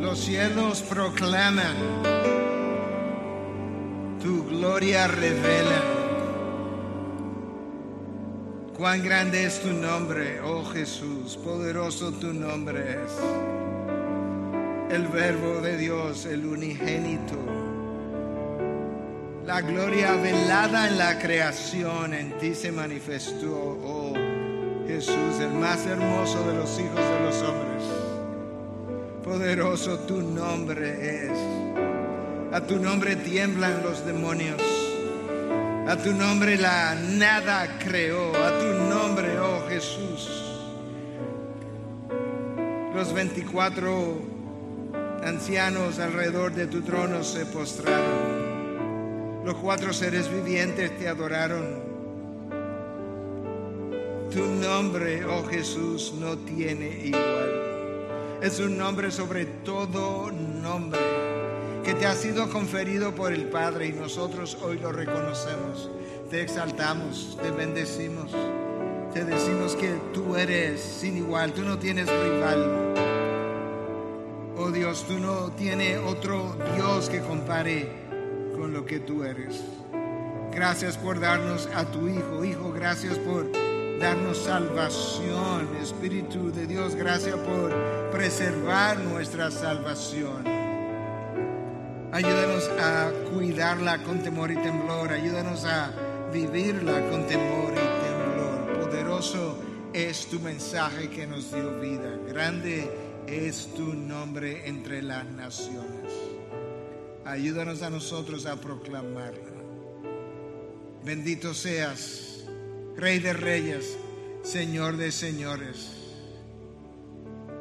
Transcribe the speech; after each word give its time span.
Los 0.00 0.20
cielos 0.20 0.82
proclaman, 0.82 1.74
tu 4.22 4.46
gloria 4.46 5.08
revela. 5.08 5.82
Cuán 8.76 9.02
grande 9.02 9.44
es 9.44 9.60
tu 9.60 9.72
nombre, 9.72 10.40
oh 10.40 10.64
Jesús, 10.66 11.36
poderoso 11.36 12.12
tu 12.12 12.32
nombre 12.32 13.02
es. 13.04 13.67
El 14.90 15.06
verbo 15.08 15.60
de 15.60 15.76
Dios, 15.76 16.24
el 16.24 16.46
unigénito. 16.46 17.36
La 19.44 19.60
gloria 19.60 20.12
velada 20.12 20.88
en 20.88 20.96
la 20.96 21.18
creación 21.18 22.14
en 22.14 22.38
ti 22.38 22.54
se 22.54 22.72
manifestó, 22.72 23.52
oh 23.54 24.14
Jesús, 24.86 25.40
el 25.40 25.52
más 25.52 25.86
hermoso 25.86 26.42
de 26.48 26.54
los 26.54 26.80
hijos 26.80 26.96
de 26.96 27.20
los 27.20 27.42
hombres. 27.42 27.82
Poderoso 29.22 29.98
tu 30.00 30.22
nombre 30.22 31.26
es. 31.26 31.38
A 32.50 32.62
tu 32.66 32.78
nombre 32.78 33.14
tiemblan 33.16 33.82
los 33.82 34.06
demonios. 34.06 34.62
A 35.86 35.96
tu 35.96 36.14
nombre 36.14 36.56
la 36.56 36.94
nada 36.94 37.78
creó. 37.78 38.34
A 38.34 38.58
tu 38.58 38.72
nombre, 38.88 39.38
oh 39.38 39.66
Jesús. 39.68 40.30
Los 42.94 43.12
24 43.12 44.37
ancianos 45.28 45.98
alrededor 45.98 46.52
de 46.54 46.66
tu 46.66 46.80
trono 46.82 47.22
se 47.22 47.44
postraron. 47.46 49.44
Los 49.44 49.56
cuatro 49.56 49.92
seres 49.92 50.30
vivientes 50.30 50.96
te 50.98 51.06
adoraron. 51.06 51.86
Tu 54.32 54.44
nombre, 54.44 55.24
oh 55.24 55.44
Jesús, 55.44 56.14
no 56.18 56.36
tiene 56.38 56.88
igual. 57.04 58.38
Es 58.42 58.58
un 58.58 58.78
nombre 58.78 59.10
sobre 59.10 59.44
todo 59.44 60.30
nombre 60.30 61.00
que 61.84 61.94
te 61.94 62.06
ha 62.06 62.14
sido 62.14 62.48
conferido 62.50 63.14
por 63.14 63.32
el 63.32 63.44
Padre 63.44 63.88
y 63.88 63.92
nosotros 63.92 64.56
hoy 64.62 64.78
lo 64.78 64.92
reconocemos. 64.92 65.90
Te 66.30 66.42
exaltamos, 66.42 67.38
te 67.42 67.50
bendecimos, 67.50 68.32
te 69.12 69.24
decimos 69.24 69.76
que 69.76 69.94
tú 70.12 70.36
eres 70.36 70.80
sin 70.80 71.16
igual, 71.16 71.52
tú 71.52 71.62
no 71.62 71.78
tienes 71.78 72.06
rival. 72.06 73.17
Tú 75.06 75.18
no 75.18 75.52
tienes 75.52 75.98
otro 75.98 76.56
Dios 76.74 77.08
que 77.08 77.20
compare 77.20 77.88
con 78.56 78.72
lo 78.72 78.84
que 78.84 78.98
tú 78.98 79.22
eres. 79.22 79.62
Gracias 80.52 80.96
por 80.96 81.20
darnos 81.20 81.68
a 81.74 81.84
tu 81.84 82.08
Hijo. 82.08 82.44
Hijo, 82.44 82.72
gracias 82.72 83.16
por 83.18 83.50
darnos 84.00 84.38
salvación. 84.38 85.68
Espíritu 85.80 86.50
de 86.52 86.66
Dios, 86.66 86.94
gracias 86.94 87.36
por 87.36 87.74
preservar 88.10 88.98
nuestra 88.98 89.50
salvación. 89.50 90.44
Ayúdanos 92.12 92.68
a 92.80 93.10
cuidarla 93.32 94.02
con 94.02 94.22
temor 94.22 94.50
y 94.50 94.56
temblor. 94.56 95.12
Ayúdanos 95.12 95.64
a 95.64 95.92
vivirla 96.32 97.08
con 97.08 97.26
temor 97.26 97.72
y 97.72 98.04
temblor. 98.04 98.80
Poderoso 98.80 99.58
es 99.92 100.26
tu 100.26 100.40
mensaje 100.40 101.08
que 101.08 101.26
nos 101.26 101.52
dio 101.52 101.78
vida. 101.78 102.18
Grande 102.26 103.07
es 103.28 103.72
tu 103.74 103.92
nombre 103.94 104.68
entre 104.68 105.02
las 105.02 105.24
naciones. 105.26 106.12
Ayúdanos 107.24 107.82
a 107.82 107.90
nosotros 107.90 108.46
a 108.46 108.56
proclamarla. 108.56 109.52
Bendito 111.04 111.52
seas, 111.52 112.44
Rey 112.96 113.18
de 113.18 113.34
Reyes, 113.34 113.96
Señor 114.42 114.96
de 114.96 115.12
Señores. 115.12 115.92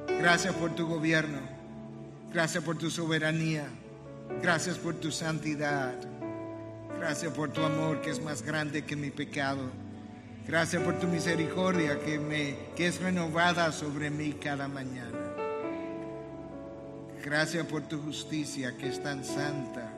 Gracias 0.08 0.56
por 0.56 0.74
tu 0.74 0.88
gobierno. 0.88 1.40
Gracias 2.34 2.64
por 2.64 2.78
tu 2.78 2.90
soberanía. 2.90 3.68
Gracias 4.42 4.78
por 4.78 4.96
tu 4.96 5.12
santidad. 5.12 5.96
Gracias 6.98 7.34
por 7.34 7.52
tu 7.52 7.62
amor 7.62 8.02
que 8.02 8.10
es 8.10 8.22
más 8.22 8.42
grande 8.42 8.86
que 8.86 8.96
mi 8.96 9.12
pecado. 9.12 9.70
Gracias 10.48 10.82
por 10.82 10.98
tu 10.98 11.08
misericordia 11.08 12.00
que, 12.00 12.20
me, 12.20 12.56
que 12.76 12.88
es 12.88 13.02
renovada 13.02 13.72
sobre 13.74 14.10
mí 14.10 14.34
cada 14.34 14.68
mañana. 14.68 15.17
Gracias 17.28 17.66
por 17.66 17.82
tu 17.82 18.02
justicia 18.02 18.78
que 18.78 18.88
es 18.88 19.04
tan 19.04 19.22
santa 19.22 19.92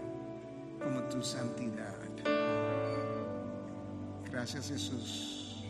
como 0.83 1.01
tu 1.01 1.21
santidad. 1.21 1.93
Gracias 4.31 4.69
Jesús. 4.69 5.63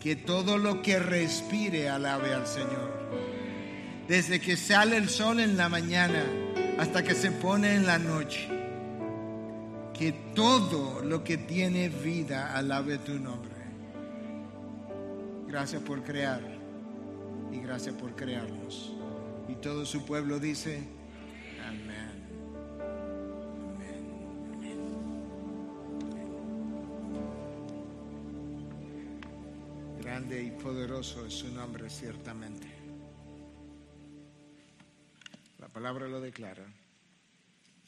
Que 0.00 0.14
todo 0.14 0.58
lo 0.58 0.80
que 0.80 1.00
respire 1.00 1.88
alabe 1.88 2.32
al 2.32 2.46
Señor. 2.46 2.92
Desde 4.06 4.40
que 4.40 4.56
sale 4.56 4.96
el 4.96 5.08
sol 5.08 5.40
en 5.40 5.56
la 5.56 5.68
mañana 5.68 6.22
hasta 6.78 7.02
que 7.02 7.16
se 7.16 7.32
pone 7.32 7.74
en 7.74 7.84
la 7.84 7.98
noche. 7.98 8.46
Que 9.92 10.12
todo 10.36 11.02
lo 11.02 11.24
que 11.24 11.36
tiene 11.36 11.88
vida 11.88 12.56
alabe 12.56 12.98
tu 12.98 13.18
nombre. 13.18 13.50
Gracias 15.48 15.82
por 15.82 16.04
crear 16.04 16.42
y 17.50 17.58
gracias 17.58 17.96
por 17.96 18.14
crearnos. 18.14 19.01
Y 19.52 19.56
todo 19.56 19.84
su 19.84 20.02
pueblo 20.06 20.38
dice, 20.38 20.82
amén. 21.62 22.08
Amén. 23.74 24.08
Grande 30.00 30.42
y 30.42 30.50
poderoso 30.52 31.26
es 31.26 31.34
su 31.34 31.52
nombre 31.52 31.90
ciertamente. 31.90 32.66
La 35.58 35.68
palabra 35.68 36.08
lo 36.08 36.18
declara. 36.18 36.64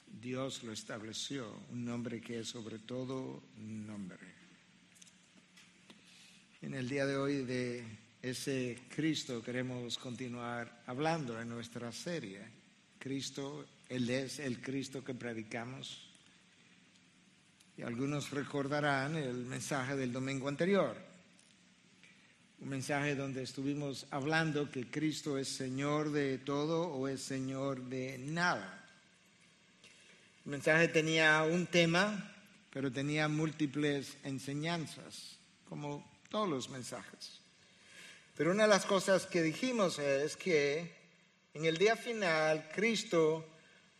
Dios 0.06 0.64
lo 0.64 0.72
estableció, 0.72 1.50
un 1.70 1.86
nombre 1.86 2.20
que 2.20 2.41
es 2.41 2.48
sobre 2.48 2.78
todo 2.78 3.42
nombre. 3.56 4.19
En 6.60 6.75
el 6.75 6.91
día 6.91 7.06
de 7.06 7.16
hoy 7.16 7.42
de 7.42 8.03
ese 8.24 8.78
Cristo 8.88 9.42
queremos 9.42 9.98
continuar 9.98 10.82
hablando 10.86 11.38
en 11.38 11.46
nuestra 11.46 11.92
serie. 11.92 12.40
Cristo, 12.98 13.66
Él 13.86 14.08
es 14.08 14.38
el 14.38 14.62
Cristo 14.62 15.04
que 15.04 15.12
predicamos. 15.12 16.08
Y 17.76 17.82
algunos 17.82 18.30
recordarán 18.30 19.16
el 19.16 19.44
mensaje 19.44 19.94
del 19.94 20.10
domingo 20.10 20.48
anterior. 20.48 20.96
Un 22.60 22.68
mensaje 22.70 23.14
donde 23.14 23.42
estuvimos 23.42 24.06
hablando 24.10 24.70
que 24.70 24.90
Cristo 24.90 25.36
es 25.36 25.48
Señor 25.48 26.10
de 26.10 26.38
todo 26.38 26.88
o 26.88 27.08
es 27.08 27.20
Señor 27.20 27.82
de 27.90 28.16
nada. 28.16 28.88
El 30.46 30.52
mensaje 30.52 30.88
tenía 30.88 31.42
un 31.42 31.66
tema, 31.66 32.34
pero 32.70 32.90
tenía 32.90 33.28
múltiples 33.28 34.16
enseñanzas, 34.22 35.36
como 35.68 36.10
todos 36.30 36.48
los 36.48 36.70
mensajes. 36.70 37.44
Pero 38.36 38.50
una 38.50 38.64
de 38.64 38.68
las 38.68 38.84
cosas 38.84 39.26
que 39.26 39.42
dijimos 39.42 40.00
es 40.00 40.36
que 40.36 40.92
en 41.54 41.66
el 41.66 41.78
día 41.78 41.94
final 41.94 42.68
Cristo 42.74 43.46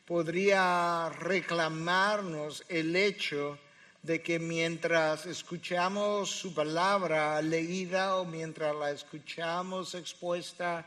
podría 0.05 1.09
reclamarnos 1.09 2.65
el 2.69 2.97
hecho 2.97 3.57
de 4.03 4.23
que 4.23 4.41
mientras 4.41 5.25
escuchamos 5.27 6.31
su 6.31 6.53
palabra 6.53 7.41
leída 7.43 8.17
o 8.17 8.25
mientras 8.25 8.75
la 8.75 8.91
escuchamos 8.91 9.95
expuesta 9.95 10.85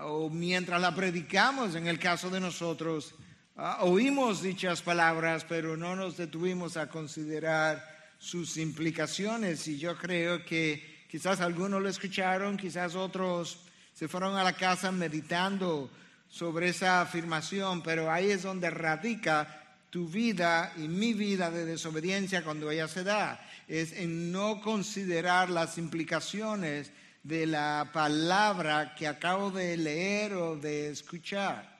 o 0.00 0.30
mientras 0.30 0.80
la 0.80 0.94
predicamos, 0.94 1.74
en 1.74 1.86
el 1.86 1.98
caso 1.98 2.30
de 2.30 2.40
nosotros, 2.40 3.14
uh, 3.56 3.84
oímos 3.84 4.40
dichas 4.40 4.80
palabras, 4.80 5.44
pero 5.46 5.76
no 5.76 5.94
nos 5.94 6.16
detuvimos 6.16 6.78
a 6.78 6.88
considerar 6.88 7.84
sus 8.18 8.56
implicaciones. 8.56 9.68
Y 9.68 9.78
yo 9.78 9.98
creo 9.98 10.42
que 10.46 10.95
quizás 11.08 11.40
algunos 11.40 11.82
lo 11.82 11.88
escucharon, 11.88 12.56
quizás 12.56 12.94
otros 12.94 13.60
se 13.94 14.08
fueron 14.08 14.36
a 14.36 14.44
la 14.44 14.52
casa 14.52 14.92
meditando 14.92 15.90
sobre 16.28 16.68
esa 16.68 17.00
afirmación, 17.00 17.82
pero 17.82 18.10
ahí 18.12 18.30
es 18.30 18.42
donde 18.42 18.68
radica 18.70 19.62
tu 19.90 20.08
vida 20.08 20.72
y 20.76 20.88
mi 20.88 21.14
vida 21.14 21.50
de 21.50 21.64
desobediencia 21.64 22.44
cuando 22.44 22.70
ella 22.70 22.88
se 22.88 23.04
da, 23.04 23.40
es 23.68 23.92
en 23.92 24.32
no 24.32 24.60
considerar 24.60 25.48
las 25.48 25.78
implicaciones 25.78 26.90
de 27.22 27.46
la 27.46 27.90
palabra 27.92 28.94
que 28.94 29.06
acabo 29.06 29.50
de 29.50 29.76
leer 29.76 30.34
o 30.34 30.56
de 30.56 30.90
escuchar. 30.90 31.76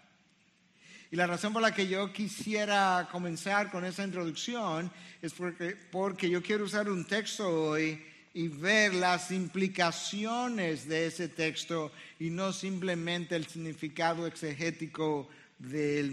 Y 1.11 1.17
la 1.17 1.27
razón 1.27 1.53
por 1.53 1.63
la 1.63 1.75
que 1.75 1.87
yo 1.87 2.13
quisiera 2.13 3.09
comenzar 3.13 3.71
con 3.71 3.85
esa 3.85 4.05
introducción 4.05 4.91
es 5.23 5.33
porque, 5.35 5.77
porque 5.91 6.29
yo 6.29 6.43
quiero 6.43 6.65
usar 6.65 6.89
un 6.89 7.05
texto 7.05 7.49
hoy 7.49 8.03
y 8.37 8.49
ver 8.49 8.93
las 8.93 9.31
implicaciones 9.31 10.87
de 10.87 11.07
ese 11.07 11.27
texto 11.27 11.91
y 12.21 12.29
no 12.29 12.53
simplemente 12.53 13.35
el 13.35 13.47
significado 13.47 14.27
exegético 14.27 15.27
del, 15.59 16.13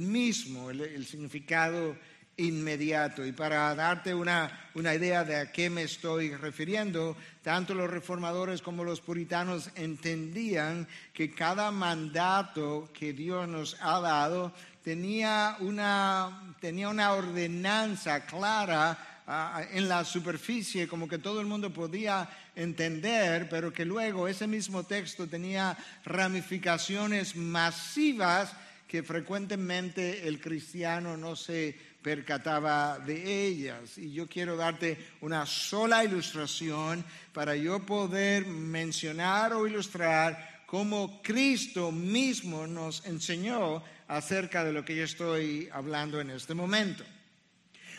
mismo, 0.00 0.70
el, 0.70 1.04
significado 1.04 1.94
inmediato. 2.38 3.26
Y 3.26 3.32
para 3.32 3.74
darte 3.74 4.14
una, 4.14 4.70
una 4.76 4.94
idea 4.94 5.24
de 5.24 5.36
a 5.36 5.52
qué 5.52 5.68
me 5.68 5.82
estoy 5.82 6.34
refiriendo, 6.34 7.18
tanto 7.42 7.74
los 7.74 7.90
reformadores 7.90 8.62
como 8.62 8.82
los 8.82 9.02
puritanos 9.02 9.70
entendían 9.74 10.88
que 11.12 11.34
cada 11.34 11.70
mandato 11.70 12.88
que 12.94 13.12
Dios 13.12 13.46
nos 13.46 13.76
ha 13.82 14.00
dado 14.00 14.54
tenía 14.82 15.58
una, 15.60 16.54
tenía 16.62 16.88
una 16.88 17.12
ordenanza 17.12 18.24
clara 18.24 19.07
en 19.72 19.88
la 19.88 20.04
superficie, 20.04 20.88
como 20.88 21.06
que 21.06 21.18
todo 21.18 21.40
el 21.40 21.46
mundo 21.46 21.70
podía 21.70 22.28
entender, 22.56 23.48
pero 23.48 23.72
que 23.72 23.84
luego 23.84 24.26
ese 24.26 24.46
mismo 24.46 24.84
texto 24.84 25.26
tenía 25.26 25.76
ramificaciones 26.04 27.36
masivas 27.36 28.52
que 28.86 29.02
frecuentemente 29.02 30.26
el 30.26 30.40
cristiano 30.40 31.18
no 31.18 31.36
se 31.36 31.76
percataba 32.00 32.98
de 32.98 33.46
ellas. 33.46 33.98
Y 33.98 34.12
yo 34.12 34.26
quiero 34.26 34.56
darte 34.56 34.96
una 35.20 35.44
sola 35.44 36.02
ilustración 36.04 37.04
para 37.34 37.54
yo 37.54 37.84
poder 37.84 38.46
mencionar 38.46 39.52
o 39.52 39.66
ilustrar 39.66 40.62
cómo 40.64 41.20
Cristo 41.22 41.92
mismo 41.92 42.66
nos 42.66 43.04
enseñó 43.04 43.82
acerca 44.08 44.64
de 44.64 44.72
lo 44.72 44.86
que 44.86 44.96
yo 44.96 45.04
estoy 45.04 45.68
hablando 45.70 46.18
en 46.18 46.30
este 46.30 46.54
momento. 46.54 47.04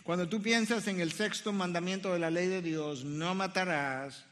Cuando 0.03 0.27
tú 0.27 0.41
piensas 0.41 0.87
en 0.87 0.99
el 0.99 1.11
sexto 1.11 1.51
mandamiento 1.51 2.13
de 2.13 2.19
la 2.19 2.29
ley 2.29 2.47
de 2.47 2.61
Dios, 2.61 3.03
no 3.03 3.35
matarás, 3.35 4.25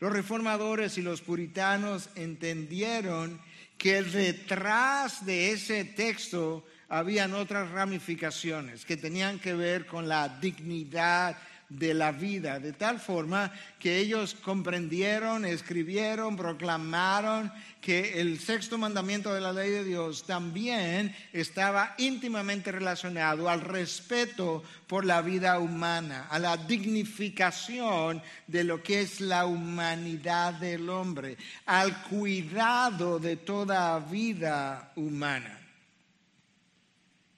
los 0.00 0.12
reformadores 0.12 0.98
y 0.98 1.02
los 1.02 1.20
puritanos 1.20 2.10
entendieron 2.14 3.40
que 3.78 4.02
detrás 4.02 5.24
de 5.24 5.52
ese 5.52 5.84
texto 5.84 6.66
habían 6.88 7.34
otras 7.34 7.70
ramificaciones 7.70 8.84
que 8.84 8.96
tenían 8.96 9.38
que 9.38 9.54
ver 9.54 9.86
con 9.86 10.08
la 10.08 10.28
dignidad 10.28 11.36
de 11.78 11.94
la 11.94 12.12
vida, 12.12 12.60
de 12.60 12.72
tal 12.72 13.00
forma 13.00 13.52
que 13.78 13.98
ellos 13.98 14.34
comprendieron, 14.34 15.44
escribieron, 15.44 16.36
proclamaron 16.36 17.52
que 17.80 18.20
el 18.20 18.38
sexto 18.38 18.78
mandamiento 18.78 19.34
de 19.34 19.40
la 19.40 19.52
ley 19.52 19.70
de 19.70 19.84
Dios 19.84 20.24
también 20.24 21.14
estaba 21.32 21.94
íntimamente 21.98 22.70
relacionado 22.72 23.48
al 23.48 23.60
respeto 23.60 24.62
por 24.86 25.04
la 25.04 25.20
vida 25.20 25.58
humana, 25.58 26.28
a 26.30 26.38
la 26.38 26.56
dignificación 26.56 28.22
de 28.46 28.64
lo 28.64 28.82
que 28.82 29.00
es 29.00 29.20
la 29.20 29.46
humanidad 29.46 30.54
del 30.54 30.88
hombre, 30.88 31.36
al 31.66 32.02
cuidado 32.04 33.18
de 33.18 33.36
toda 33.36 33.98
vida 33.98 34.92
humana. 34.96 35.60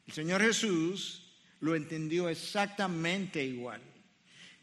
El 0.07 0.13
Señor 0.13 0.43
Jesús 0.43 1.23
lo 1.61 1.75
entendió 1.75 2.29
exactamente 2.29 3.43
igual 3.43 3.81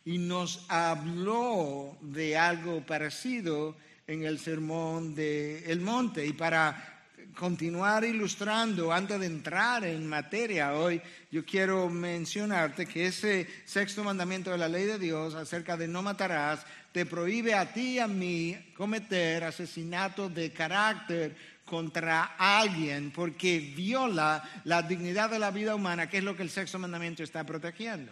y 0.05 0.17
nos 0.17 0.65
habló 0.67 1.97
de 2.01 2.37
algo 2.37 2.85
parecido 2.85 3.75
en 4.07 4.23
el 4.23 4.39
sermón 4.39 5.15
del 5.15 5.79
monte. 5.79 6.25
Y 6.25 6.33
para 6.33 7.01
continuar 7.35 8.03
ilustrando, 8.03 8.91
antes 8.91 9.19
de 9.19 9.25
entrar 9.25 9.85
en 9.85 10.07
materia 10.07 10.73
hoy, 10.73 11.01
yo 11.31 11.45
quiero 11.45 11.89
mencionarte 11.89 12.85
que 12.85 13.07
ese 13.07 13.47
sexto 13.65 14.03
mandamiento 14.03 14.51
de 14.51 14.57
la 14.57 14.67
ley 14.67 14.85
de 14.85 14.99
Dios 14.99 15.33
acerca 15.35 15.77
de 15.77 15.87
no 15.87 16.01
matarás, 16.01 16.65
te 16.91 17.05
prohíbe 17.05 17.55
a 17.55 17.73
ti 17.73 17.93
y 17.93 17.99
a 17.99 18.07
mí 18.07 18.55
cometer 18.77 19.43
asesinato 19.43 20.29
de 20.29 20.51
carácter 20.51 21.35
contra 21.65 22.35
alguien 22.37 23.09
porque 23.11 23.73
viola 23.75 24.43
la 24.65 24.83
dignidad 24.83 25.29
de 25.29 25.39
la 25.39 25.49
vida 25.49 25.73
humana, 25.73 26.07
que 26.07 26.19
es 26.19 26.23
lo 26.23 26.35
que 26.35 26.43
el 26.43 26.49
sexto 26.49 26.77
mandamiento 26.77 27.23
está 27.23 27.43
protegiendo. 27.45 28.11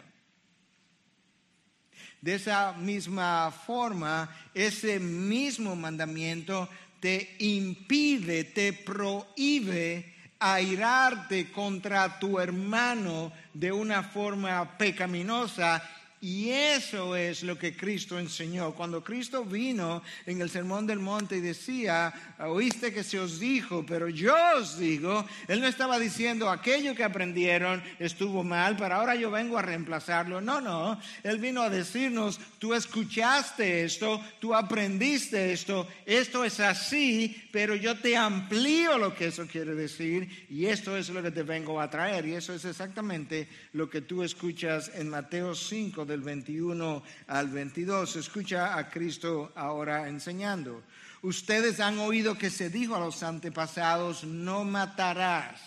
De 2.21 2.35
esa 2.35 2.73
misma 2.73 3.51
forma, 3.51 4.29
ese 4.53 4.99
mismo 4.99 5.75
mandamiento 5.75 6.69
te 6.99 7.35
impide, 7.39 8.43
te 8.43 8.73
prohíbe 8.73 10.13
airarte 10.39 11.51
contra 11.51 12.19
tu 12.19 12.39
hermano 12.39 13.31
de 13.53 13.71
una 13.71 14.03
forma 14.03 14.77
pecaminosa 14.77 15.81
y 16.21 16.51
eso 16.51 17.15
es 17.15 17.41
lo 17.41 17.57
que 17.57 17.75
Cristo 17.75 18.19
enseñó. 18.19 18.75
Cuando 18.75 19.03
Cristo 19.03 19.43
vino 19.43 20.03
en 20.27 20.39
el 20.39 20.51
Sermón 20.51 20.85
del 20.85 20.99
Monte 20.99 21.37
y 21.37 21.41
decía, 21.41 22.13
oíste 22.37 22.93
que 22.93 23.03
se 23.03 23.19
os 23.19 23.39
dijo, 23.39 23.83
pero 23.87 24.07
yo 24.07 24.35
os 24.55 24.77
digo, 24.77 25.25
Él 25.47 25.61
no 25.61 25.67
estaba 25.67 25.97
diciendo 25.97 26.47
aquello 26.47 26.93
que 26.93 27.03
aprendieron 27.03 27.81
estuvo 27.97 28.43
mal, 28.43 28.77
pero 28.77 28.95
ahora 28.95 29.15
yo 29.15 29.31
vengo 29.31 29.57
a 29.57 29.63
reemplazarlo. 29.63 30.41
No, 30.41 30.61
no, 30.61 30.99
Él 31.23 31.39
vino 31.39 31.63
a 31.63 31.71
decirnos, 31.71 32.39
tú 32.59 32.75
escuchaste 32.75 33.83
esto, 33.83 34.23
tú 34.39 34.53
aprendiste 34.53 35.51
esto, 35.51 35.87
esto 36.05 36.45
es 36.45 36.59
así, 36.59 37.49
pero 37.51 37.73
yo 37.73 37.97
te 37.97 38.15
amplío 38.15 38.99
lo 38.99 39.15
que 39.15 39.25
eso 39.25 39.47
quiere 39.47 39.73
decir 39.73 40.45
y 40.51 40.67
esto 40.67 40.95
es 40.95 41.09
lo 41.09 41.23
que 41.23 41.31
te 41.31 41.41
vengo 41.41 41.81
a 41.81 41.89
traer. 41.89 42.27
Y 42.27 42.35
eso 42.35 42.53
es 42.53 42.63
exactamente 42.63 43.47
lo 43.73 43.89
que 43.89 44.01
tú 44.01 44.21
escuchas 44.21 44.91
en 44.93 45.09
Mateo 45.09 45.55
5 45.55 46.10
del 46.11 46.21
21 46.21 47.03
al 47.27 47.47
22. 47.47 48.15
Escucha 48.17 48.77
a 48.77 48.89
Cristo 48.89 49.51
ahora 49.55 50.07
enseñando. 50.07 50.83
Ustedes 51.23 51.79
han 51.79 51.99
oído 51.99 52.37
que 52.37 52.49
se 52.49 52.69
dijo 52.69 52.95
a 52.95 52.99
los 52.99 53.23
antepasados, 53.23 54.23
no 54.23 54.63
matarás. 54.63 55.61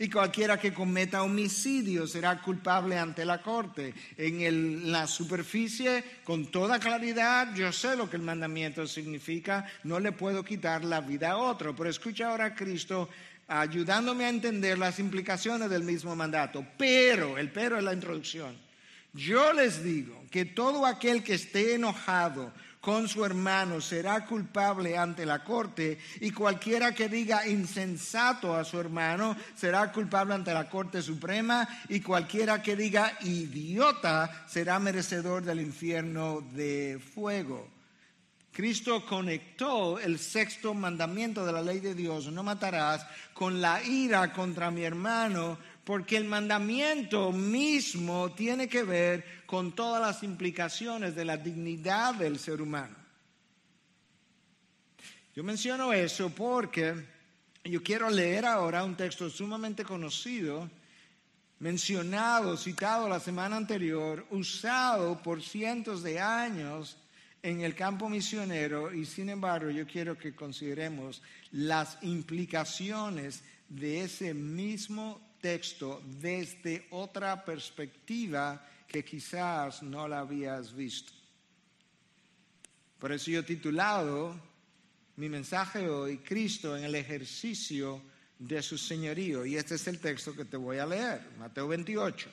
Y 0.00 0.08
cualquiera 0.08 0.60
que 0.60 0.72
cometa 0.72 1.24
homicidio 1.24 2.06
será 2.06 2.40
culpable 2.40 2.96
ante 2.96 3.24
la 3.24 3.42
corte. 3.42 3.94
En 4.16 4.92
la 4.92 5.08
superficie, 5.08 6.04
con 6.22 6.46
toda 6.46 6.78
claridad, 6.78 7.52
yo 7.54 7.72
sé 7.72 7.96
lo 7.96 8.08
que 8.08 8.16
el 8.16 8.22
mandamiento 8.22 8.86
significa, 8.86 9.66
no 9.82 9.98
le 9.98 10.12
puedo 10.12 10.44
quitar 10.44 10.84
la 10.84 11.00
vida 11.00 11.32
a 11.32 11.36
otro. 11.38 11.74
Pero 11.74 11.90
escucha 11.90 12.28
ahora 12.28 12.44
a 12.46 12.54
Cristo 12.54 13.08
ayudándome 13.48 14.26
a 14.26 14.28
entender 14.28 14.78
las 14.78 14.98
implicaciones 14.98 15.70
del 15.70 15.82
mismo 15.82 16.14
mandato. 16.14 16.64
Pero, 16.76 17.38
el 17.38 17.50
pero 17.50 17.78
es 17.78 17.82
la 17.82 17.94
introducción. 17.94 18.67
Yo 19.12 19.52
les 19.52 19.82
digo 19.82 20.24
que 20.30 20.44
todo 20.44 20.86
aquel 20.86 21.22
que 21.22 21.34
esté 21.34 21.74
enojado 21.74 22.52
con 22.80 23.08
su 23.08 23.24
hermano 23.24 23.80
será 23.80 24.24
culpable 24.24 24.96
ante 24.96 25.26
la 25.26 25.42
corte 25.42 25.98
y 26.20 26.30
cualquiera 26.30 26.94
que 26.94 27.08
diga 27.08 27.46
insensato 27.46 28.54
a 28.54 28.64
su 28.64 28.78
hermano 28.78 29.36
será 29.54 29.90
culpable 29.92 30.34
ante 30.34 30.54
la 30.54 30.68
corte 30.68 31.02
suprema 31.02 31.68
y 31.88 32.00
cualquiera 32.00 32.62
que 32.62 32.76
diga 32.76 33.18
idiota 33.22 34.46
será 34.46 34.78
merecedor 34.78 35.42
del 35.42 35.60
infierno 35.60 36.40
de 36.52 37.00
fuego. 37.14 37.68
Cristo 38.52 39.06
conectó 39.06 40.00
el 40.00 40.18
sexto 40.18 40.74
mandamiento 40.74 41.46
de 41.46 41.52
la 41.52 41.62
ley 41.62 41.78
de 41.78 41.94
Dios, 41.94 42.26
no 42.26 42.42
matarás, 42.42 43.06
con 43.32 43.60
la 43.60 43.82
ira 43.84 44.32
contra 44.32 44.70
mi 44.72 44.82
hermano 44.82 45.58
porque 45.88 46.18
el 46.18 46.26
mandamiento 46.26 47.32
mismo 47.32 48.32
tiene 48.32 48.68
que 48.68 48.82
ver 48.82 49.24
con 49.46 49.74
todas 49.74 50.02
las 50.02 50.22
implicaciones 50.22 51.14
de 51.14 51.24
la 51.24 51.38
dignidad 51.38 52.14
del 52.14 52.38
ser 52.38 52.60
humano. 52.60 52.94
Yo 55.34 55.42
menciono 55.42 55.94
eso 55.94 56.28
porque 56.28 56.92
yo 57.64 57.82
quiero 57.82 58.10
leer 58.10 58.44
ahora 58.44 58.84
un 58.84 58.96
texto 58.96 59.30
sumamente 59.30 59.82
conocido, 59.82 60.68
mencionado, 61.58 62.58
citado 62.58 63.08
la 63.08 63.18
semana 63.18 63.56
anterior, 63.56 64.26
usado 64.28 65.22
por 65.22 65.42
cientos 65.42 66.02
de 66.02 66.20
años 66.20 66.98
en 67.42 67.62
el 67.62 67.74
campo 67.74 68.10
misionero 68.10 68.92
y 68.92 69.06
sin 69.06 69.30
embargo 69.30 69.70
yo 69.70 69.86
quiero 69.86 70.18
que 70.18 70.34
consideremos 70.34 71.22
las 71.50 71.96
implicaciones 72.02 73.42
de 73.70 74.02
ese 74.02 74.34
mismo 74.34 75.26
texto 75.40 76.02
desde 76.04 76.86
otra 76.90 77.44
perspectiva 77.44 78.64
que 78.86 79.04
quizás 79.04 79.82
no 79.82 80.08
la 80.08 80.20
habías 80.20 80.74
visto. 80.74 81.12
Por 82.98 83.12
eso 83.12 83.30
yo 83.30 83.40
he 83.40 83.44
titulado 83.44 84.34
mi 85.16 85.28
mensaje 85.28 85.88
hoy, 85.88 86.18
Cristo 86.18 86.76
en 86.76 86.84
el 86.84 86.94
ejercicio 86.94 88.00
de 88.38 88.62
su 88.62 88.78
señorío. 88.78 89.44
Y 89.44 89.56
este 89.56 89.74
es 89.74 89.86
el 89.88 89.98
texto 89.98 90.34
que 90.34 90.44
te 90.44 90.56
voy 90.56 90.78
a 90.78 90.86
leer, 90.86 91.20
Mateo 91.38 91.68
28, 91.68 92.30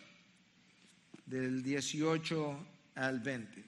del 1.26 1.62
18 1.64 2.66
al 2.96 3.20
20. 3.20 3.64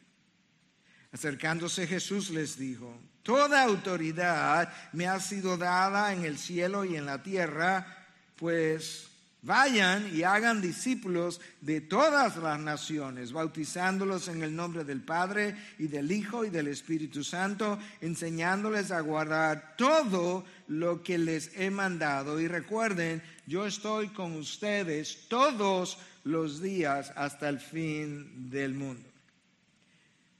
Acercándose 1.12 1.88
Jesús 1.88 2.30
les 2.30 2.58
dijo, 2.58 3.00
Toda 3.24 3.64
autoridad 3.64 4.72
me 4.94 5.08
ha 5.08 5.20
sido 5.20 5.58
dada 5.58 6.14
en 6.14 6.24
el 6.24 6.38
cielo 6.38 6.86
y 6.86 6.96
en 6.96 7.06
la 7.06 7.22
tierra, 7.22 8.08
pues 8.38 9.10
Vayan 9.48 10.14
y 10.14 10.24
hagan 10.24 10.60
discípulos 10.60 11.40
de 11.62 11.80
todas 11.80 12.36
las 12.36 12.60
naciones, 12.60 13.32
bautizándolos 13.32 14.28
en 14.28 14.44
el 14.44 14.54
nombre 14.54 14.84
del 14.84 15.00
Padre 15.00 15.56
y 15.80 15.88
del 15.88 16.12
Hijo 16.12 16.44
y 16.44 16.50
del 16.50 16.68
Espíritu 16.68 17.24
Santo, 17.24 17.80
enseñándoles 18.02 18.92
a 18.92 19.00
guardar 19.00 19.78
todo 19.78 20.44
lo 20.68 21.02
que 21.02 21.18
les 21.18 21.56
he 21.56 21.72
mandado. 21.72 22.42
Y 22.42 22.50
recuerden, 22.50 23.24
yo 23.46 23.66
estoy 23.66 24.10
con 24.10 24.34
ustedes 24.34 25.30
todos 25.30 25.98
los 26.26 26.62
días 26.62 27.14
hasta 27.16 27.48
el 27.48 27.62
fin 27.62 28.50
del 28.50 28.74
mundo. 28.74 29.08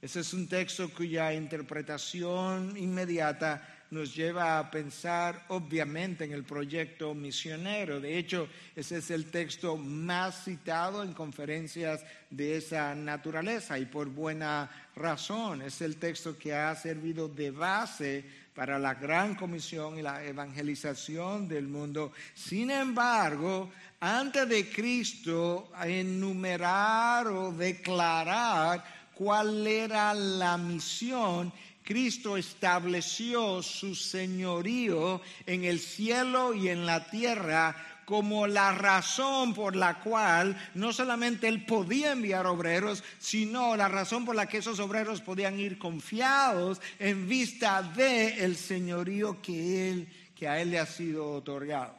Ese 0.02 0.20
es 0.20 0.34
un 0.34 0.48
texto 0.48 0.90
cuya 0.90 1.32
interpretación 1.32 2.76
inmediata 2.76 3.77
nos 3.90 4.14
lleva 4.14 4.58
a 4.58 4.70
pensar 4.70 5.44
obviamente 5.48 6.24
en 6.24 6.32
el 6.32 6.44
proyecto 6.44 7.14
misionero. 7.14 8.00
De 8.00 8.18
hecho, 8.18 8.48
ese 8.76 8.98
es 8.98 9.10
el 9.10 9.30
texto 9.30 9.76
más 9.76 10.44
citado 10.44 11.02
en 11.02 11.14
conferencias 11.14 12.04
de 12.30 12.56
esa 12.56 12.94
naturaleza 12.94 13.78
y 13.78 13.86
por 13.86 14.08
buena 14.08 14.70
razón. 14.94 15.62
Es 15.62 15.80
el 15.80 15.96
texto 15.96 16.36
que 16.36 16.54
ha 16.54 16.74
servido 16.74 17.28
de 17.28 17.50
base 17.50 18.24
para 18.54 18.78
la 18.78 18.94
gran 18.94 19.36
comisión 19.36 19.98
y 19.98 20.02
la 20.02 20.24
evangelización 20.24 21.46
del 21.46 21.68
mundo. 21.68 22.12
Sin 22.34 22.70
embargo, 22.72 23.70
antes 24.00 24.48
de 24.48 24.68
Cristo 24.68 25.70
enumerar 25.84 27.28
o 27.28 27.52
declarar 27.52 28.84
cuál 29.14 29.66
era 29.66 30.12
la 30.12 30.56
misión, 30.56 31.52
Cristo 31.88 32.36
estableció 32.36 33.62
su 33.62 33.94
señorío 33.94 35.22
en 35.46 35.64
el 35.64 35.80
cielo 35.80 36.52
y 36.52 36.68
en 36.68 36.84
la 36.84 37.08
tierra 37.08 38.02
como 38.04 38.46
la 38.46 38.72
razón 38.72 39.54
por 39.54 39.74
la 39.74 39.98
cual 40.00 40.54
no 40.74 40.92
solamente 40.92 41.48
él 41.48 41.64
podía 41.64 42.12
enviar 42.12 42.46
obreros, 42.46 43.02
sino 43.18 43.74
la 43.74 43.88
razón 43.88 44.26
por 44.26 44.36
la 44.36 44.44
que 44.44 44.58
esos 44.58 44.80
obreros 44.80 45.22
podían 45.22 45.58
ir 45.58 45.78
confiados 45.78 46.78
en 46.98 47.26
vista 47.26 47.82
de 47.82 48.44
el 48.44 48.58
señorío 48.58 49.40
que 49.40 49.90
él 49.90 50.08
que 50.34 50.46
a 50.46 50.60
él 50.60 50.72
le 50.72 50.80
ha 50.80 50.84
sido 50.84 51.26
otorgado. 51.30 51.96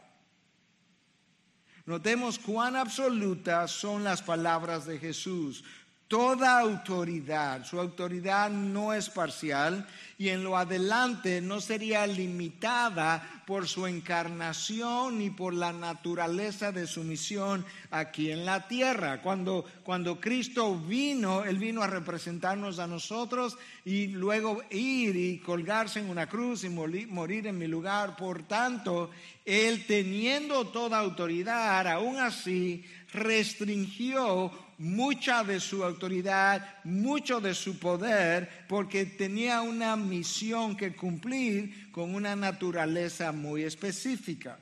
Notemos 1.90 2.38
cuán 2.38 2.76
absolutas 2.76 3.72
son 3.72 4.04
las 4.04 4.22
palabras 4.22 4.86
de 4.86 5.00
Jesús 5.00 5.64
toda 6.10 6.60
autoridad. 6.60 7.64
Su 7.64 7.80
autoridad 7.80 8.50
no 8.50 8.94
es 8.94 9.10
parcial 9.12 9.88
y 10.18 10.30
en 10.30 10.44
lo 10.44 10.58
adelante 10.58 11.40
no 11.40 11.62
sería 11.62 12.06
limitada 12.08 13.44
por 13.46 13.68
su 13.68 13.86
encarnación 13.86 15.20
ni 15.20 15.30
por 15.30 15.54
la 15.54 15.72
naturaleza 15.72 16.72
de 16.72 16.88
su 16.88 17.04
misión 17.04 17.64
aquí 17.92 18.32
en 18.32 18.44
la 18.44 18.68
tierra. 18.68 19.22
Cuando, 19.22 19.64
cuando 19.84 20.20
Cristo 20.20 20.78
vino, 20.80 21.44
Él 21.44 21.60
vino 21.60 21.84
a 21.84 21.88
representarnos 21.88 22.80
a 22.80 22.88
nosotros 22.88 23.56
y 23.86 24.08
luego 24.08 24.64
ir 24.72 25.16
y 25.16 25.38
colgarse 25.38 26.00
en 26.00 26.10
una 26.10 26.28
cruz 26.28 26.64
y 26.64 26.70
morir 26.70 27.46
en 27.46 27.58
mi 27.58 27.68
lugar. 27.68 28.16
Por 28.16 28.48
tanto, 28.48 29.12
Él 29.46 29.86
teniendo 29.86 30.66
toda 30.66 30.98
autoridad, 30.98 31.88
aún 31.88 32.18
así 32.18 32.84
restringió 33.14 34.69
mucha 34.80 35.44
de 35.44 35.60
su 35.60 35.84
autoridad, 35.84 36.80
mucho 36.86 37.40
de 37.40 37.54
su 37.54 37.78
poder, 37.78 38.66
porque 38.68 39.06
tenía 39.06 39.62
una 39.62 39.96
misión 39.96 40.76
que 40.76 40.96
cumplir 40.96 41.92
con 41.92 42.16
una 42.16 42.36
naturaleza 42.36 43.32
muy 43.32 43.64
específica. 43.64 44.58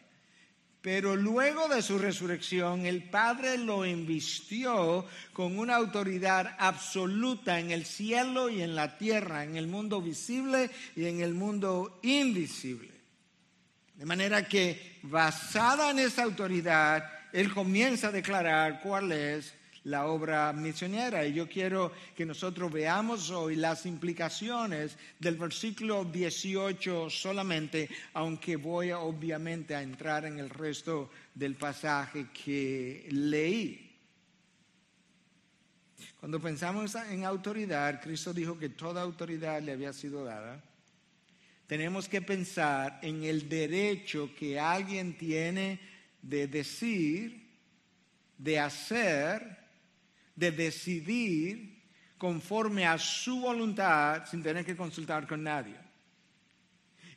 Pero 0.81 1.15
luego 1.15 1.67
de 1.67 1.81
su 1.81 1.97
resurrección, 1.97 2.85
el 2.85 3.03
Padre 3.03 3.57
lo 3.57 3.85
invistió 3.85 5.05
con 5.33 5.59
una 5.59 5.75
autoridad 5.75 6.55
absoluta 6.57 7.59
en 7.59 7.71
el 7.71 7.85
cielo 7.85 8.49
y 8.49 8.61
en 8.61 8.75
la 8.75 8.97
tierra, 8.97 9.43
en 9.43 9.55
el 9.55 9.67
mundo 9.67 10.01
visible 10.01 10.71
y 10.95 11.05
en 11.05 11.21
el 11.21 11.33
mundo 11.33 11.99
invisible. 12.03 12.91
De 13.95 14.05
manera 14.05 14.47
que, 14.47 14.99
basada 15.03 15.91
en 15.91 15.99
esa 15.99 16.23
autoridad, 16.23 17.03
Él 17.33 17.53
comienza 17.53 18.07
a 18.07 18.11
declarar 18.11 18.79
cuál 18.81 19.11
es 19.11 19.56
la 19.87 20.07
obra 20.07 20.51
misionera. 20.53 21.25
Y 21.25 21.33
yo 21.33 21.47
quiero 21.47 21.91
que 22.15 22.25
nosotros 22.25 22.71
veamos 22.71 23.29
hoy 23.31 23.55
las 23.55 23.85
implicaciones 23.85 24.97
del 25.17 25.37
versículo 25.37 26.03
18 26.03 27.09
solamente, 27.09 27.89
aunque 28.13 28.57
voy 28.57 28.91
obviamente 28.91 29.75
a 29.75 29.81
entrar 29.81 30.25
en 30.25 30.39
el 30.39 30.49
resto 30.49 31.09
del 31.33 31.55
pasaje 31.55 32.27
que 32.31 33.07
leí. 33.11 33.83
Cuando 36.19 36.41
pensamos 36.41 36.93
en 36.95 37.23
autoridad, 37.23 38.01
Cristo 38.01 38.33
dijo 38.33 38.59
que 38.59 38.69
toda 38.69 39.01
autoridad 39.01 39.61
le 39.61 39.71
había 39.71 39.93
sido 39.93 40.25
dada. 40.25 40.61
Tenemos 41.65 42.09
que 42.09 42.21
pensar 42.21 42.99
en 43.01 43.23
el 43.23 43.47
derecho 43.47 44.31
que 44.37 44.59
alguien 44.59 45.17
tiene 45.17 45.79
de 46.21 46.47
decir, 46.47 47.47
de 48.37 48.59
hacer 48.59 49.56
de 50.37 50.51
decidir 50.51 51.83
conforme 52.17 52.85
a 52.87 52.97
su 52.97 53.41
voluntad 53.41 54.25
sin 54.25 54.41
tener 54.41 54.63
que 54.63 54.77
consultar 54.77 55.27
con 55.27 55.43
nadie. 55.43 55.75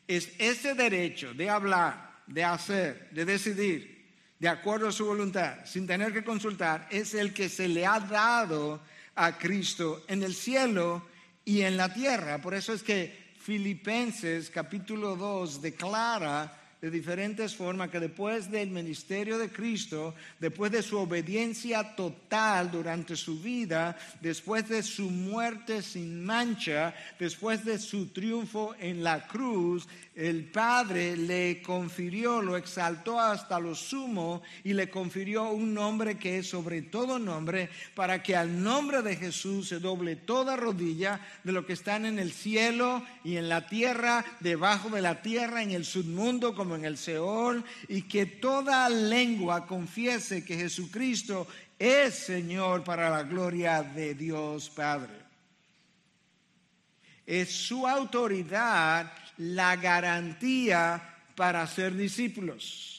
Es 0.08 0.32
ese 0.38 0.74
derecho 0.74 1.32
de 1.32 1.48
hablar, 1.48 2.22
de 2.26 2.42
hacer, 2.42 3.10
de 3.10 3.24
decidir, 3.24 4.08
de 4.38 4.48
acuerdo 4.48 4.88
a 4.88 4.92
su 4.92 5.06
voluntad, 5.06 5.64
sin 5.64 5.86
tener 5.86 6.12
que 6.12 6.24
consultar, 6.24 6.88
es 6.90 7.14
el 7.14 7.32
que 7.32 7.48
se 7.48 7.68
le 7.68 7.86
ha 7.86 8.00
dado 8.00 8.80
a 9.14 9.36
Cristo 9.38 10.04
en 10.08 10.22
el 10.22 10.34
cielo 10.34 11.06
y 11.44 11.60
en 11.60 11.76
la 11.76 11.92
tierra. 11.92 12.40
Por 12.40 12.54
eso 12.54 12.72
es 12.72 12.82
que 12.82 13.34
Filipenses 13.38 14.50
capítulo 14.50 15.14
2 15.14 15.60
declara 15.60 16.59
de 16.80 16.90
diferentes 16.90 17.54
formas 17.54 17.90
que 17.90 18.00
después 18.00 18.50
del 18.50 18.70
ministerio 18.70 19.37
de 19.37 19.50
Cristo, 19.50 20.14
después 20.38 20.72
de 20.72 20.82
su 20.82 20.99
obediencia 20.99 21.94
total 21.94 22.70
durante 22.70 23.16
su 23.16 23.40
vida, 23.40 23.99
después 24.20 24.68
de 24.68 24.82
su 24.82 25.10
muerte 25.10 25.82
sin 25.82 26.25
mancha, 26.25 26.94
después 27.18 27.64
de 27.64 27.78
su 27.78 28.08
triunfo 28.08 28.75
en 28.80 29.04
la 29.04 29.26
cruz, 29.26 29.87
el 30.14 30.44
Padre 30.44 31.16
le 31.16 31.62
confirió, 31.62 32.42
lo 32.42 32.56
exaltó 32.56 33.20
hasta 33.20 33.60
lo 33.60 33.75
sumo 33.75 34.42
y 34.64 34.72
le 34.72 34.90
confirió 34.90 35.50
un 35.50 35.72
nombre 35.72 36.18
que 36.18 36.38
es 36.38 36.49
sobre 36.49 36.82
todo 36.82 37.18
nombre, 37.18 37.70
para 37.94 38.22
que 38.22 38.37
al 38.37 38.62
nombre 38.62 39.02
de 39.02 39.16
Jesús 39.16 39.68
se 39.68 39.80
doble 39.80 40.16
toda 40.16 40.56
rodilla 40.56 41.20
de 41.44 41.52
lo 41.52 41.64
que 41.64 41.75
están 41.75 42.04
en 42.04 42.18
el 42.18 42.32
cielo 42.32 43.02
y 43.25 43.37
en 43.37 43.49
la 43.49 43.66
tierra, 43.66 44.25
debajo 44.40 44.88
de 44.90 45.02
la 45.02 45.22
tierra, 45.22 45.62
en 45.62 45.70
el 45.70 45.84
submundo 45.84 46.54
como 46.54 46.69
en 46.76 46.84
el 46.84 46.96
Seol, 46.96 47.64
y 47.88 48.02
que 48.02 48.26
toda 48.26 48.88
lengua 48.88 49.66
confiese 49.66 50.44
que 50.44 50.56
Jesucristo 50.56 51.46
es 51.78 52.14
Señor 52.14 52.84
para 52.84 53.08
la 53.08 53.22
gloria 53.22 53.82
de 53.82 54.14
Dios 54.14 54.68
Padre. 54.70 55.14
Es 57.26 57.50
su 57.50 57.86
autoridad 57.86 59.12
la 59.38 59.76
garantía 59.76 61.16
para 61.34 61.66
ser 61.66 61.96
discípulos. 61.96 62.89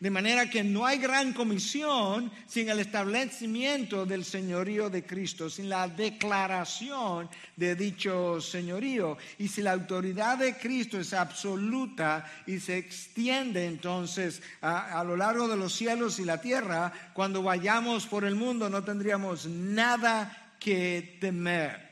De 0.00 0.10
manera 0.10 0.48
que 0.48 0.62
no 0.62 0.86
hay 0.86 0.98
gran 0.98 1.32
comisión 1.32 2.30
sin 2.46 2.68
el 2.68 2.78
establecimiento 2.78 4.06
del 4.06 4.24
señorío 4.24 4.88
de 4.88 5.04
Cristo, 5.04 5.50
sin 5.50 5.68
la 5.68 5.88
declaración 5.88 7.28
de 7.56 7.74
dicho 7.74 8.40
señorío. 8.40 9.18
Y 9.38 9.48
si 9.48 9.60
la 9.60 9.72
autoridad 9.72 10.38
de 10.38 10.56
Cristo 10.56 11.00
es 11.00 11.12
absoluta 11.12 12.30
y 12.46 12.60
se 12.60 12.78
extiende 12.78 13.66
entonces 13.66 14.40
a, 14.60 15.02
lo 15.02 15.16
largo 15.16 15.48
de 15.48 15.56
los 15.56 15.72
cielos 15.72 16.20
y 16.20 16.24
la 16.24 16.40
tierra, 16.40 16.92
cuando 17.12 17.42
vayamos 17.42 18.06
por 18.06 18.24
el 18.24 18.36
mundo 18.36 18.70
no 18.70 18.84
tendríamos 18.84 19.46
nada 19.46 20.54
que 20.60 21.18
temer. 21.20 21.87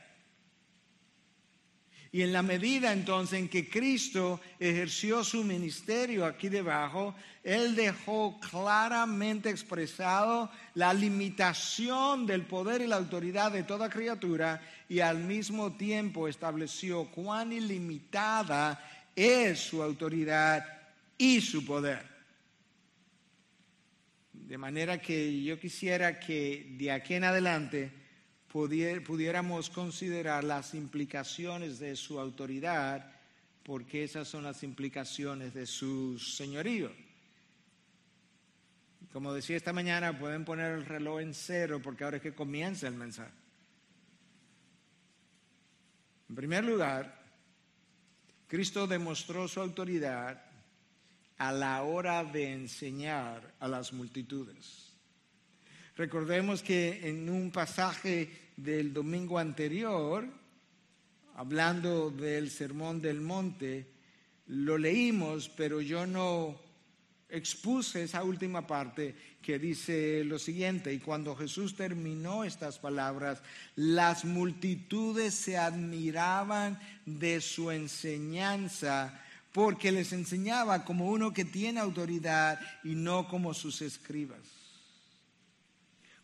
Y 2.11 2.21
en 2.21 2.31
la 2.31 2.41
medida 2.41 2.93
entonces 2.93 3.39
en 3.39 3.49
que 3.49 3.69
Cristo 3.69 4.39
ejerció 4.59 5.23
su 5.23 5.43
ministerio 5.43 6.25
aquí 6.25 6.49
debajo, 6.49 7.15
Él 7.43 7.75
dejó 7.75 8.39
claramente 8.39 9.49
expresado 9.49 10.49
la 10.75 10.93
limitación 10.93 12.25
del 12.25 12.43
poder 12.43 12.81
y 12.81 12.87
la 12.87 12.95
autoridad 12.95 13.51
de 13.51 13.63
toda 13.63 13.89
criatura 13.89 14.61
y 14.87 14.99
al 14.99 15.19
mismo 15.19 15.73
tiempo 15.73 16.27
estableció 16.27 17.05
cuán 17.05 17.51
ilimitada 17.51 18.81
es 19.15 19.59
su 19.59 19.83
autoridad 19.83 20.65
y 21.17 21.41
su 21.41 21.65
poder. 21.65 22.05
De 24.31 24.57
manera 24.57 25.01
que 25.01 25.43
yo 25.43 25.59
quisiera 25.59 26.19
que 26.19 26.75
de 26.77 26.91
aquí 26.91 27.15
en 27.15 27.25
adelante 27.25 28.06
pudiéramos 28.51 29.69
considerar 29.69 30.43
las 30.43 30.73
implicaciones 30.73 31.79
de 31.79 31.95
su 31.95 32.19
autoridad, 32.19 33.11
porque 33.63 34.03
esas 34.03 34.27
son 34.27 34.43
las 34.43 34.63
implicaciones 34.63 35.53
de 35.53 35.65
su 35.65 36.17
señorío. 36.17 36.91
Como 39.11 39.33
decía 39.33 39.57
esta 39.57 39.73
mañana, 39.73 40.17
pueden 40.17 40.45
poner 40.45 40.71
el 40.73 40.85
reloj 40.85 41.21
en 41.21 41.33
cero 41.33 41.81
porque 41.83 42.03
ahora 42.03 42.17
es 42.17 42.23
que 42.23 42.35
comienza 42.35 42.87
el 42.87 42.95
mensaje. 42.95 43.33
En 46.29 46.35
primer 46.35 46.63
lugar, 46.63 47.21
Cristo 48.47 48.87
demostró 48.87 49.47
su 49.47 49.59
autoridad 49.59 50.43
a 51.37 51.51
la 51.51 51.83
hora 51.83 52.23
de 52.23 52.53
enseñar 52.53 53.53
a 53.59 53.67
las 53.67 53.93
multitudes. 53.93 54.86
Recordemos 55.97 56.61
que 56.61 57.09
en 57.09 57.27
un 57.27 57.49
pasaje 57.49 58.51
del 58.55 58.93
domingo 58.93 59.39
anterior, 59.39 60.27
hablando 61.33 62.11
del 62.11 62.51
Sermón 62.51 63.01
del 63.01 63.19
Monte, 63.19 63.87
lo 64.45 64.77
leímos, 64.77 65.49
pero 65.49 65.81
yo 65.81 66.05
no 66.05 66.55
expuse 67.29 68.03
esa 68.03 68.23
última 68.23 68.67
parte 68.67 69.15
que 69.41 69.57
dice 69.57 70.23
lo 70.23 70.37
siguiente, 70.37 70.93
y 70.93 70.99
cuando 70.99 71.35
Jesús 71.35 71.75
terminó 71.75 72.43
estas 72.43 72.77
palabras, 72.77 73.41
las 73.75 74.23
multitudes 74.23 75.33
se 75.33 75.57
admiraban 75.57 76.79
de 77.07 77.41
su 77.41 77.71
enseñanza, 77.71 79.19
porque 79.51 79.91
les 79.91 80.13
enseñaba 80.13 80.85
como 80.85 81.07
uno 81.07 81.33
que 81.33 81.43
tiene 81.43 81.79
autoridad 81.79 82.59
y 82.83 82.93
no 82.93 83.27
como 83.27 83.55
sus 83.55 83.81
escribas. 83.81 84.56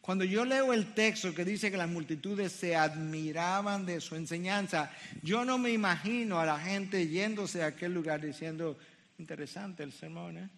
Cuando 0.03 0.25
yo 0.25 0.43
leo 0.43 0.73
el 0.73 0.93
texto 0.93 1.33
que 1.33 1.45
dice 1.45 1.71
que 1.71 1.77
las 1.77 1.87
multitudes 1.87 2.51
se 2.51 2.75
admiraban 2.75 3.85
de 3.85 4.01
su 4.01 4.17
enseñanza, 4.17 4.91
yo 5.21 5.45
no 5.45 5.57
me 5.57 5.71
imagino 5.71 6.41
a 6.41 6.45
la 6.45 6.59
gente 6.59 7.07
yéndose 7.07 7.63
a 7.63 7.67
aquel 7.67 7.93
lugar 7.93 8.19
diciendo, 8.19 8.77
interesante 9.17 9.81
el 9.81 9.93
sermón, 9.93 10.39
¿eh? 10.39 10.49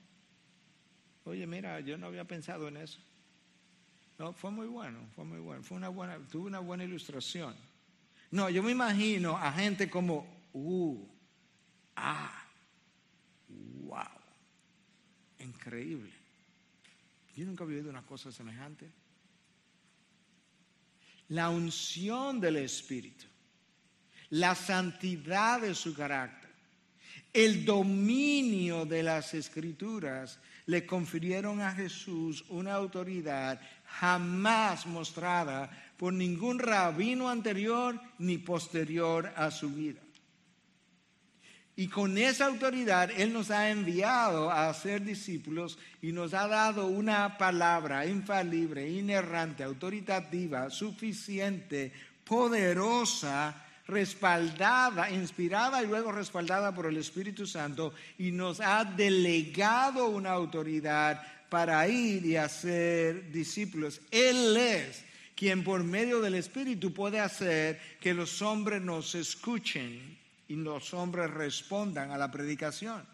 Oye, 1.26 1.46
mira, 1.46 1.80
yo 1.82 1.96
no 1.96 2.08
había 2.08 2.24
pensado 2.24 2.68
en 2.70 2.78
eso. 2.78 2.98
No, 4.18 4.34
fue 4.34 4.50
muy 4.50 4.66
bueno, 4.66 4.98
fue 5.14 5.26
muy 5.26 5.40
bueno, 5.40 5.62
fue 5.62 5.78
una 5.78 5.90
buena, 5.90 6.18
tuvo 6.18 6.48
una 6.48 6.58
buena 6.58 6.84
ilustración. 6.84 7.56
No, 8.32 8.50
yo 8.50 8.64
me 8.64 8.72
imagino 8.72 9.38
a 9.38 9.52
gente 9.52 9.92
como, 9.92 10.26
uh, 10.54 11.08
ah, 11.98 12.48
wow, 13.84 14.08
increíble. 15.38 16.12
Yo 17.36 17.46
nunca 17.46 17.64
había 17.64 17.78
oído 17.78 17.92
una 17.92 18.02
cosa 18.02 18.32
semejante. 18.32 19.05
La 21.30 21.50
unción 21.50 22.40
del 22.40 22.58
Espíritu, 22.58 23.26
la 24.30 24.54
santidad 24.56 25.62
de 25.62 25.74
su 25.74 25.94
carácter, 25.94 26.52
el 27.34 27.66
dominio 27.66 28.86
de 28.86 29.04
las 29.04 29.34
escrituras 29.34 30.40
le 30.68 30.86
confirieron 30.86 31.62
a 31.62 31.74
Jesús 31.74 32.46
una 32.50 32.74
autoridad 32.74 33.60
jamás 33.86 34.86
mostrada 34.86 35.70
por 35.98 36.14
ningún 36.14 36.60
rabino 36.60 37.30
anterior 37.30 38.00
ni 38.20 38.38
posterior 38.38 39.32
a 39.36 39.52
su 39.52 39.70
vida. 39.70 40.05
Y 41.78 41.88
con 41.90 42.18
esa 42.18 42.46
autoridad 42.46 43.12
Él 43.18 43.34
nos 43.34 43.52
ha 43.52 43.70
enviado 43.70 44.50
a 44.50 44.74
ser 44.74 45.04
discípulos 45.04 45.78
y 46.02 46.14
nos 46.14 46.34
ha 46.34 46.48
dado 46.48 46.88
una 46.88 47.38
palabra 47.38 48.06
infalible, 48.06 48.90
inerrante, 48.90 49.64
autoritativa, 49.64 50.70
suficiente, 50.70 51.92
poderosa 52.24 53.62
respaldada, 53.88 55.12
inspirada 55.12 55.84
y 55.84 55.88
luego 55.88 56.12
respaldada 56.12 56.74
por 56.74 56.88
el 56.88 56.98
Espíritu 56.98 57.46
Santo 57.46 57.94
y 58.18 58.32
nos 58.32 58.60
ha 58.62 58.84
delegado 58.86 60.08
una 60.08 60.32
autoridad 60.32 61.22
para 61.50 61.88
ir 61.88 62.26
y 62.26 62.38
hacer 62.38 63.32
discípulos. 63.32 64.02
Él 64.12 64.56
es 64.58 65.04
quien 65.36 65.64
por 65.64 65.84
medio 65.84 66.22
del 66.22 66.36
Espíritu 66.36 66.94
puede 66.94 67.20
hacer 67.20 67.80
que 68.00 68.14
los 68.14 68.42
hombres 68.42 68.82
nos 68.82 69.14
escuchen 69.14 70.18
y 70.48 70.56
los 70.56 70.94
hombres 70.94 71.30
respondan 71.30 72.12
a 72.12 72.18
la 72.18 72.32
predicación. 72.32 73.06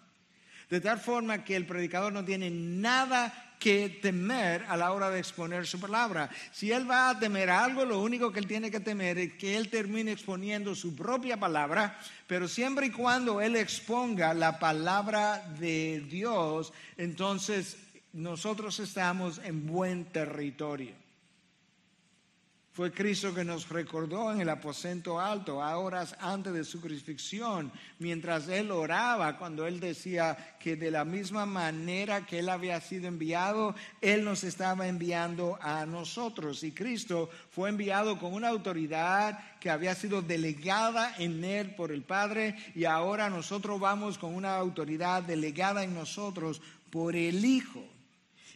De 0.70 0.80
tal 0.80 1.00
forma 1.00 1.44
que 1.44 1.56
el 1.56 1.66
predicador 1.66 2.14
no 2.14 2.24
tiene 2.24 2.50
nada 2.50 3.52
que 3.60 4.00
temer 4.02 4.66
a 4.70 4.76
la 4.76 4.92
hora 4.92 5.12
de 5.12 5.20
exponer 5.20 5.68
su 5.68 5.80
palabra. 5.80 6.30
Si 6.52 6.72
él 6.72 6.90
va 6.90 7.12
a 7.12 7.20
temer 7.20 7.50
algo, 7.50 7.86
lo 7.86 8.02
único 8.02 8.32
que 8.32 8.40
él 8.40 8.48
tiene 8.48 8.72
que 8.72 8.80
temer 8.80 9.20
es 9.20 9.34
que 9.34 9.56
él 9.56 9.70
termine 9.70 10.12
exponiendo 10.12 10.74
su 10.74 10.96
propia 10.96 11.38
palabra, 11.38 12.00
pero 12.26 12.48
siempre 12.48 12.88
y 12.88 12.92
cuando 12.92 13.40
él 13.40 13.56
exponga 13.56 14.34
la 14.34 14.58
palabra 14.58 15.46
de 15.60 16.04
Dios, 16.10 16.74
entonces 16.98 17.78
nosotros 18.14 18.80
estamos 18.80 19.40
en 19.44 19.68
buen 19.68 20.06
territorio. 20.06 21.01
Fue 22.74 22.94
Cristo 22.94 23.34
que 23.34 23.44
nos 23.44 23.68
recordó 23.68 24.32
en 24.32 24.40
el 24.40 24.48
aposento 24.48 25.20
alto, 25.20 25.62
a 25.62 25.78
horas 25.78 26.16
antes 26.22 26.54
de 26.54 26.64
su 26.64 26.80
crucifixión, 26.80 27.70
mientras 28.00 28.48
Él 28.48 28.72
oraba, 28.72 29.38
cuando 29.38 29.68
Él 29.68 29.82
decía 29.82 30.56
que 30.58 30.78
de 30.78 30.90
la 30.90 31.04
misma 31.04 31.46
manera 31.46 32.26
que 32.26 32.40
Él 32.40 32.48
había 32.48 32.80
sido 32.80 33.10
enviado, 33.10 33.76
Él 34.00 34.24
nos 34.24 34.46
estaba 34.46 34.88
enviando 34.88 35.60
a 35.62 35.86
nosotros. 35.86 36.64
Y 36.64 36.72
Cristo 36.72 37.30
fue 37.50 37.68
enviado 37.68 38.18
con 38.18 38.34
una 38.34 38.48
autoridad 38.48 39.60
que 39.60 39.70
había 39.70 39.94
sido 39.94 40.22
delegada 40.22 41.14
en 41.18 41.44
Él 41.44 41.76
por 41.76 41.92
el 41.92 42.04
Padre 42.04 42.56
y 42.74 42.86
ahora 42.86 43.30
nosotros 43.30 43.82
vamos 43.82 44.18
con 44.18 44.34
una 44.34 44.56
autoridad 44.56 45.24
delegada 45.24 45.84
en 45.84 45.94
nosotros 45.94 46.62
por 46.90 47.18
el 47.18 47.44
Hijo. 47.44 47.84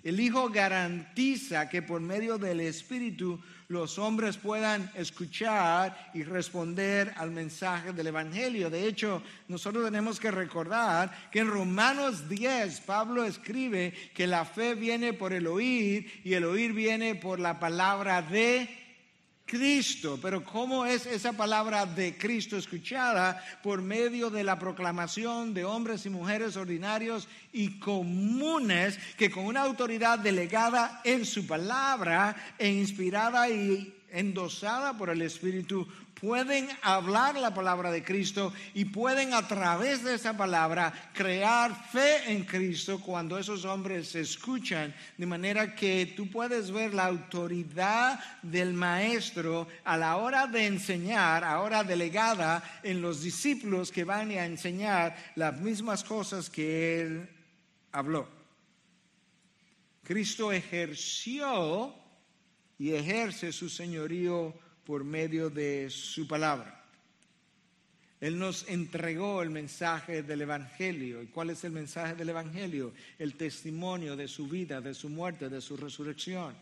El 0.05 0.19
Hijo 0.19 0.49
garantiza 0.49 1.67
que 1.67 1.81
por 1.81 1.99
medio 1.99 2.37
del 2.37 2.61
Espíritu 2.61 3.41
los 3.67 3.97
hombres 3.97 4.37
puedan 4.37 4.91
escuchar 4.95 6.11
y 6.13 6.23
responder 6.23 7.13
al 7.17 7.31
mensaje 7.31 7.93
del 7.93 8.07
Evangelio. 8.07 8.69
De 8.69 8.87
hecho, 8.87 9.21
nosotros 9.47 9.85
tenemos 9.85 10.19
que 10.19 10.31
recordar 10.31 11.29
que 11.31 11.39
en 11.39 11.49
Romanos 11.49 12.29
10 12.29 12.81
Pablo 12.81 13.23
escribe 13.23 13.93
que 14.13 14.27
la 14.27 14.45
fe 14.45 14.75
viene 14.75 15.13
por 15.13 15.33
el 15.33 15.47
oír 15.47 16.21
y 16.23 16.33
el 16.33 16.45
oír 16.45 16.73
viene 16.73 17.15
por 17.15 17.39
la 17.39 17.59
palabra 17.59 18.21
de 18.21 18.84
Cristo. 19.45 20.19
Pero 20.21 20.43
¿cómo 20.43 20.85
es 20.85 21.05
esa 21.05 21.33
palabra 21.33 21.85
de 21.85 22.17
Cristo 22.17 22.57
escuchada? 22.57 23.43
Por 23.61 23.81
medio 23.81 24.29
de 24.29 24.43
la 24.43 24.57
proclamación 24.57 25.53
de 25.53 25.63
hombres 25.63 26.05
y 26.05 26.09
mujeres 26.09 26.57
ordinarios 26.57 27.27
y 27.53 27.79
comunes 27.79 28.97
que 29.17 29.29
con 29.29 29.45
una 29.45 29.61
autoridad 29.61 30.19
delegada 30.19 31.01
en 31.03 31.25
su 31.25 31.45
palabra 31.45 32.35
e 32.57 32.69
inspirada 32.69 33.49
y 33.49 33.93
endosada 34.11 34.97
por 34.97 35.09
el 35.09 35.21
Espíritu 35.21 35.87
pueden 36.19 36.67
hablar 36.81 37.35
la 37.35 37.53
palabra 37.53 37.91
de 37.91 38.03
Cristo 38.03 38.53
y 38.73 38.85
pueden 38.85 39.33
a 39.33 39.47
través 39.47 40.03
de 40.03 40.15
esa 40.15 40.35
palabra 40.35 41.11
crear 41.13 41.89
fe 41.91 42.31
en 42.31 42.45
Cristo 42.45 42.99
cuando 42.99 43.37
esos 43.37 43.65
hombres 43.65 44.09
se 44.09 44.21
escuchan, 44.21 44.93
de 45.17 45.25
manera 45.25 45.75
que 45.75 46.13
tú 46.15 46.29
puedes 46.29 46.71
ver 46.71 46.93
la 46.93 47.05
autoridad 47.05 48.19
del 48.41 48.73
maestro 48.73 49.67
a 49.83 49.97
la 49.97 50.15
hora 50.17 50.47
de 50.47 50.65
enseñar, 50.65 51.43
ahora 51.43 51.83
delegada 51.83 52.63
en 52.81 53.01
los 53.01 53.21
discípulos 53.21 53.91
que 53.91 54.03
van 54.03 54.31
a 54.31 54.45
enseñar 54.45 55.15
las 55.35 55.59
mismas 55.59 56.03
cosas 56.03 56.49
que 56.49 57.01
él 57.01 57.29
habló. 57.91 58.27
Cristo 60.03 60.51
ejerció 60.51 61.93
y 62.77 62.93
ejerce 62.93 63.51
su 63.51 63.69
señorío 63.69 64.53
por 64.85 65.03
medio 65.03 65.49
de 65.49 65.89
su 65.89 66.27
palabra. 66.27 66.83
Él 68.21 68.39
nos 68.39 68.67
entregó 68.69 69.41
el 69.41 69.49
mensaje 69.49 70.23
del 70.23 70.41
Evangelio. 70.41 71.21
¿Y 71.21 71.27
cuál 71.27 71.49
es 71.49 71.63
el 71.63 71.71
mensaje 71.71 72.15
del 72.15 72.29
Evangelio? 72.29 72.93
El 73.19 73.35
testimonio 73.35 74.15
de 74.15 74.27
su 74.27 74.47
vida, 74.47 74.81
de 74.81 74.93
su 74.93 75.09
muerte, 75.09 75.49
de 75.49 75.61
su 75.61 75.75
resurrección. 75.75 76.55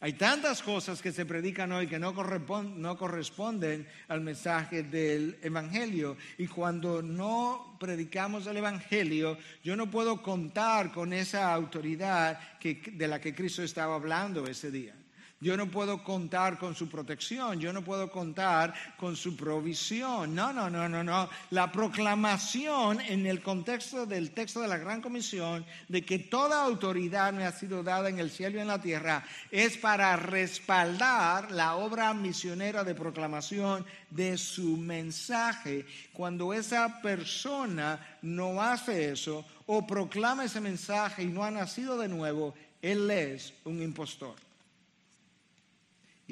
Hay 0.00 0.14
tantas 0.14 0.62
cosas 0.62 1.00
que 1.00 1.12
se 1.12 1.26
predican 1.26 1.70
hoy 1.70 1.86
que 1.86 1.98
no, 1.98 2.12
no 2.12 2.96
corresponden 2.96 3.86
al 4.08 4.20
mensaje 4.20 4.82
del 4.82 5.38
Evangelio. 5.42 6.16
Y 6.38 6.48
cuando 6.48 7.02
no 7.02 7.76
predicamos 7.78 8.46
el 8.46 8.56
Evangelio, 8.56 9.38
yo 9.62 9.76
no 9.76 9.90
puedo 9.90 10.20
contar 10.20 10.90
con 10.90 11.12
esa 11.12 11.52
autoridad 11.52 12.40
de 12.60 13.08
la 13.08 13.20
que 13.20 13.34
Cristo 13.34 13.62
estaba 13.62 13.94
hablando 13.94 14.46
ese 14.46 14.70
día. 14.70 14.94
Yo 15.42 15.56
no 15.56 15.66
puedo 15.66 16.04
contar 16.04 16.56
con 16.56 16.76
su 16.76 16.88
protección, 16.88 17.58
yo 17.58 17.72
no 17.72 17.82
puedo 17.82 18.08
contar 18.08 18.72
con 18.96 19.16
su 19.16 19.34
provisión. 19.34 20.36
No, 20.36 20.52
no, 20.52 20.70
no, 20.70 20.88
no, 20.88 21.02
no. 21.02 21.28
La 21.50 21.72
proclamación 21.72 23.00
en 23.00 23.26
el 23.26 23.42
contexto 23.42 24.06
del 24.06 24.30
texto 24.30 24.60
de 24.60 24.68
la 24.68 24.78
Gran 24.78 25.02
Comisión 25.02 25.66
de 25.88 26.04
que 26.04 26.20
toda 26.20 26.62
autoridad 26.64 27.32
me 27.32 27.44
ha 27.44 27.50
sido 27.50 27.82
dada 27.82 28.08
en 28.08 28.20
el 28.20 28.30
cielo 28.30 28.58
y 28.58 28.60
en 28.60 28.68
la 28.68 28.80
tierra 28.80 29.24
es 29.50 29.76
para 29.76 30.14
respaldar 30.14 31.50
la 31.50 31.74
obra 31.74 32.14
misionera 32.14 32.84
de 32.84 32.94
proclamación 32.94 33.84
de 34.10 34.38
su 34.38 34.76
mensaje. 34.76 35.84
Cuando 36.12 36.54
esa 36.54 37.02
persona 37.02 38.18
no 38.22 38.62
hace 38.62 39.10
eso 39.10 39.44
o 39.66 39.84
proclama 39.84 40.44
ese 40.44 40.60
mensaje 40.60 41.24
y 41.24 41.26
no 41.26 41.42
ha 41.42 41.50
nacido 41.50 41.98
de 41.98 42.06
nuevo, 42.06 42.54
él 42.80 43.10
es 43.10 43.52
un 43.64 43.82
impostor 43.82 44.36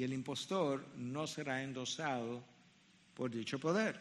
y 0.01 0.03
el 0.03 0.13
impostor 0.13 0.83
no 0.97 1.27
será 1.27 1.61
endosado 1.61 2.43
por 3.13 3.29
dicho 3.29 3.59
poder. 3.59 3.99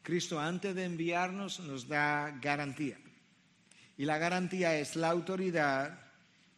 Cristo 0.00 0.38
antes 0.38 0.76
de 0.76 0.84
enviarnos 0.84 1.58
nos 1.58 1.88
da 1.88 2.30
garantía. 2.40 2.96
Y 3.98 4.04
la 4.04 4.16
garantía 4.18 4.78
es 4.78 4.94
la 4.94 5.10
autoridad 5.10 5.98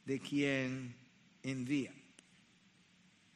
de 0.05 0.20
quien 0.20 0.94
envía. 1.42 1.94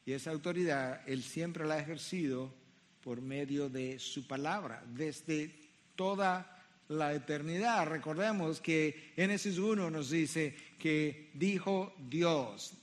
Y 0.04 0.12
esa 0.12 0.30
autoridad 0.30 1.00
Él 1.08 1.22
siempre 1.22 1.64
la 1.64 1.76
ha 1.76 1.80
ejercido 1.80 2.52
por 3.00 3.22
medio 3.22 3.70
de 3.70 3.98
su 3.98 4.26
palabra, 4.26 4.84
desde 4.88 5.58
toda 5.94 6.54
la 6.88 7.14
eternidad. 7.14 7.86
Recordemos 7.86 8.60
que 8.60 9.14
Génesis 9.16 9.56
1 9.56 9.90
nos 9.90 10.10
dice 10.10 10.54
que 10.78 11.30
dijo 11.32 11.94
Dios 12.10 12.74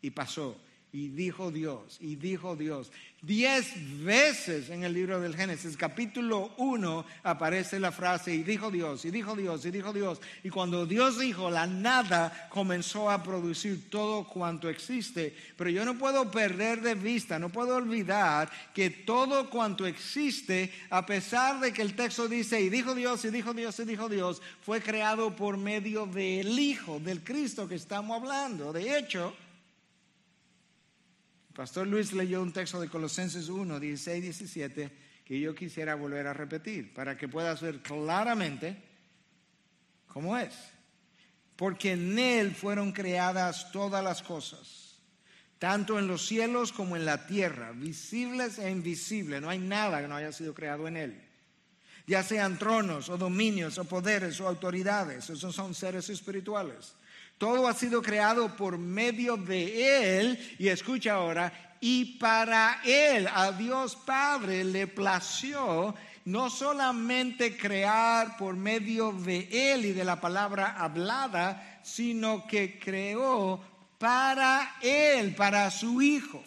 y 0.00 0.08
pasó. 0.12 0.62
Y 0.96 1.08
dijo 1.08 1.50
Dios, 1.50 1.98
y 2.00 2.16
dijo 2.16 2.56
Dios. 2.56 2.90
Diez 3.20 3.66
veces 4.02 4.70
en 4.70 4.82
el 4.82 4.94
libro 4.94 5.20
del 5.20 5.36
Génesis, 5.36 5.76
capítulo 5.76 6.52
1, 6.56 7.04
aparece 7.22 7.78
la 7.78 7.92
frase, 7.92 8.34
y 8.34 8.42
dijo 8.42 8.70
Dios, 8.70 9.04
y 9.04 9.10
dijo 9.10 9.36
Dios, 9.36 9.66
y 9.66 9.70
dijo 9.70 9.92
Dios. 9.92 10.22
Y 10.42 10.48
cuando 10.48 10.86
Dios 10.86 11.18
dijo, 11.18 11.50
la 11.50 11.66
nada 11.66 12.48
comenzó 12.48 13.10
a 13.10 13.22
producir 13.22 13.90
todo 13.90 14.24
cuanto 14.24 14.70
existe. 14.70 15.36
Pero 15.58 15.68
yo 15.68 15.84
no 15.84 15.98
puedo 15.98 16.30
perder 16.30 16.80
de 16.80 16.94
vista, 16.94 17.38
no 17.38 17.50
puedo 17.50 17.76
olvidar 17.76 18.50
que 18.72 18.88
todo 18.88 19.50
cuanto 19.50 19.86
existe, 19.86 20.72
a 20.88 21.04
pesar 21.04 21.60
de 21.60 21.74
que 21.74 21.82
el 21.82 21.94
texto 21.94 22.26
dice, 22.26 22.58
y 22.58 22.70
dijo 22.70 22.94
Dios, 22.94 23.22
y 23.26 23.28
dijo 23.28 23.52
Dios, 23.52 23.78
y 23.80 23.84
dijo 23.84 24.08
Dios, 24.08 24.40
fue 24.62 24.80
creado 24.80 25.36
por 25.36 25.58
medio 25.58 26.06
del 26.06 26.58
Hijo, 26.58 27.00
del 27.00 27.22
Cristo 27.22 27.68
que 27.68 27.74
estamos 27.74 28.18
hablando. 28.18 28.72
De 28.72 28.98
hecho, 28.98 29.34
Pastor 31.56 31.86
Luis 31.86 32.12
leyó 32.12 32.42
un 32.42 32.52
texto 32.52 32.78
de 32.78 32.90
Colosenses 32.90 33.48
1, 33.48 33.80
16, 33.80 34.22
17, 34.22 34.90
que 35.24 35.40
yo 35.40 35.54
quisiera 35.54 35.94
volver 35.94 36.26
a 36.26 36.34
repetir 36.34 36.92
para 36.92 37.16
que 37.16 37.28
pueda 37.28 37.54
ver 37.54 37.80
claramente 37.80 38.76
cómo 40.06 40.36
es. 40.36 40.52
Porque 41.56 41.92
en 41.92 42.18
Él 42.18 42.54
fueron 42.54 42.92
creadas 42.92 43.72
todas 43.72 44.04
las 44.04 44.22
cosas, 44.22 44.98
tanto 45.58 45.98
en 45.98 46.06
los 46.06 46.26
cielos 46.26 46.72
como 46.72 46.94
en 46.94 47.06
la 47.06 47.26
tierra, 47.26 47.72
visibles 47.72 48.58
e 48.58 48.70
invisibles. 48.70 49.40
No 49.40 49.48
hay 49.48 49.58
nada 49.58 50.02
que 50.02 50.08
no 50.08 50.16
haya 50.16 50.32
sido 50.32 50.52
creado 50.52 50.86
en 50.86 50.98
Él. 50.98 51.22
Ya 52.06 52.22
sean 52.22 52.58
tronos 52.58 53.08
o 53.08 53.16
dominios 53.16 53.78
o 53.78 53.84
poderes 53.84 54.38
o 54.42 54.46
autoridades, 54.46 55.30
esos 55.30 55.54
son 55.54 55.74
seres 55.74 56.10
espirituales 56.10 56.96
todo 57.38 57.68
ha 57.68 57.74
sido 57.74 58.02
creado 58.02 58.56
por 58.56 58.78
medio 58.78 59.36
de 59.36 60.18
Él. 60.20 60.56
Y 60.58 60.68
escucha 60.68 61.14
ahora, 61.14 61.76
y 61.80 62.16
para 62.18 62.80
Él, 62.84 63.28
a 63.32 63.52
Dios 63.52 63.96
Padre, 63.96 64.64
le 64.64 64.86
plació 64.86 65.94
no 66.24 66.50
solamente 66.50 67.56
crear 67.56 68.36
por 68.36 68.56
medio 68.56 69.12
de 69.12 69.48
Él 69.72 69.84
y 69.84 69.92
de 69.92 70.04
la 70.04 70.20
palabra 70.20 70.76
hablada, 70.76 71.80
sino 71.84 72.46
que 72.46 72.78
creó 72.78 73.60
para 73.98 74.76
Él, 74.82 75.34
para 75.34 75.70
su 75.70 76.02
Hijo. 76.02 76.42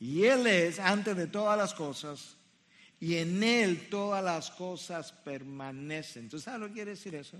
Y 0.00 0.24
Él 0.24 0.46
es 0.46 0.78
antes 0.78 1.16
de 1.16 1.26
todas 1.26 1.58
las 1.58 1.74
cosas, 1.74 2.36
y 3.00 3.16
en 3.16 3.42
Él 3.42 3.88
todas 3.90 4.24
las 4.24 4.50
cosas 4.50 5.12
permanecen. 5.12 6.28
¿Tú 6.28 6.38
sabes 6.38 6.60
lo 6.60 6.68
que 6.68 6.74
quiere 6.74 6.92
decir 6.92 7.14
eso? 7.16 7.36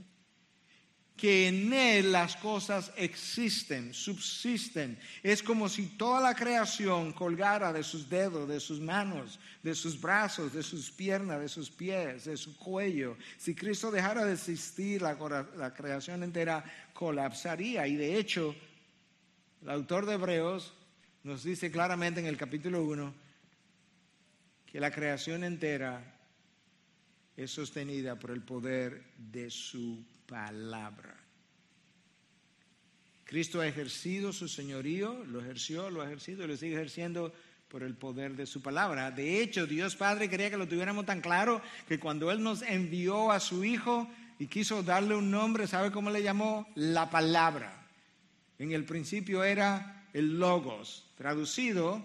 Que 1.18 1.48
en 1.48 1.72
Él 1.72 2.12
las 2.12 2.36
cosas 2.36 2.92
existen, 2.96 3.92
subsisten. 3.92 4.98
Es 5.22 5.42
como 5.42 5.68
si 5.68 5.86
toda 5.86 6.20
la 6.20 6.34
creación 6.34 7.12
colgara 7.12 7.72
de 7.72 7.82
sus 7.82 8.08
dedos, 8.08 8.48
de 8.48 8.60
sus 8.60 8.80
manos, 8.80 9.40
de 9.62 9.74
sus 9.74 10.00
brazos, 10.00 10.54
de 10.54 10.62
sus 10.62 10.90
piernas, 10.92 11.40
de 11.40 11.48
sus 11.48 11.70
pies, 11.70 12.24
de 12.24 12.36
su 12.36 12.56
cuello. 12.56 13.16
Si 13.36 13.54
Cristo 13.54 13.90
dejara 13.90 14.24
de 14.24 14.34
existir, 14.34 15.02
la, 15.02 15.74
creación 15.76 16.22
entera 16.22 16.64
colapsaría. 16.94 17.86
Y 17.88 17.96
de 17.96 18.16
hecho, 18.16 18.54
el 19.62 19.70
autor 19.70 20.06
de 20.06 20.14
Hebreos 20.14 20.72
nos 21.24 21.42
dice 21.42 21.70
claramente 21.72 22.20
en 22.20 22.26
el 22.26 22.36
capítulo 22.36 22.84
1 22.84 23.12
que 24.66 24.78
la 24.78 24.92
creación 24.92 25.42
entera 25.42 26.14
es 27.36 27.50
sostenida 27.50 28.16
por 28.16 28.30
el 28.30 28.42
poder 28.42 29.02
de 29.16 29.50
su 29.50 30.04
palabra. 30.28 31.16
Cristo 33.24 33.60
ha 33.60 33.66
ejercido 33.66 34.32
su 34.32 34.46
señorío, 34.48 35.24
lo 35.24 35.40
ejerció, 35.40 35.90
lo 35.90 36.02
ha 36.02 36.06
ejercido 36.06 36.44
y 36.44 36.48
lo 36.48 36.56
sigue 36.56 36.74
ejerciendo 36.74 37.32
por 37.68 37.82
el 37.82 37.94
poder 37.94 38.36
de 38.36 38.46
su 38.46 38.62
palabra. 38.62 39.10
De 39.10 39.42
hecho, 39.42 39.66
Dios 39.66 39.96
Padre 39.96 40.30
quería 40.30 40.50
que 40.50 40.56
lo 40.56 40.68
tuviéramos 40.68 41.04
tan 41.04 41.20
claro 41.20 41.60
que 41.86 41.98
cuando 41.98 42.30
Él 42.30 42.42
nos 42.42 42.62
envió 42.62 43.30
a 43.30 43.40
su 43.40 43.64
Hijo 43.64 44.08
y 44.38 44.46
quiso 44.46 44.82
darle 44.82 45.14
un 45.14 45.30
nombre, 45.30 45.66
¿sabe 45.66 45.90
cómo 45.90 46.10
le 46.10 46.22
llamó? 46.22 46.70
La 46.74 47.10
palabra. 47.10 47.86
En 48.58 48.72
el 48.72 48.84
principio 48.84 49.44
era 49.44 50.06
el 50.14 50.38
logos, 50.38 51.06
traducido 51.16 52.04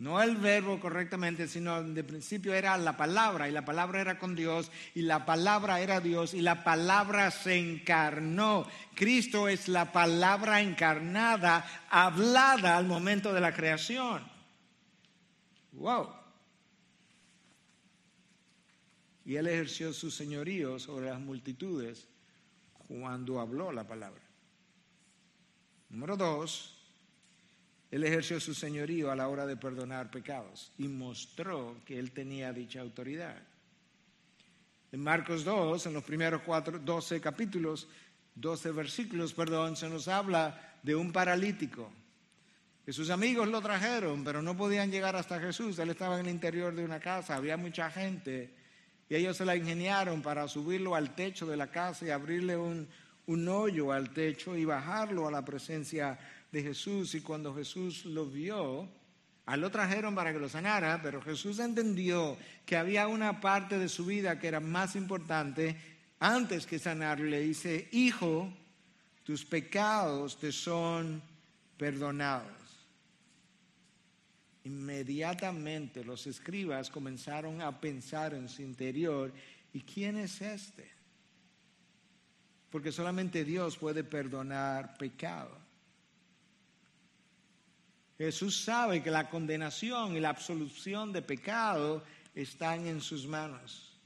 no 0.00 0.22
el 0.22 0.38
verbo 0.38 0.80
correctamente, 0.80 1.46
sino 1.46 1.82
de 1.82 2.02
principio 2.02 2.54
era 2.54 2.78
la 2.78 2.96
palabra 2.96 3.50
y 3.50 3.52
la 3.52 3.66
palabra 3.66 4.00
era 4.00 4.18
con 4.18 4.34
Dios 4.34 4.72
y 4.94 5.02
la 5.02 5.26
palabra 5.26 5.78
era 5.82 6.00
Dios 6.00 6.32
y 6.32 6.40
la 6.40 6.64
palabra 6.64 7.30
se 7.30 7.56
encarnó. 7.56 8.66
Cristo 8.94 9.46
es 9.46 9.68
la 9.68 9.92
palabra 9.92 10.62
encarnada, 10.62 11.66
hablada 11.90 12.78
al 12.78 12.86
momento 12.86 13.34
de 13.34 13.42
la 13.42 13.52
creación. 13.52 14.26
Wow. 15.72 16.08
Y 19.26 19.36
él 19.36 19.48
ejerció 19.48 19.92
su 19.92 20.10
señorío 20.10 20.78
sobre 20.78 21.10
las 21.10 21.20
multitudes 21.20 22.08
cuando 22.88 23.38
habló 23.38 23.70
la 23.70 23.86
palabra. 23.86 24.22
Número 25.90 26.16
dos, 26.16 26.79
él 27.90 28.04
ejerció 28.04 28.38
su 28.38 28.54
señorío 28.54 29.10
a 29.10 29.16
la 29.16 29.28
hora 29.28 29.46
de 29.46 29.56
perdonar 29.56 30.10
pecados 30.10 30.72
y 30.78 30.86
mostró 30.86 31.76
que 31.84 31.98
él 31.98 32.12
tenía 32.12 32.52
dicha 32.52 32.80
autoridad. 32.80 33.36
En 34.92 35.02
Marcos 35.02 35.44
2, 35.44 35.86
en 35.86 35.94
los 35.94 36.04
primeros 36.04 36.42
cuatro, 36.42 36.78
12 36.78 37.20
capítulos, 37.20 37.88
12 38.34 38.70
versículos, 38.72 39.34
perdón, 39.34 39.76
se 39.76 39.88
nos 39.88 40.08
habla 40.08 40.76
de 40.82 40.94
un 40.94 41.12
paralítico. 41.12 41.90
Que 42.84 42.92
sus 42.92 43.10
amigos 43.10 43.48
lo 43.48 43.60
trajeron, 43.60 44.24
pero 44.24 44.40
no 44.40 44.56
podían 44.56 44.90
llegar 44.90 45.16
hasta 45.16 45.40
Jesús. 45.40 45.78
Él 45.78 45.90
estaba 45.90 46.18
en 46.18 46.26
el 46.26 46.32
interior 46.32 46.74
de 46.74 46.84
una 46.84 46.98
casa, 47.00 47.36
había 47.36 47.56
mucha 47.56 47.90
gente. 47.90 48.54
Y 49.08 49.16
ellos 49.16 49.36
se 49.36 49.44
la 49.44 49.56
ingeniaron 49.56 50.22
para 50.22 50.48
subirlo 50.48 50.94
al 50.94 51.14
techo 51.14 51.46
de 51.46 51.56
la 51.56 51.70
casa 51.70 52.06
y 52.06 52.10
abrirle 52.10 52.56
un, 52.56 52.88
un 53.26 53.48
hoyo 53.48 53.92
al 53.92 54.10
techo 54.10 54.56
y 54.56 54.64
bajarlo 54.64 55.28
a 55.28 55.30
la 55.30 55.44
presencia 55.44 56.12
de 56.14 56.39
Jesús 56.52 57.14
y 57.14 57.20
cuando 57.20 57.54
Jesús 57.54 58.04
lo 58.04 58.26
vio, 58.26 58.88
a 59.46 59.56
lo 59.56 59.70
trajeron 59.70 60.14
para 60.14 60.32
que 60.32 60.38
lo 60.38 60.48
sanara, 60.48 61.00
pero 61.02 61.22
Jesús 61.22 61.58
entendió 61.58 62.36
que 62.66 62.76
había 62.76 63.08
una 63.08 63.40
parte 63.40 63.78
de 63.78 63.88
su 63.88 64.06
vida 64.06 64.38
que 64.38 64.48
era 64.48 64.60
más 64.60 64.96
importante 64.96 65.76
antes 66.18 66.66
que 66.66 66.78
sanarlo. 66.78 67.26
Le 67.26 67.40
dice, 67.40 67.88
hijo, 67.92 68.52
tus 69.24 69.44
pecados 69.44 70.38
te 70.38 70.52
son 70.52 71.22
perdonados. 71.76 72.52
Inmediatamente 74.64 76.04
los 76.04 76.26
escribas 76.26 76.90
comenzaron 76.90 77.62
a 77.62 77.80
pensar 77.80 78.34
en 78.34 78.48
su 78.48 78.62
interior, 78.62 79.32
¿y 79.72 79.80
quién 79.80 80.16
es 80.16 80.40
este? 80.42 80.90
Porque 82.70 82.92
solamente 82.92 83.44
Dios 83.44 83.76
puede 83.78 84.04
perdonar 84.04 84.96
pecado. 84.98 85.59
Jesús 88.20 88.64
sabe 88.64 89.02
que 89.02 89.10
la 89.10 89.30
condenación 89.30 90.14
y 90.14 90.20
la 90.20 90.28
absolución 90.28 91.10
de 91.10 91.22
pecado 91.22 92.04
están 92.34 92.86
en 92.86 93.00
sus 93.00 93.26
manos. 93.26 93.98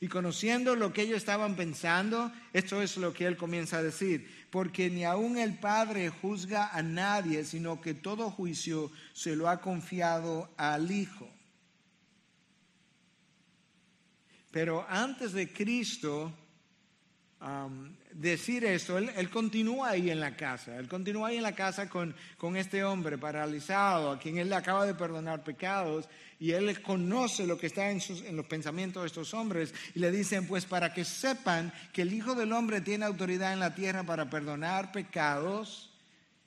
Y 0.00 0.08
conociendo 0.08 0.74
lo 0.74 0.92
que 0.92 1.02
ellos 1.02 1.18
estaban 1.18 1.54
pensando, 1.54 2.32
esto 2.52 2.82
es 2.82 2.96
lo 2.96 3.14
que 3.14 3.26
él 3.26 3.36
comienza 3.36 3.78
a 3.78 3.84
decir, 3.84 4.48
porque 4.50 4.90
ni 4.90 5.04
aun 5.04 5.38
el 5.38 5.56
Padre 5.60 6.08
juzga 6.10 6.76
a 6.76 6.82
nadie, 6.82 7.44
sino 7.44 7.80
que 7.80 7.94
todo 7.94 8.32
juicio 8.32 8.90
se 9.12 9.36
lo 9.36 9.48
ha 9.48 9.60
confiado 9.60 10.50
al 10.56 10.90
Hijo. 10.90 11.30
Pero 14.50 14.84
antes 14.88 15.32
de 15.32 15.52
Cristo 15.52 16.32
decir 18.12 18.64
esto, 18.64 18.96
él, 18.96 19.30
continúa 19.30 19.90
ahí 19.90 20.10
en 20.10 20.20
la 20.20 20.36
casa, 20.36 20.76
él 20.78 20.88
continúa 20.88 21.28
ahí 21.28 21.36
en 21.36 21.42
la 21.42 21.54
casa 21.54 21.88
con, 21.88 22.14
con 22.38 22.56
este 22.56 22.84
hombre 22.84 23.18
paralizado, 23.18 24.12
a 24.12 24.18
quien 24.18 24.38
él 24.38 24.48
le 24.48 24.54
acaba 24.54 24.86
de 24.86 24.94
perdonar 24.94 25.44
pecados, 25.44 26.08
y 26.38 26.52
él 26.52 26.80
conoce 26.80 27.46
lo 27.46 27.58
que 27.58 27.66
está 27.66 27.90
en, 27.90 28.00
en 28.26 28.36
los 28.36 28.46
pensamientos 28.46 29.02
de 29.02 29.08
estos 29.08 29.34
hombres, 29.34 29.74
y 29.94 29.98
le 29.98 30.10
dicen, 30.10 30.46
pues 30.46 30.64
para 30.64 30.94
que 30.94 31.04
sepan 31.04 31.72
que 31.92 32.02
el 32.02 32.14
Hijo 32.14 32.34
del 32.34 32.52
Hombre 32.52 32.80
tiene 32.80 33.04
autoridad 33.04 33.52
en 33.52 33.60
la 33.60 33.74
tierra 33.74 34.04
para 34.04 34.30
perdonar 34.30 34.90
pecados, 34.90 35.90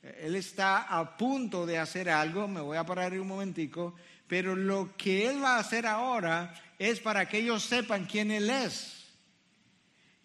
él 0.02 0.36
está 0.36 0.84
a 0.84 1.18
punto 1.18 1.66
de 1.66 1.78
hacer 1.78 2.10
algo, 2.10 2.48
me 2.48 2.62
voy 2.62 2.78
a 2.78 2.86
parar 2.86 3.14
un 3.14 3.28
momentico, 3.28 3.94
pero 4.28 4.56
lo 4.56 4.96
que 4.98 5.28
él 5.28 5.44
va 5.44 5.56
a 5.56 5.60
hacer 5.60 5.86
ahora 5.86 6.54
es 6.80 7.00
para 7.00 7.28
que 7.28 7.40
ellos 7.40 7.64
sepan 7.64 8.06
quién 8.06 8.32
él 8.32 8.50
es. 8.50 8.97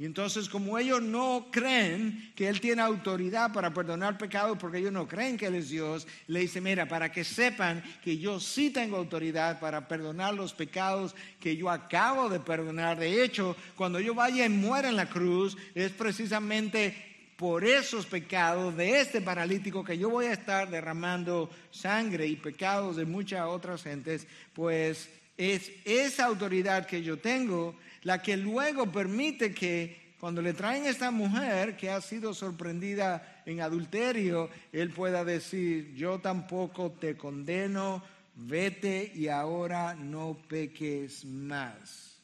Y 0.02 0.04
entonces 0.04 0.48
como 0.48 0.78
ellos 0.78 1.00
no 1.00 1.46
creen 1.52 2.32
que 2.34 2.48
Él 2.48 2.60
tiene 2.60 2.82
autoridad 2.82 3.52
para 3.52 3.72
perdonar 3.72 4.18
pecados, 4.18 4.58
porque 4.58 4.78
ellos 4.78 4.90
no 4.90 5.06
creen 5.06 5.36
que 5.36 5.46
Él 5.46 5.54
es 5.54 5.68
Dios, 5.68 6.08
le 6.26 6.40
dice, 6.40 6.60
mira, 6.60 6.88
para 6.88 7.12
que 7.12 7.22
sepan 7.22 7.80
que 8.02 8.18
yo 8.18 8.40
sí 8.40 8.70
tengo 8.70 8.96
autoridad 8.96 9.60
para 9.60 9.86
perdonar 9.86 10.34
los 10.34 10.54
pecados 10.54 11.14
que 11.38 11.56
yo 11.56 11.70
acabo 11.70 12.28
de 12.28 12.40
perdonar. 12.40 12.98
De 12.98 13.22
hecho, 13.22 13.54
cuando 13.76 14.00
yo 14.00 14.12
vaya 14.12 14.44
y 14.44 14.48
muera 14.48 14.88
en 14.88 14.96
la 14.96 15.08
cruz, 15.08 15.56
es 15.72 15.92
precisamente 15.92 16.96
por 17.36 17.64
esos 17.64 18.04
pecados 18.04 18.76
de 18.76 19.00
este 19.00 19.20
paralítico 19.20 19.84
que 19.84 19.98
yo 19.98 20.10
voy 20.10 20.26
a 20.26 20.32
estar 20.32 20.68
derramando 20.68 21.48
sangre 21.70 22.26
y 22.26 22.34
pecados 22.34 22.96
de 22.96 23.04
muchas 23.04 23.46
otras 23.46 23.84
gentes, 23.84 24.26
pues 24.52 25.08
es 25.36 25.70
esa 25.84 26.26
autoridad 26.26 26.86
que 26.86 27.02
yo 27.02 27.18
tengo 27.18 27.76
la 28.02 28.22
que 28.22 28.36
luego 28.36 28.90
permite 28.90 29.54
que 29.54 30.14
cuando 30.18 30.40
le 30.40 30.52
traen 30.52 30.84
a 30.84 30.90
esta 30.90 31.10
mujer 31.10 31.76
que 31.76 31.90
ha 31.90 32.00
sido 32.00 32.32
sorprendida 32.32 33.42
en 33.44 33.60
adulterio, 33.60 34.50
él 34.70 34.90
pueda 34.90 35.24
decir, 35.24 35.94
yo 35.96 36.20
tampoco 36.20 36.92
te 36.92 37.16
condeno, 37.16 38.04
vete 38.36 39.10
y 39.14 39.26
ahora 39.26 39.94
no 39.94 40.38
peques 40.48 41.24
más. 41.24 42.20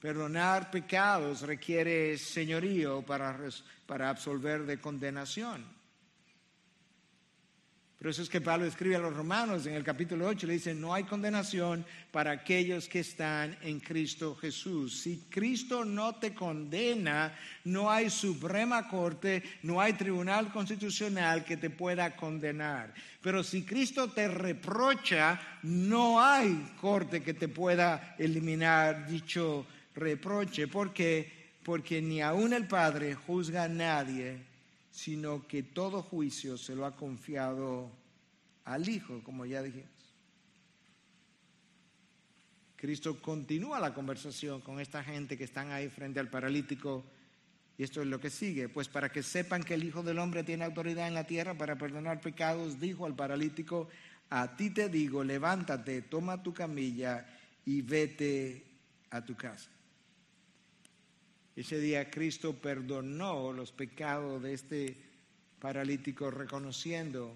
Perdonar 0.00 0.70
pecados 0.70 1.42
requiere 1.42 2.18
señorío 2.18 3.02
para, 3.02 3.38
para 3.86 4.10
absolver 4.10 4.66
de 4.66 4.80
condenación. 4.80 5.75
Por 8.06 8.12
eso 8.12 8.22
es 8.22 8.28
que 8.28 8.40
Pablo 8.40 8.66
escribe 8.66 8.94
a 8.94 9.00
los 9.00 9.16
romanos 9.16 9.66
en 9.66 9.74
el 9.74 9.82
capítulo 9.82 10.28
8, 10.28 10.46
le 10.46 10.52
dice, 10.52 10.72
no 10.72 10.94
hay 10.94 11.02
condenación 11.02 11.84
para 12.12 12.30
aquellos 12.30 12.88
que 12.88 13.00
están 13.00 13.58
en 13.62 13.80
Cristo 13.80 14.36
Jesús. 14.36 15.00
Si 15.00 15.24
Cristo 15.28 15.84
no 15.84 16.14
te 16.14 16.32
condena, 16.32 17.36
no 17.64 17.90
hay 17.90 18.08
Suprema 18.08 18.86
Corte, 18.86 19.42
no 19.64 19.80
hay 19.80 19.94
Tribunal 19.94 20.52
Constitucional 20.52 21.44
que 21.44 21.56
te 21.56 21.68
pueda 21.68 22.14
condenar. 22.14 22.94
Pero 23.20 23.42
si 23.42 23.64
Cristo 23.64 24.08
te 24.08 24.28
reprocha, 24.28 25.40
no 25.64 26.22
hay 26.22 26.74
corte 26.80 27.24
que 27.24 27.34
te 27.34 27.48
pueda 27.48 28.14
eliminar 28.20 29.08
dicho 29.08 29.66
reproche. 29.96 30.68
¿Por 30.68 30.92
qué? 30.92 31.50
Porque 31.64 32.00
ni 32.00 32.22
aun 32.22 32.52
el 32.52 32.68
Padre 32.68 33.16
juzga 33.16 33.64
a 33.64 33.68
nadie 33.68 34.45
sino 34.96 35.46
que 35.46 35.62
todo 35.62 36.02
juicio 36.02 36.56
se 36.56 36.74
lo 36.74 36.86
ha 36.86 36.96
confiado 36.96 37.90
al 38.64 38.88
Hijo, 38.88 39.22
como 39.22 39.44
ya 39.44 39.62
dijimos. 39.62 39.90
Cristo 42.76 43.20
continúa 43.20 43.78
la 43.78 43.92
conversación 43.92 44.62
con 44.62 44.80
esta 44.80 45.04
gente 45.04 45.36
que 45.36 45.44
están 45.44 45.70
ahí 45.70 45.90
frente 45.90 46.18
al 46.18 46.30
paralítico. 46.30 47.04
Y 47.76 47.82
esto 47.82 48.00
es 48.00 48.06
lo 48.06 48.18
que 48.18 48.30
sigue. 48.30 48.70
Pues 48.70 48.88
para 48.88 49.10
que 49.10 49.22
sepan 49.22 49.62
que 49.62 49.74
el 49.74 49.84
Hijo 49.84 50.02
del 50.02 50.18
Hombre 50.18 50.44
tiene 50.44 50.64
autoridad 50.64 51.06
en 51.06 51.14
la 51.14 51.26
tierra 51.26 51.52
para 51.52 51.76
perdonar 51.76 52.22
pecados, 52.22 52.80
dijo 52.80 53.04
al 53.04 53.14
paralítico, 53.14 53.90
a 54.30 54.56
ti 54.56 54.70
te 54.70 54.88
digo, 54.88 55.22
levántate, 55.22 56.00
toma 56.00 56.42
tu 56.42 56.54
camilla 56.54 57.26
y 57.66 57.82
vete 57.82 58.64
a 59.10 59.22
tu 59.22 59.36
casa. 59.36 59.75
Ese 61.56 61.80
día 61.80 62.10
Cristo 62.10 62.52
perdonó 62.54 63.50
los 63.50 63.72
pecados 63.72 64.42
de 64.42 64.52
este 64.52 64.96
paralítico 65.58 66.30
reconociendo 66.30 67.34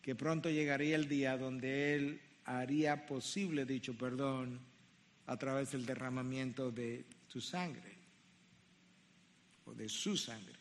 que 0.00 0.14
pronto 0.14 0.48
llegaría 0.48 0.96
el 0.96 1.06
día 1.06 1.36
donde 1.36 1.94
Él 1.94 2.20
haría 2.46 3.04
posible 3.04 3.66
dicho 3.66 3.96
perdón 3.96 4.58
a 5.26 5.36
través 5.36 5.72
del 5.72 5.84
derramamiento 5.84 6.70
de 6.70 7.04
tu 7.28 7.42
sangre 7.42 7.92
o 9.66 9.74
de 9.74 9.88
su 9.90 10.16
sangre. 10.16 10.54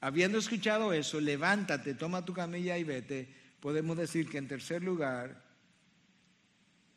Habiendo 0.00 0.38
escuchado 0.38 0.92
eso, 0.92 1.20
levántate, 1.20 1.94
toma 1.94 2.24
tu 2.24 2.32
camilla 2.32 2.76
y 2.76 2.82
vete. 2.82 3.28
Podemos 3.60 3.96
decir 3.96 4.28
que 4.28 4.38
en 4.38 4.48
tercer 4.48 4.82
lugar, 4.82 5.44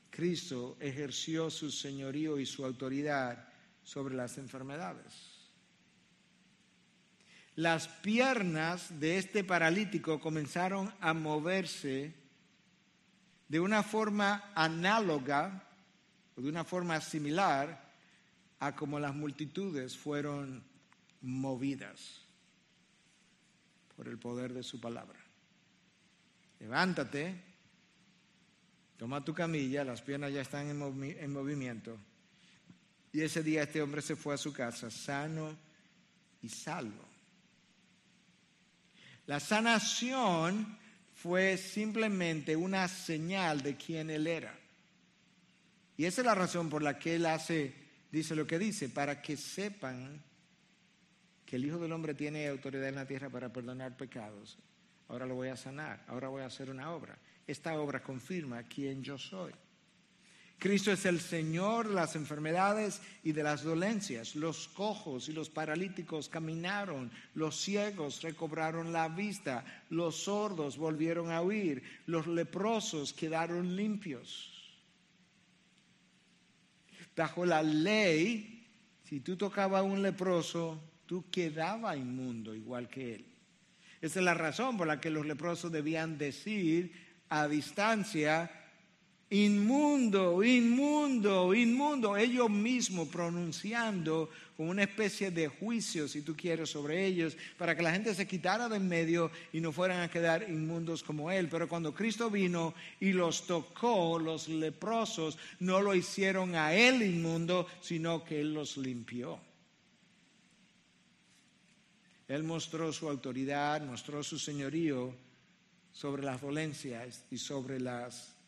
Cristo 0.09 0.75
ejerció 0.79 1.51
su 1.51 1.69
señorío 1.69 2.39
y 2.39 2.45
su 2.45 2.65
autoridad 2.65 3.48
sobre 3.89 4.13
las 4.13 4.37
enfermedades. 4.37 5.39
Las 7.55 7.87
piernas 7.87 8.99
de 8.99 9.17
este 9.17 9.43
paralítico 9.43 10.19
comenzaron 10.19 10.93
a 11.01 11.15
moverse 11.15 12.13
de 13.47 13.59
una 13.59 13.81
forma 13.81 14.51
análoga 14.53 15.67
o 16.35 16.41
de 16.41 16.49
una 16.49 16.63
forma 16.63 17.01
similar 17.01 17.89
a 18.59 18.75
como 18.75 18.99
las 18.99 19.15
multitudes 19.15 19.97
fueron 19.97 20.63
movidas 21.21 22.21
por 23.97 24.07
el 24.07 24.19
poder 24.19 24.53
de 24.53 24.61
su 24.61 24.79
palabra. 24.79 25.19
Levántate, 26.59 27.41
toma 28.97 29.25
tu 29.25 29.33
camilla, 29.33 29.83
las 29.83 30.03
piernas 30.03 30.31
ya 30.31 30.41
están 30.41 30.67
en, 30.69 31.33
movimiento 31.33 31.97
y 33.11 33.21
ese 33.21 33.43
día 33.43 33.63
este 33.63 33.81
hombre 33.81 34.01
se 34.01 34.15
fue 34.15 34.35
a 34.35 34.37
su 34.37 34.53
casa 34.53 34.91
sano 34.91 35.57
y 36.41 36.49
salvo. 36.49 37.05
La 39.25 39.39
sanación 39.39 40.77
fue 41.15 41.57
simplemente 41.57 42.55
una 42.55 42.87
señal 42.87 43.61
de 43.61 43.75
quién 43.75 44.09
él 44.09 44.27
era. 44.27 44.57
Y 45.97 46.05
esa 46.05 46.21
es 46.21 46.25
la 46.25 46.35
razón 46.35 46.69
por 46.69 46.81
la 46.81 46.97
que 46.97 47.15
él 47.15 47.25
hace, 47.25 47.73
dice 48.11 48.35
lo 48.35 48.47
que 48.47 48.57
dice, 48.57 48.89
para 48.89 49.21
que 49.21 49.35
sepan 49.35 50.23
que 51.45 51.57
el 51.57 51.65
Hijo 51.65 51.77
del 51.77 51.91
Hombre 51.91 52.13
tiene 52.13 52.47
autoridad 52.47 52.87
en 52.87 52.95
la 52.95 53.05
tierra 53.05 53.29
para 53.29 53.51
perdonar 53.51 53.97
pecados. 53.97 54.57
Ahora 55.09 55.25
lo 55.25 55.35
voy 55.35 55.49
a 55.49 55.57
sanar, 55.57 56.03
ahora 56.07 56.29
voy 56.29 56.43
a 56.43 56.45
hacer 56.45 56.69
una 56.69 56.91
obra. 56.91 57.17
Esta 57.45 57.77
obra 57.79 58.01
confirma 58.01 58.63
quién 58.63 59.03
yo 59.03 59.17
soy. 59.17 59.51
Cristo 60.59 60.91
es 60.91 61.05
el 61.05 61.21
Señor 61.21 61.87
de 61.87 61.95
las 61.95 62.17
enfermedades 62.17 63.01
y 63.23 63.31
de 63.31 63.43
las 63.43 63.63
dolencias. 63.63 64.35
Los 64.35 64.67
cojos 64.67 65.29
y 65.29 65.33
los 65.33 65.49
paralíticos 65.49 66.27
caminaron, 66.27 67.09
los 67.33 67.55
ciegos 67.55 68.21
recobraron 68.21 68.91
la 68.91 69.07
vista, 69.07 69.63
los 69.89 70.23
sordos 70.23 70.77
volvieron 70.77 71.31
a 71.31 71.41
oír, 71.41 71.81
los 72.07 72.27
leprosos 72.27 73.13
quedaron 73.13 73.77
limpios. 73.77 74.51
Bajo 77.15 77.45
la 77.45 77.63
ley, 77.63 78.67
si 79.05 79.21
tú 79.21 79.37
tocabas 79.37 79.79
a 79.79 79.83
un 79.83 80.01
leproso, 80.01 80.81
tú 81.05 81.29
quedabas 81.31 81.95
inmundo 81.95 82.53
igual 82.53 82.89
que 82.89 83.15
él. 83.15 83.25
Esa 84.01 84.19
es 84.19 84.25
la 84.25 84.33
razón 84.33 84.77
por 84.77 84.87
la 84.87 84.99
que 84.99 85.09
los 85.09 85.25
leprosos 85.25 85.71
debían 85.71 86.17
decir 86.17 86.93
a 87.29 87.47
distancia, 87.47 88.58
inmundo, 89.29 90.43
inmundo, 90.43 91.53
inmundo, 91.53 92.17
ellos 92.17 92.49
mismos 92.49 93.07
pronunciando 93.09 94.29
con 94.57 94.67
una 94.67 94.83
especie 94.83 95.31
de 95.31 95.47
juicio, 95.47 96.07
si 96.07 96.21
tú 96.21 96.35
quieres, 96.35 96.71
sobre 96.71 97.05
ellos, 97.05 97.37
para 97.57 97.75
que 97.75 97.83
la 97.83 97.91
gente 97.91 98.13
se 98.13 98.27
quitara 98.27 98.67
de 98.67 98.77
en 98.77 98.87
medio 98.87 99.31
y 99.53 99.61
no 99.61 99.71
fueran 99.71 100.01
a 100.01 100.09
quedar 100.09 100.49
inmundos 100.49 101.03
como 101.03 101.31
él. 101.31 101.47
Pero 101.47 101.69
cuando 101.69 101.93
Cristo 101.93 102.29
vino 102.29 102.73
y 102.99 103.13
los 103.13 103.45
tocó, 103.45 104.19
los 104.19 104.49
leprosos, 104.49 105.37
no 105.59 105.79
lo 105.79 105.95
hicieron 105.95 106.55
a 106.55 106.73
él 106.73 107.01
inmundo, 107.03 107.67
sino 107.81 108.23
que 108.23 108.41
él 108.41 108.53
los 108.53 108.77
limpió. 108.77 109.39
Él 112.27 112.43
mostró 112.43 112.91
su 112.91 113.09
autoridad, 113.09 113.81
mostró 113.81 114.23
su 114.23 114.37
señorío 114.37 115.13
sobre 115.91 116.23
las 116.23 116.41
dolencias 116.41 117.23
y 117.31 117.37
sobre 117.37 117.79
las 117.79 118.38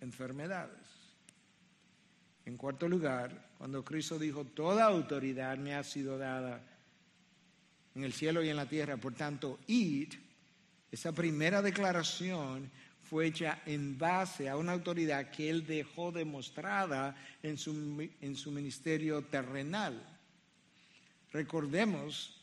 enfermedades. 0.00 0.96
En 2.44 2.56
cuarto 2.56 2.88
lugar, 2.88 3.50
cuando 3.58 3.84
Cristo 3.84 4.18
dijo, 4.18 4.44
toda 4.44 4.84
autoridad 4.84 5.58
me 5.58 5.74
ha 5.74 5.82
sido 5.82 6.16
dada 6.16 6.62
en 7.94 8.04
el 8.04 8.12
cielo 8.12 8.42
y 8.42 8.48
en 8.48 8.56
la 8.56 8.68
tierra, 8.68 8.96
por 8.96 9.14
tanto, 9.14 9.58
id, 9.66 10.12
esa 10.92 11.12
primera 11.12 11.60
declaración 11.62 12.70
fue 13.02 13.26
hecha 13.26 13.62
en 13.66 13.98
base 13.98 14.48
a 14.48 14.56
una 14.56 14.72
autoridad 14.72 15.30
que 15.30 15.48
él 15.50 15.66
dejó 15.66 16.12
demostrada 16.12 17.16
en 17.42 17.56
su, 17.58 18.08
en 18.20 18.36
su 18.36 18.50
ministerio 18.50 19.22
terrenal. 19.22 20.00
Recordemos 21.32 22.36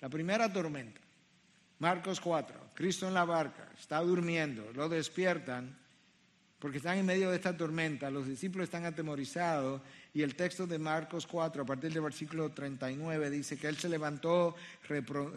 la 0.00 0.08
primera 0.08 0.52
tormenta, 0.52 1.00
Marcos 1.78 2.20
4, 2.20 2.70
Cristo 2.74 3.08
en 3.08 3.14
la 3.14 3.24
barca, 3.24 3.68
está 3.78 3.98
durmiendo, 4.00 4.72
lo 4.72 4.88
despiertan 4.88 5.79
porque 6.60 6.76
están 6.76 6.98
en 6.98 7.06
medio 7.06 7.30
de 7.30 7.36
esta 7.36 7.56
tormenta, 7.56 8.10
los 8.10 8.28
discípulos 8.28 8.64
están 8.64 8.84
atemorizados 8.84 9.80
y 10.12 10.20
el 10.22 10.34
texto 10.34 10.66
de 10.66 10.78
Marcos 10.78 11.26
4, 11.26 11.62
a 11.62 11.66
partir 11.66 11.92
del 11.92 12.02
versículo 12.02 12.50
39, 12.50 13.30
dice 13.30 13.56
que 13.56 13.66
él 13.66 13.78
se 13.78 13.88
levantó, 13.88 14.54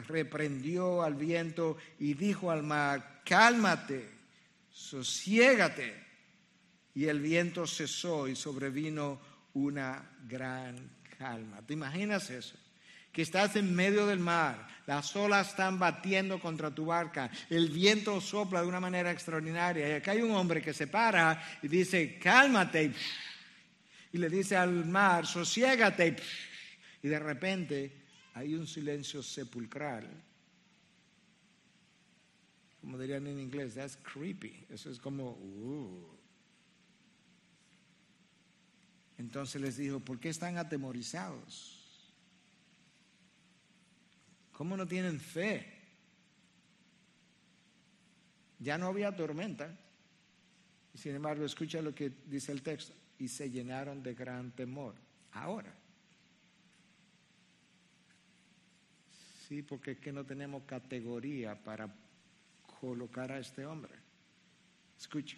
reprendió 0.08 1.02
al 1.02 1.16
viento 1.16 1.78
y 2.00 2.14
dijo 2.14 2.52
al 2.52 2.64
mar, 2.64 3.22
cálmate, 3.24 4.10
sosiégate. 4.70 6.04
Y 6.96 7.06
el 7.06 7.22
viento 7.22 7.66
cesó 7.66 8.28
y 8.28 8.36
sobrevino 8.36 9.20
una 9.54 10.12
gran 10.28 10.76
calma. 11.18 11.62
¿Te 11.66 11.74
imaginas 11.74 12.30
eso? 12.30 12.56
Que 13.14 13.22
estás 13.22 13.56
en 13.56 13.74
medio 13.74 14.08
del 14.08 14.20
mar, 14.20 14.68
las 14.88 15.16
olas 15.16 15.50
están 15.50 15.78
batiendo 15.80 16.40
contra 16.40 16.72
tu 16.72 16.86
barca, 16.86 17.30
el 17.50 17.70
viento 17.70 18.20
sopla 18.20 18.62
de 18.62 18.68
una 18.68 18.80
manera 18.80 19.12
extraordinaria 19.12 19.88
y 19.88 19.92
acá 19.94 20.12
hay 20.12 20.24
un 20.24 20.32
hombre 20.32 20.62
que 20.62 20.74
se 20.74 20.88
para 20.88 21.42
y 21.62 21.68
dice, 21.68 22.18
cálmate, 22.18 22.92
y 24.12 24.18
le 24.18 24.30
dice 24.30 24.58
al 24.58 24.86
mar, 24.86 25.28
sosiégate, 25.28 26.16
y 27.04 27.08
de 27.08 27.20
repente 27.20 27.92
hay 28.34 28.56
un 28.56 28.66
silencio 28.66 29.22
sepulcral. 29.22 30.10
Como 32.82 32.98
dirían 32.98 33.28
en 33.28 33.40
inglés, 33.40 33.76
that's 33.76 33.98
creepy. 33.98 34.66
Eso 34.70 34.90
es 34.90 35.00
como, 35.00 35.32
uh. 35.32 36.18
Entonces 39.18 39.62
les 39.62 39.78
dijo, 39.78 40.00
¿por 40.00 40.20
qué 40.20 40.30
están 40.30 40.58
atemorizados? 40.58 41.83
¿Cómo 44.54 44.78
no 44.78 44.88
tienen 44.88 45.20
fe? 45.20 45.66
Ya 48.60 48.78
no 48.78 48.88
había 48.88 49.16
tormenta. 49.16 49.76
Sin 50.94 51.16
embargo, 51.16 51.44
escucha 51.44 51.82
lo 51.82 51.94
que 51.94 52.12
dice 52.28 52.52
el 52.52 52.62
texto. 52.62 52.94
Y 53.20 53.28
se 53.28 53.50
llenaron 53.50 54.02
de 54.04 54.14
gran 54.14 54.52
temor. 54.52 54.96
Ahora. 55.32 55.74
Sí, 59.48 59.62
porque 59.62 59.92
es 59.92 60.00
que 60.00 60.12
no 60.12 60.24
tenemos 60.24 60.64
categoría 60.64 61.56
para 61.62 61.94
colocar 62.80 63.32
a 63.32 63.40
este 63.40 63.66
hombre. 63.66 63.94
Escucha. 64.98 65.38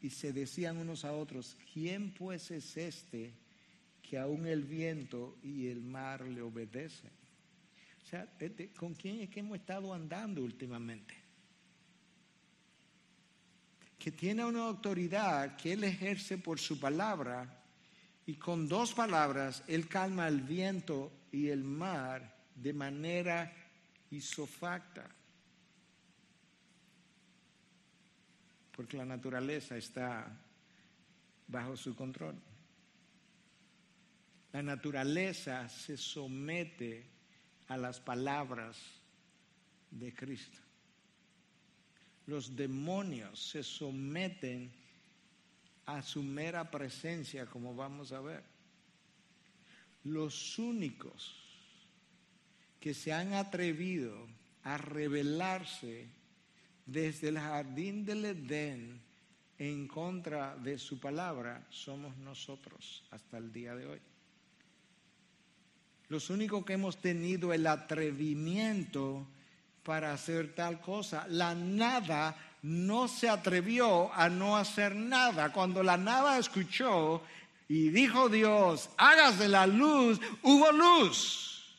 Y 0.00 0.10
se 0.10 0.32
decían 0.32 0.76
unos 0.76 1.04
a 1.04 1.12
otros, 1.12 1.56
¿quién 1.72 2.12
pues 2.12 2.50
es 2.50 2.76
este 2.76 3.32
que 4.02 4.18
aún 4.18 4.46
el 4.46 4.64
viento 4.64 5.36
y 5.42 5.68
el 5.68 5.80
mar 5.80 6.20
le 6.20 6.42
obedecen? 6.42 7.23
O 8.04 8.06
sea, 8.06 8.28
¿con 8.76 8.92
quién 8.92 9.20
es 9.20 9.30
que 9.30 9.40
hemos 9.40 9.56
estado 9.56 9.94
andando 9.94 10.42
últimamente? 10.42 11.14
Que 13.98 14.12
tiene 14.12 14.44
una 14.44 14.66
autoridad 14.66 15.56
que 15.56 15.72
él 15.72 15.84
ejerce 15.84 16.36
por 16.36 16.60
su 16.60 16.78
palabra 16.78 17.64
y 18.26 18.34
con 18.34 18.68
dos 18.68 18.92
palabras 18.92 19.64
él 19.66 19.88
calma 19.88 20.28
el 20.28 20.42
viento 20.42 21.12
y 21.32 21.48
el 21.48 21.64
mar 21.64 22.36
de 22.54 22.74
manera 22.74 23.50
isofacta. 24.10 25.08
Porque 28.70 28.98
la 28.98 29.06
naturaleza 29.06 29.78
está 29.78 30.30
bajo 31.48 31.74
su 31.74 31.96
control. 31.96 32.34
La 34.52 34.62
naturaleza 34.62 35.70
se 35.70 35.96
somete 35.96 37.13
a 37.68 37.76
las 37.76 38.00
palabras 38.00 38.76
de 39.90 40.14
Cristo. 40.14 40.58
Los 42.26 42.56
demonios 42.56 43.50
se 43.50 43.62
someten 43.62 44.72
a 45.86 46.02
su 46.02 46.22
mera 46.22 46.70
presencia, 46.70 47.46
como 47.46 47.74
vamos 47.74 48.12
a 48.12 48.20
ver. 48.20 48.42
Los 50.04 50.58
únicos 50.58 51.40
que 52.80 52.94
se 52.94 53.12
han 53.12 53.34
atrevido 53.34 54.26
a 54.62 54.78
rebelarse 54.78 56.08
desde 56.86 57.28
el 57.28 57.38
jardín 57.38 58.04
del 58.04 58.24
Edén 58.24 59.00
en 59.58 59.86
contra 59.88 60.56
de 60.56 60.78
su 60.78 60.98
palabra 60.98 61.66
somos 61.70 62.16
nosotros 62.18 63.04
hasta 63.10 63.38
el 63.38 63.52
día 63.52 63.74
de 63.74 63.86
hoy. 63.86 64.00
Los 66.14 66.30
únicos 66.30 66.64
que 66.64 66.74
hemos 66.74 66.98
tenido 66.98 67.52
el 67.52 67.66
atrevimiento 67.66 69.26
para 69.82 70.12
hacer 70.12 70.54
tal 70.54 70.80
cosa. 70.80 71.26
La 71.28 71.56
nada 71.56 72.36
no 72.62 73.08
se 73.08 73.28
atrevió 73.28 74.14
a 74.14 74.28
no 74.28 74.56
hacer 74.56 74.94
nada. 74.94 75.52
Cuando 75.52 75.82
la 75.82 75.96
nada 75.96 76.38
escuchó 76.38 77.20
y 77.66 77.88
dijo 77.88 78.28
Dios, 78.28 78.90
hágase 78.96 79.48
la 79.48 79.66
luz, 79.66 80.20
hubo 80.44 80.70
luz. 80.70 81.74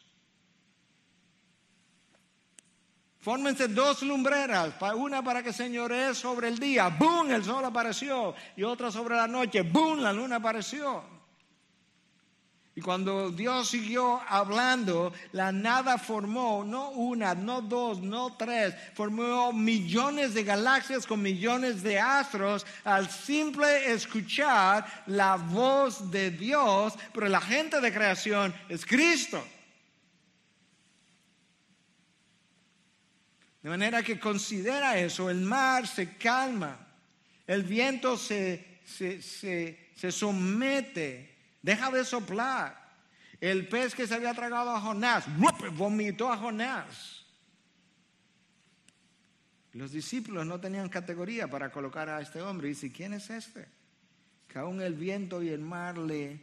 Fórmense 3.22 3.70
dos 3.70 4.04
lumbreras, 4.04 4.74
una 4.98 5.24
para 5.24 5.44
que 5.44 5.54
señoree 5.54 6.14
sobre 6.14 6.50
el 6.50 6.60
día, 6.60 6.90
¡boom! 6.90 7.32
El 7.32 7.46
sol 7.46 7.64
apareció, 7.64 8.36
y 8.58 8.64
otra 8.64 8.92
sobre 8.92 9.16
la 9.16 9.30
noche, 9.30 9.62
¡boom! 9.62 10.02
La 10.02 10.12
luna 10.12 10.36
apareció. 10.36 11.15
Y 12.78 12.82
cuando 12.82 13.32
Dios 13.32 13.70
siguió 13.70 14.22
hablando, 14.28 15.14
la 15.32 15.54
nada 15.54 15.98
formó, 15.98 16.66
no 16.66 16.90
una, 16.90 17.34
no 17.34 17.62
dos, 17.62 18.02
no 18.02 18.36
tres, 18.36 18.76
formó 18.94 19.54
millones 19.54 20.34
de 20.34 20.44
galaxias 20.44 21.08
con 21.08 21.22
millones 21.22 21.84
de 21.84 21.98
astros 21.98 22.66
al 22.84 23.10
simple 23.10 23.94
escuchar 23.94 24.86
la 25.08 25.38
voz 25.38 26.12
de 26.12 26.32
Dios, 26.32 26.94
pero 27.14 27.30
la 27.30 27.40
gente 27.40 27.80
de 27.80 27.94
creación 27.94 28.54
es 28.68 28.86
Cristo. 28.86 29.42
De 33.64 33.70
manera 33.70 34.04
que 34.04 34.20
considera 34.20 34.98
eso, 34.98 35.30
el 35.30 35.40
mar 35.40 35.88
se 35.88 36.18
calma, 36.18 36.78
el 37.48 37.64
viento 37.64 38.18
se, 38.18 38.82
se, 38.84 39.22
se, 39.22 39.92
se 39.96 40.12
somete 40.12 41.35
Deja 41.66 41.90
de 41.90 42.06
soplar. 42.06 42.80
El 43.42 43.68
pez 43.68 43.96
que 43.96 44.06
se 44.06 44.14
había 44.14 44.36
tragado 44.36 44.70
a 44.70 44.80
Jonás, 44.80 45.26
vomitó 45.74 46.32
a 46.32 46.38
Jonás. 46.38 47.26
Los 49.74 49.92
discípulos 49.92 50.46
no 50.46 50.60
tenían 50.60 50.90
categoría 50.90 51.48
para 51.48 51.72
colocar 51.72 52.08
a 52.08 52.22
este 52.22 52.40
hombre. 52.40 52.68
Y 52.68 52.70
dice, 52.72 52.92
¿quién 52.92 53.14
es 53.14 53.32
este? 53.32 53.66
Que 54.48 54.60
aún 54.60 54.80
el 54.80 54.94
viento 54.94 55.42
y 55.42 55.50
el 55.50 55.62
mar 55.62 55.98
le 55.98 56.40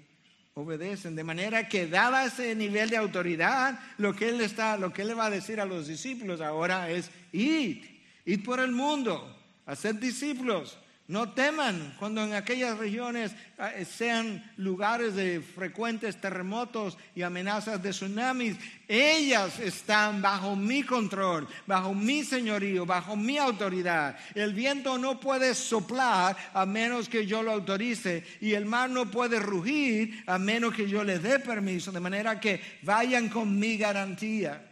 obedecen. 0.55 1.15
De 1.15 1.23
manera 1.23 1.69
que 1.69 1.87
dada 1.87 2.25
ese 2.25 2.57
nivel 2.57 2.91
de 2.91 2.97
autoridad, 2.97 3.79
lo 3.99 4.17
que 4.17 4.29
él 4.29 4.41
está, 4.41 4.77
lo 4.77 4.93
que 4.93 5.03
él 5.03 5.09
le 5.09 5.15
va 5.15 5.27
a 5.27 5.31
decir 5.31 5.61
a 5.61 5.65
los 5.65 5.87
discípulos 5.87 6.41
ahora 6.41 6.91
es, 6.91 7.13
id, 7.31 7.85
id 8.25 8.45
por 8.45 8.59
el 8.59 8.73
mundo, 8.73 9.39
hacer 9.67 10.01
discípulos, 10.01 10.79
no 11.13 11.29
teman 11.29 11.95
cuando 11.99 12.25
en 12.25 12.33
aquellas 12.33 12.79
regiones 12.79 13.33
ah, 13.59 13.71
eh, 13.75 13.85
sean 13.85 14.43
lugares 14.57 15.15
de 15.15 15.43
frecuentes 15.43 16.19
terremotos 16.19 16.97
y 17.15 17.21
amenazas 17.21 17.83
de 17.83 17.91
tsunamis. 17.91 18.57
Ellas 18.89 19.59
están 19.59 20.23
bajo 20.23 20.57
mi 20.57 20.83
control, 20.83 21.47
bajo 21.67 21.93
mi 21.93 22.25
señorío, 22.25 22.87
bajo 22.87 23.15
mi 23.15 23.37
autoridad. 23.37 24.17
El 24.35 24.55
viento 24.55 24.97
no 24.97 25.21
puede 25.21 25.55
soplar 25.55 26.35
a 26.55 26.65
menos 26.65 27.11
que 27.11 27.27
yo 27.27 27.43
lo 27.43 27.53
autorice 27.53 28.25
y 28.41 28.55
el 28.55 28.65
mar 28.65 28.89
no 28.89 29.11
puede 29.11 29.39
rugir 29.39 30.25
a 30.27 30.39
menos 30.39 30.73
que 30.75 30.89
yo 30.89 31.05
le 31.05 31.19
dé 31.19 31.41
permiso. 31.41 31.93
De 31.93 32.01
manera 32.01 32.41
que 32.41 32.79
vayan 32.85 33.29
con 33.29 33.59
mi 33.59 33.77
garantía. 33.77 34.67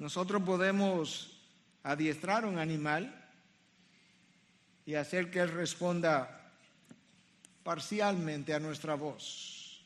Nosotros 0.00 0.42
podemos 0.42 1.35
adiestrar 1.86 2.44
un 2.44 2.58
animal 2.58 3.14
y 4.84 4.94
hacer 4.94 5.30
que 5.30 5.38
él 5.38 5.52
responda 5.52 6.52
parcialmente 7.62 8.54
a 8.54 8.58
nuestra 8.58 8.96
voz. 8.96 9.84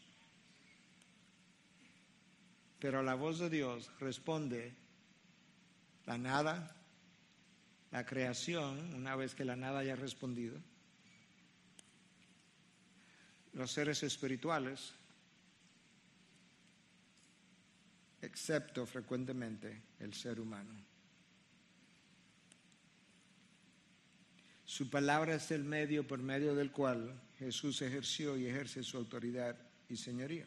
Pero 2.79 3.03
la 3.03 3.15
voz 3.15 3.39
de 3.39 3.51
Dios 3.51 3.91
responde 4.01 4.73
la 6.07 6.17
nada, 6.17 6.75
la 7.91 8.07
creación, 8.07 8.95
una 8.95 9.15
vez 9.15 9.35
que 9.35 9.45
la 9.45 9.57
nada 9.57 9.81
haya 9.81 9.95
respondido, 9.95 10.59
los 13.53 13.71
seres 13.71 14.03
espirituales, 14.03 14.95
excepto 18.23 18.87
frecuentemente 18.87 19.83
el 19.99 20.15
ser 20.15 20.41
humano. 20.41 20.90
Su 24.71 24.89
palabra 24.89 25.35
es 25.35 25.51
el 25.51 25.65
medio 25.65 26.07
por 26.07 26.21
medio 26.21 26.55
del 26.55 26.71
cual 26.71 27.21
Jesús 27.41 27.83
ejerció 27.83 28.37
y 28.37 28.47
ejerce 28.47 28.85
su 28.85 28.99
autoridad 28.99 29.57
y 29.89 29.97
señoría. 29.97 30.47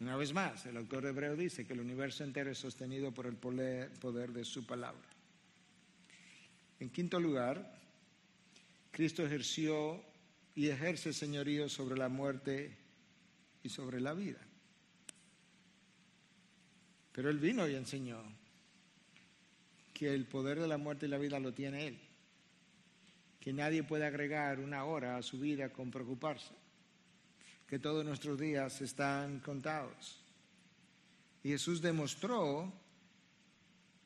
Una 0.00 0.16
vez 0.16 0.32
más, 0.32 0.66
el 0.66 0.76
autor 0.76 1.06
hebreo 1.06 1.36
dice 1.36 1.64
que 1.64 1.74
el 1.74 1.80
universo 1.80 2.24
entero 2.24 2.50
es 2.50 2.58
sostenido 2.58 3.12
por 3.12 3.26
el 3.26 3.36
poder 3.36 4.32
de 4.32 4.44
su 4.44 4.66
palabra. 4.66 5.08
En 6.80 6.90
quinto 6.90 7.20
lugar, 7.20 7.72
Cristo 8.90 9.24
ejerció 9.24 10.02
y 10.56 10.66
ejerce 10.66 11.12
señorío 11.12 11.68
sobre 11.68 11.96
la 11.96 12.08
muerte 12.08 12.76
y 13.62 13.68
sobre 13.68 14.00
la 14.00 14.12
vida. 14.12 14.40
Pero 17.12 17.30
Él 17.30 17.38
vino 17.38 17.68
y 17.68 17.76
enseñó 17.76 18.20
que 19.94 20.12
el 20.12 20.26
poder 20.26 20.58
de 20.58 20.66
la 20.66 20.78
muerte 20.78 21.06
y 21.06 21.10
la 21.10 21.18
vida 21.18 21.38
lo 21.38 21.54
tiene 21.54 21.86
Él. 21.86 22.05
Que 23.46 23.52
nadie 23.52 23.84
puede 23.84 24.04
agregar 24.04 24.58
una 24.58 24.82
hora 24.86 25.16
a 25.16 25.22
su 25.22 25.38
vida 25.38 25.68
con 25.68 25.92
preocuparse. 25.92 26.52
Que 27.68 27.78
todos 27.78 28.04
nuestros 28.04 28.40
días 28.40 28.80
están 28.80 29.38
contados. 29.38 30.20
Y 31.44 31.50
Jesús 31.50 31.80
demostró 31.80 32.72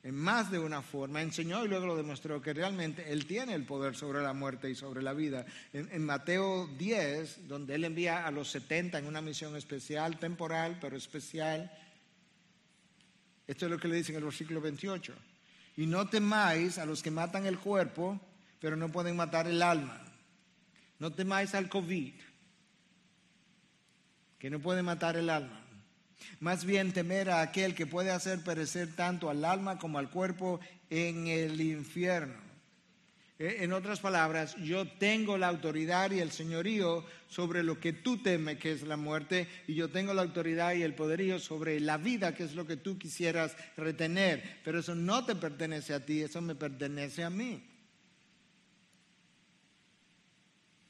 en 0.03 0.13
más 0.13 0.51
de 0.51 0.59
una 0.59 0.83
forma, 0.83 1.23
enseñó 1.23 1.65
y 1.65 1.67
luego 1.67 1.87
lo 1.87 1.97
demostró 1.97 2.39
que 2.39 2.53
realmente 2.53 3.11
Él 3.11 3.25
tiene 3.25 3.55
el 3.55 3.65
poder 3.65 3.95
sobre 3.95 4.21
la 4.21 4.33
muerte 4.33 4.69
y 4.69 4.75
sobre 4.75 5.01
la 5.01 5.13
vida. 5.13 5.43
En, 5.73 6.05
Mateo 6.05 6.67
10, 6.77 7.47
donde 7.47 7.73
Él 7.73 7.85
envía 7.85 8.27
a 8.27 8.29
los 8.29 8.47
70 8.51 8.99
en 8.99 9.07
una 9.07 9.23
misión 9.23 9.55
especial, 9.55 10.19
temporal, 10.19 10.77
pero 10.79 10.95
especial, 10.95 11.71
esto 13.47 13.65
es 13.65 13.71
lo 13.71 13.79
que 13.79 13.87
le 13.87 13.95
dice 13.95 14.11
en 14.11 14.19
el 14.19 14.25
versículo 14.25 14.61
28. 14.61 15.15
Y 15.77 15.87
no 15.87 16.07
temáis 16.07 16.77
a 16.77 16.85
los 16.85 17.01
que 17.01 17.09
matan 17.09 17.47
el 17.47 17.57
cuerpo, 17.57 18.21
pero 18.61 18.77
no 18.77 18.89
pueden 18.89 19.17
matar 19.17 19.47
el 19.47 19.61
alma. 19.61 19.99
No 20.99 21.11
temáis 21.11 21.55
al 21.55 21.67
COVID, 21.67 22.13
que 24.37 24.49
no 24.51 24.59
puede 24.59 24.83
matar 24.83 25.17
el 25.17 25.31
alma. 25.31 25.59
Más 26.39 26.63
bien 26.63 26.93
temer 26.93 27.31
a 27.31 27.41
aquel 27.41 27.73
que 27.73 27.87
puede 27.87 28.11
hacer 28.11 28.43
perecer 28.43 28.95
tanto 28.95 29.31
al 29.31 29.43
alma 29.43 29.79
como 29.79 29.97
al 29.97 30.11
cuerpo 30.11 30.59
en 30.91 31.27
el 31.27 31.59
infierno. 31.59 32.35
E, 33.39 33.63
en 33.63 33.73
otras 33.73 33.99
palabras, 33.99 34.55
yo 34.57 34.87
tengo 34.87 35.39
la 35.39 35.47
autoridad 35.47 36.11
y 36.11 36.19
el 36.19 36.31
señorío 36.31 37.03
sobre 37.27 37.63
lo 37.63 37.79
que 37.79 37.93
tú 37.93 38.17
temes, 38.17 38.59
que 38.59 38.73
es 38.73 38.83
la 38.83 38.97
muerte, 38.97 39.47
y 39.67 39.73
yo 39.73 39.89
tengo 39.89 40.13
la 40.13 40.21
autoridad 40.21 40.75
y 40.75 40.83
el 40.83 40.93
poderío 40.93 41.39
sobre 41.39 41.79
la 41.79 41.97
vida, 41.97 42.35
que 42.35 42.43
es 42.43 42.53
lo 42.53 42.67
que 42.67 42.77
tú 42.77 42.99
quisieras 42.99 43.57
retener. 43.75 44.59
Pero 44.63 44.81
eso 44.81 44.93
no 44.93 45.25
te 45.25 45.33
pertenece 45.33 45.95
a 45.95 46.05
ti, 46.05 46.21
eso 46.21 46.41
me 46.41 46.53
pertenece 46.53 47.23
a 47.23 47.31
mí. 47.31 47.70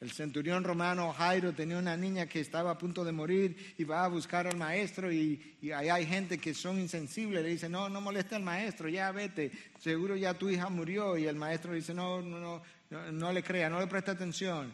El 0.02 0.10
centurión 0.10 0.64
romano 0.64 1.12
Jairo 1.12 1.52
tenía 1.52 1.78
una 1.78 1.96
niña 1.96 2.26
que 2.26 2.40
estaba 2.40 2.72
a 2.72 2.76
punto 2.76 3.04
de 3.04 3.12
morir 3.12 3.74
y 3.78 3.84
va 3.84 4.04
a 4.04 4.08
buscar 4.08 4.48
al 4.48 4.56
maestro 4.56 5.12
y, 5.12 5.40
ahí 5.72 5.90
hay 5.90 6.04
gente 6.04 6.38
que 6.38 6.54
son 6.54 6.80
insensibles, 6.80 7.40
le 7.40 7.50
dice, 7.50 7.68
no, 7.68 7.88
no 7.88 8.00
moleste 8.00 8.34
al 8.34 8.42
maestro, 8.42 8.88
ya 8.88 9.12
vete, 9.12 9.52
seguro 9.78 10.16
ya 10.16 10.34
tu 10.34 10.50
hija 10.50 10.68
murió. 10.68 11.16
Y 11.16 11.26
el 11.26 11.36
maestro 11.36 11.72
dice, 11.72 11.94
no, 11.94 12.20
no, 12.20 12.60
no, 12.90 13.12
no, 13.12 13.32
le 13.32 13.44
crea, 13.44 13.70
no 13.70 13.78
le 13.78 13.86
preste 13.86 14.10
atención, 14.10 14.72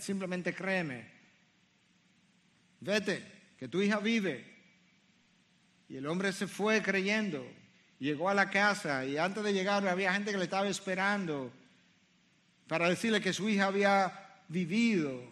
simplemente 0.00 0.54
créeme, 0.54 1.10
vete, 2.80 3.22
que 3.58 3.68
tu 3.68 3.82
hija 3.82 3.98
vive. 3.98 4.46
Y 5.90 5.96
el 5.98 6.06
hombre 6.06 6.32
se 6.32 6.46
fue 6.46 6.80
creyendo, 6.80 7.46
llegó 7.98 8.30
a 8.30 8.34
la 8.34 8.48
casa 8.48 9.04
y 9.04 9.18
antes 9.18 9.44
de 9.44 9.52
llegar 9.52 9.86
había 9.86 10.14
gente 10.14 10.30
que 10.30 10.38
le 10.38 10.44
estaba 10.44 10.68
esperando 10.68 11.52
para 12.68 12.88
decirle 12.88 13.20
que 13.20 13.32
su 13.32 13.48
hija 13.48 13.66
había 13.66 14.12
vivido, 14.48 15.22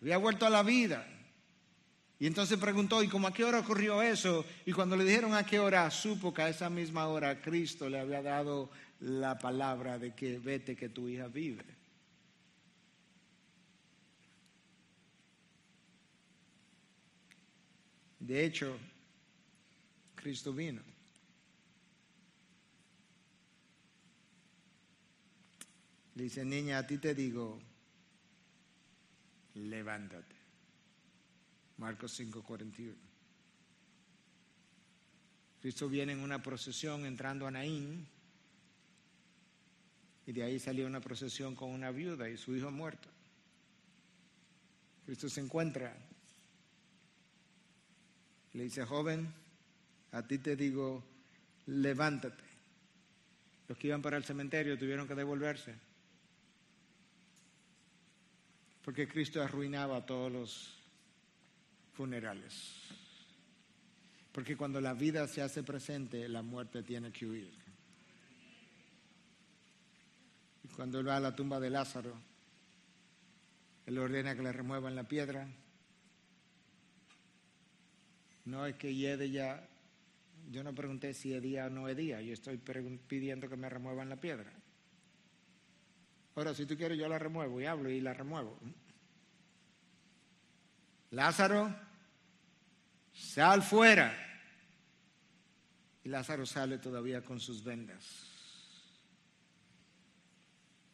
había 0.00 0.18
vuelto 0.18 0.46
a 0.46 0.50
la 0.50 0.62
vida. 0.62 1.06
Y 2.18 2.26
entonces 2.26 2.58
preguntó, 2.58 3.02
¿y 3.02 3.08
cómo 3.08 3.28
a 3.28 3.32
qué 3.32 3.44
hora 3.44 3.60
ocurrió 3.60 4.02
eso? 4.02 4.44
Y 4.66 4.72
cuando 4.72 4.96
le 4.96 5.04
dijeron 5.04 5.34
a 5.34 5.46
qué 5.46 5.58
hora, 5.58 5.90
supo 5.90 6.34
que 6.34 6.42
a 6.42 6.48
esa 6.50 6.68
misma 6.68 7.06
hora 7.08 7.40
Cristo 7.40 7.88
le 7.88 7.98
había 7.98 8.20
dado 8.20 8.70
la 9.00 9.38
palabra 9.38 9.98
de 9.98 10.14
que 10.14 10.38
vete 10.38 10.76
que 10.76 10.90
tu 10.90 11.08
hija 11.08 11.28
vive. 11.28 11.64
De 18.18 18.44
hecho, 18.44 18.76
Cristo 20.14 20.52
vino. 20.52 20.82
Dice, 26.22 26.44
niña, 26.44 26.78
a 26.78 26.86
ti 26.86 26.98
te 26.98 27.14
digo, 27.14 27.58
levántate. 29.54 30.36
Marcos 31.78 32.18
5:41. 32.20 32.94
Cristo 35.60 35.88
viene 35.88 36.12
en 36.12 36.20
una 36.20 36.42
procesión 36.42 37.04
entrando 37.04 37.46
a 37.46 37.50
Naín 37.50 38.06
y 40.26 40.32
de 40.32 40.42
ahí 40.42 40.58
salió 40.58 40.86
una 40.86 41.00
procesión 41.00 41.54
con 41.54 41.70
una 41.70 41.90
viuda 41.90 42.28
y 42.28 42.36
su 42.36 42.54
hijo 42.54 42.70
muerto. 42.70 43.08
Cristo 45.04 45.28
se 45.28 45.40
encuentra. 45.40 45.96
Le 48.52 48.64
dice, 48.64 48.84
joven, 48.84 49.32
a 50.12 50.26
ti 50.26 50.38
te 50.38 50.56
digo, 50.56 51.04
levántate. 51.66 52.44
Los 53.68 53.78
que 53.78 53.88
iban 53.88 54.02
para 54.02 54.16
el 54.16 54.24
cementerio 54.24 54.78
tuvieron 54.78 55.06
que 55.06 55.14
devolverse 55.14 55.89
porque 58.90 59.06
Cristo 59.06 59.40
arruinaba 59.40 60.04
todos 60.04 60.32
los 60.32 60.74
funerales. 61.92 62.72
Porque 64.32 64.56
cuando 64.56 64.80
la 64.80 64.94
vida 64.94 65.28
se 65.28 65.42
hace 65.42 65.62
presente, 65.62 66.28
la 66.28 66.42
muerte 66.42 66.82
tiene 66.82 67.12
que 67.12 67.24
huir. 67.24 67.52
Y 70.64 70.68
cuando 70.74 70.98
él 70.98 71.06
va 71.06 71.18
a 71.18 71.20
la 71.20 71.36
tumba 71.36 71.60
de 71.60 71.70
Lázaro, 71.70 72.20
él 73.86 73.96
ordena 73.96 74.34
que 74.34 74.42
le 74.42 74.50
remuevan 74.50 74.96
la 74.96 75.04
piedra. 75.04 75.46
No 78.46 78.66
es 78.66 78.74
que 78.74 78.92
Yede 78.92 79.30
ya, 79.30 79.68
yo 80.50 80.64
no 80.64 80.74
pregunté 80.74 81.14
si 81.14 81.32
es 81.32 81.40
día 81.40 81.66
o 81.66 81.70
no 81.70 81.88
es 81.88 81.96
día, 81.96 82.20
yo 82.22 82.32
estoy 82.32 82.58
pidiendo 83.06 83.48
que 83.48 83.56
me 83.56 83.68
remuevan 83.68 84.08
la 84.08 84.16
piedra. 84.16 84.50
Ahora, 86.34 86.54
si 86.54 86.66
tú 86.66 86.76
quieres, 86.76 86.98
yo 86.98 87.08
la 87.08 87.18
remuevo 87.18 87.60
y 87.60 87.66
hablo 87.66 87.90
y 87.90 88.00
la 88.00 88.14
remuevo. 88.14 88.58
Lázaro, 91.10 91.74
sal 93.12 93.62
fuera. 93.62 94.16
Y 96.04 96.08
Lázaro 96.08 96.46
sale 96.46 96.78
todavía 96.78 97.22
con 97.22 97.40
sus 97.40 97.62
vendas. 97.62 98.30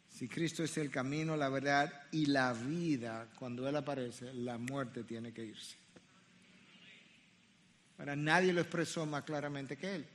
Si 0.09 0.28
Cristo 0.28 0.64
es 0.64 0.78
el 0.78 0.91
camino, 0.91 1.37
la 1.37 1.51
verdad 1.51 1.93
y 2.11 2.26
la 2.26 2.55
vida, 2.55 3.28
cuando 3.39 3.68
Él 3.68 3.76
aparece, 3.76 4.32
la 4.32 4.57
muerte 4.57 5.05
tiene 5.05 5.32
que 5.32 5.45
irse. 5.45 5.76
Ahora, 7.99 8.16
nadie 8.16 8.53
lo 8.53 8.62
expresó 8.62 9.05
más 9.05 9.24
claramente 9.24 9.76
que 9.76 9.97
Él, 9.97 10.07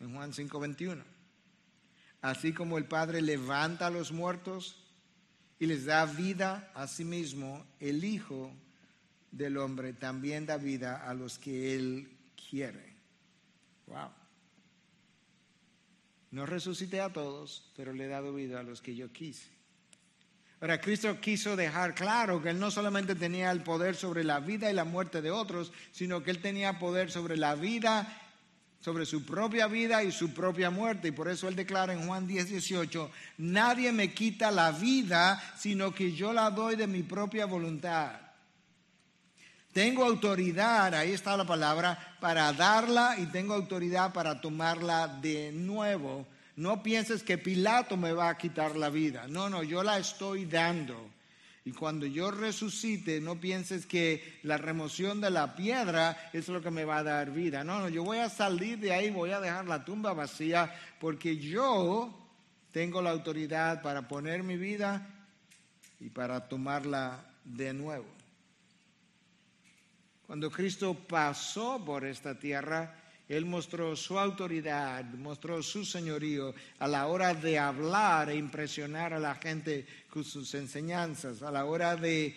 en 0.00 0.12
Juan 0.12 0.32
5:21. 0.32 1.13
Así 2.24 2.54
como 2.54 2.78
el 2.78 2.86
Padre 2.86 3.20
levanta 3.20 3.88
a 3.88 3.90
los 3.90 4.10
muertos 4.10 4.82
y 5.58 5.66
les 5.66 5.84
da 5.84 6.06
vida 6.06 6.72
a 6.74 6.86
sí 6.86 7.04
mismo, 7.04 7.66
el 7.80 8.02
Hijo 8.02 8.50
del 9.30 9.58
Hombre 9.58 9.92
también 9.92 10.46
da 10.46 10.56
vida 10.56 11.06
a 11.06 11.12
los 11.12 11.38
que 11.38 11.74
Él 11.74 12.08
quiere. 12.48 12.94
Wow. 13.88 14.08
No 16.30 16.46
resucité 16.46 17.02
a 17.02 17.12
todos, 17.12 17.70
pero 17.76 17.92
le 17.92 18.06
he 18.06 18.08
dado 18.08 18.32
vida 18.32 18.60
a 18.60 18.62
los 18.62 18.80
que 18.80 18.96
yo 18.96 19.12
quise. 19.12 19.50
Ahora, 20.62 20.80
Cristo 20.80 21.20
quiso 21.20 21.56
dejar 21.56 21.94
claro 21.94 22.42
que 22.42 22.48
Él 22.48 22.58
no 22.58 22.70
solamente 22.70 23.14
tenía 23.14 23.50
el 23.50 23.62
poder 23.62 23.96
sobre 23.96 24.24
la 24.24 24.40
vida 24.40 24.70
y 24.70 24.74
la 24.74 24.84
muerte 24.84 25.20
de 25.20 25.30
otros, 25.30 25.74
sino 25.92 26.22
que 26.22 26.30
Él 26.30 26.40
tenía 26.40 26.78
poder 26.78 27.10
sobre 27.10 27.36
la 27.36 27.54
vida 27.54 28.23
sobre 28.84 29.06
su 29.06 29.24
propia 29.24 29.66
vida 29.66 30.04
y 30.04 30.12
su 30.12 30.34
propia 30.34 30.68
muerte. 30.68 31.08
Y 31.08 31.12
por 31.12 31.30
eso 31.30 31.48
él 31.48 31.56
declara 31.56 31.94
en 31.94 32.06
Juan 32.06 32.26
10, 32.26 32.50
18, 32.50 33.10
nadie 33.38 33.92
me 33.92 34.12
quita 34.12 34.50
la 34.50 34.72
vida, 34.72 35.42
sino 35.56 35.94
que 35.94 36.12
yo 36.12 36.34
la 36.34 36.50
doy 36.50 36.76
de 36.76 36.86
mi 36.86 37.02
propia 37.02 37.46
voluntad. 37.46 38.10
Tengo 39.72 40.04
autoridad, 40.04 40.94
ahí 40.94 41.12
está 41.12 41.34
la 41.34 41.46
palabra, 41.46 42.16
para 42.20 42.52
darla 42.52 43.16
y 43.18 43.24
tengo 43.24 43.54
autoridad 43.54 44.12
para 44.12 44.42
tomarla 44.42 45.08
de 45.08 45.50
nuevo. 45.50 46.26
No 46.56 46.82
pienses 46.82 47.22
que 47.22 47.38
Pilato 47.38 47.96
me 47.96 48.12
va 48.12 48.28
a 48.28 48.36
quitar 48.36 48.76
la 48.76 48.90
vida. 48.90 49.24
No, 49.28 49.48
no, 49.48 49.62
yo 49.62 49.82
la 49.82 49.96
estoy 49.96 50.44
dando. 50.44 51.08
Y 51.66 51.72
cuando 51.72 52.04
yo 52.04 52.30
resucite, 52.30 53.22
no 53.22 53.40
pienses 53.40 53.86
que 53.86 54.38
la 54.42 54.58
remoción 54.58 55.22
de 55.22 55.30
la 55.30 55.56
piedra 55.56 56.30
es 56.34 56.48
lo 56.48 56.60
que 56.60 56.70
me 56.70 56.84
va 56.84 56.98
a 56.98 57.02
dar 57.02 57.30
vida. 57.30 57.64
No, 57.64 57.80
no, 57.80 57.88
yo 57.88 58.04
voy 58.04 58.18
a 58.18 58.28
salir 58.28 58.78
de 58.78 58.92
ahí, 58.92 59.08
voy 59.08 59.30
a 59.30 59.40
dejar 59.40 59.66
la 59.66 59.82
tumba 59.82 60.12
vacía, 60.12 60.74
porque 61.00 61.38
yo 61.38 62.28
tengo 62.70 63.00
la 63.00 63.10
autoridad 63.10 63.80
para 63.80 64.06
poner 64.06 64.42
mi 64.42 64.58
vida 64.58 65.08
y 66.00 66.10
para 66.10 66.48
tomarla 66.48 67.24
de 67.44 67.72
nuevo. 67.72 68.06
Cuando 70.26 70.50
Cristo 70.50 70.94
pasó 70.94 71.82
por 71.82 72.04
esta 72.04 72.38
tierra, 72.38 73.03
él 73.28 73.46
mostró 73.46 73.96
su 73.96 74.18
autoridad, 74.18 75.04
mostró 75.14 75.62
su 75.62 75.84
señorío 75.84 76.54
a 76.78 76.88
la 76.88 77.06
hora 77.06 77.32
de 77.34 77.58
hablar 77.58 78.28
e 78.28 78.36
impresionar 78.36 79.14
a 79.14 79.18
la 79.18 79.34
gente 79.36 79.86
con 80.10 80.24
sus 80.24 80.54
enseñanzas, 80.54 81.42
a 81.42 81.50
la 81.50 81.64
hora 81.64 81.96
de 81.96 82.34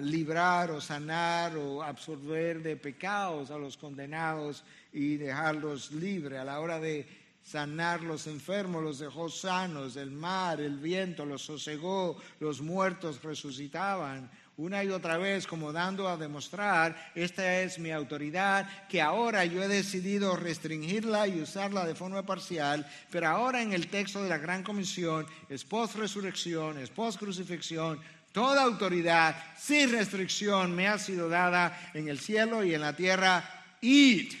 librar 0.00 0.70
o 0.70 0.80
sanar 0.80 1.56
o 1.56 1.82
absorber 1.82 2.62
de 2.62 2.76
pecados 2.76 3.50
a 3.50 3.58
los 3.58 3.76
condenados 3.76 4.64
y 4.92 5.16
dejarlos 5.16 5.90
libres, 5.90 6.38
a 6.38 6.44
la 6.44 6.60
hora 6.60 6.78
de 6.78 7.06
sanar 7.42 8.02
los 8.02 8.26
enfermos, 8.26 8.82
los 8.82 9.00
dejó 9.00 9.28
sanos, 9.28 9.96
el 9.96 10.12
mar, 10.12 10.60
el 10.60 10.78
viento 10.78 11.26
los 11.26 11.42
sosegó, 11.42 12.16
los 12.38 12.60
muertos 12.60 13.22
resucitaban, 13.22 14.30
una 14.56 14.84
y 14.84 14.90
otra 14.90 15.16
vez 15.16 15.46
como 15.46 15.72
dando 15.72 16.08
a 16.08 16.16
demostrar, 16.16 17.12
esta 17.14 17.60
es 17.60 17.78
mi 17.78 17.90
autoridad, 17.90 18.68
que 18.88 19.00
ahora 19.00 19.44
yo 19.44 19.62
he 19.62 19.68
decidido 19.68 20.36
restringirla 20.36 21.26
y 21.26 21.40
usarla 21.40 21.86
de 21.86 21.94
forma 21.94 22.24
parcial, 22.24 22.86
pero 23.10 23.28
ahora 23.28 23.62
en 23.62 23.72
el 23.72 23.88
texto 23.88 24.22
de 24.22 24.28
la 24.28 24.38
Gran 24.38 24.62
Comisión 24.62 25.26
es 25.48 25.64
post-resurrección, 25.64 26.78
es 26.78 26.90
post-crucifixión, 26.90 27.98
toda 28.32 28.62
autoridad 28.62 29.36
sin 29.58 29.90
restricción 29.90 30.74
me 30.74 30.88
ha 30.88 30.98
sido 30.98 31.28
dada 31.28 31.90
en 31.94 32.08
el 32.08 32.18
cielo 32.18 32.62
y 32.62 32.74
en 32.74 32.82
la 32.82 32.94
tierra. 32.94 33.44
Id, 33.80 34.32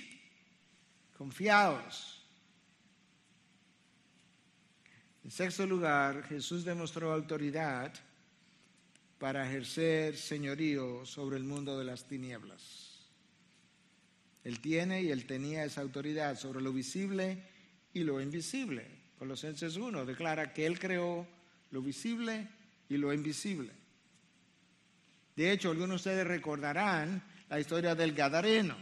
confiados. 1.16 2.22
En 5.24 5.30
sexto 5.30 5.66
lugar, 5.66 6.24
Jesús 6.24 6.64
demostró 6.64 7.12
autoridad 7.12 7.92
para 9.22 9.46
ejercer 9.46 10.16
señorío 10.16 11.06
sobre 11.06 11.36
el 11.36 11.44
mundo 11.44 11.78
de 11.78 11.84
las 11.84 12.08
tinieblas. 12.08 13.06
Él 14.42 14.58
tiene 14.58 15.00
y 15.00 15.12
él 15.12 15.26
tenía 15.26 15.64
esa 15.64 15.80
autoridad 15.80 16.36
sobre 16.36 16.60
lo 16.60 16.72
visible 16.72 17.40
y 17.94 18.00
lo 18.00 18.20
invisible. 18.20 18.84
Colosenses 19.20 19.76
1 19.76 20.04
declara 20.06 20.52
que 20.52 20.66
él 20.66 20.76
creó 20.76 21.24
lo 21.70 21.82
visible 21.82 22.48
y 22.88 22.96
lo 22.96 23.12
invisible. 23.12 23.70
De 25.36 25.52
hecho, 25.52 25.70
algunos 25.70 26.02
de 26.02 26.10
ustedes 26.10 26.26
recordarán 26.26 27.22
la 27.48 27.60
historia 27.60 27.94
del 27.94 28.14
Gadareno. 28.14 28.76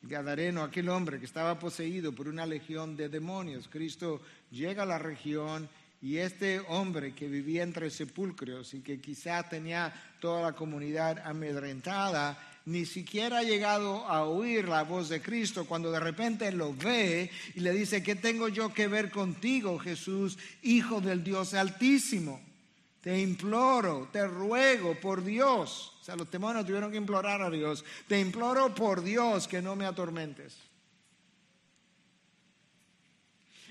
Gadareno, 0.00 0.62
aquel 0.62 0.88
hombre 0.88 1.18
que 1.18 1.26
estaba 1.26 1.58
poseído 1.58 2.14
por 2.14 2.28
una 2.28 2.46
legión 2.46 2.96
de 2.96 3.10
demonios. 3.10 3.68
Cristo 3.68 4.22
llega 4.50 4.84
a 4.84 4.86
la 4.86 4.98
región 4.98 5.68
y 6.06 6.18
este 6.18 6.60
hombre 6.68 7.16
que 7.16 7.26
vivía 7.26 7.64
entre 7.64 7.90
sepulcros 7.90 8.74
y 8.74 8.80
que 8.80 9.00
quizá 9.00 9.42
tenía 9.42 9.92
toda 10.20 10.40
la 10.40 10.52
comunidad 10.52 11.18
amedrentada, 11.26 12.38
ni 12.66 12.86
siquiera 12.86 13.38
ha 13.38 13.42
llegado 13.42 14.06
a 14.06 14.22
oír 14.22 14.68
la 14.68 14.84
voz 14.84 15.08
de 15.08 15.20
Cristo 15.20 15.64
cuando 15.66 15.90
de 15.90 15.98
repente 15.98 16.52
lo 16.52 16.72
ve 16.72 17.28
y 17.56 17.58
le 17.58 17.72
dice, 17.72 18.04
¿qué 18.04 18.14
tengo 18.14 18.46
yo 18.46 18.72
que 18.72 18.86
ver 18.86 19.10
contigo, 19.10 19.80
Jesús, 19.80 20.38
Hijo 20.62 21.00
del 21.00 21.24
Dios 21.24 21.54
Altísimo? 21.54 22.40
Te 23.00 23.18
imploro, 23.18 24.08
te 24.12 24.28
ruego 24.28 24.94
por 25.00 25.24
Dios. 25.24 25.92
O 26.00 26.04
sea, 26.04 26.14
los 26.14 26.30
demonios 26.30 26.66
tuvieron 26.66 26.92
que 26.92 26.98
implorar 26.98 27.42
a 27.42 27.50
Dios. 27.50 27.84
Te 28.06 28.20
imploro 28.20 28.72
por 28.72 29.02
Dios 29.02 29.48
que 29.48 29.60
no 29.60 29.74
me 29.74 29.86
atormentes. 29.86 30.65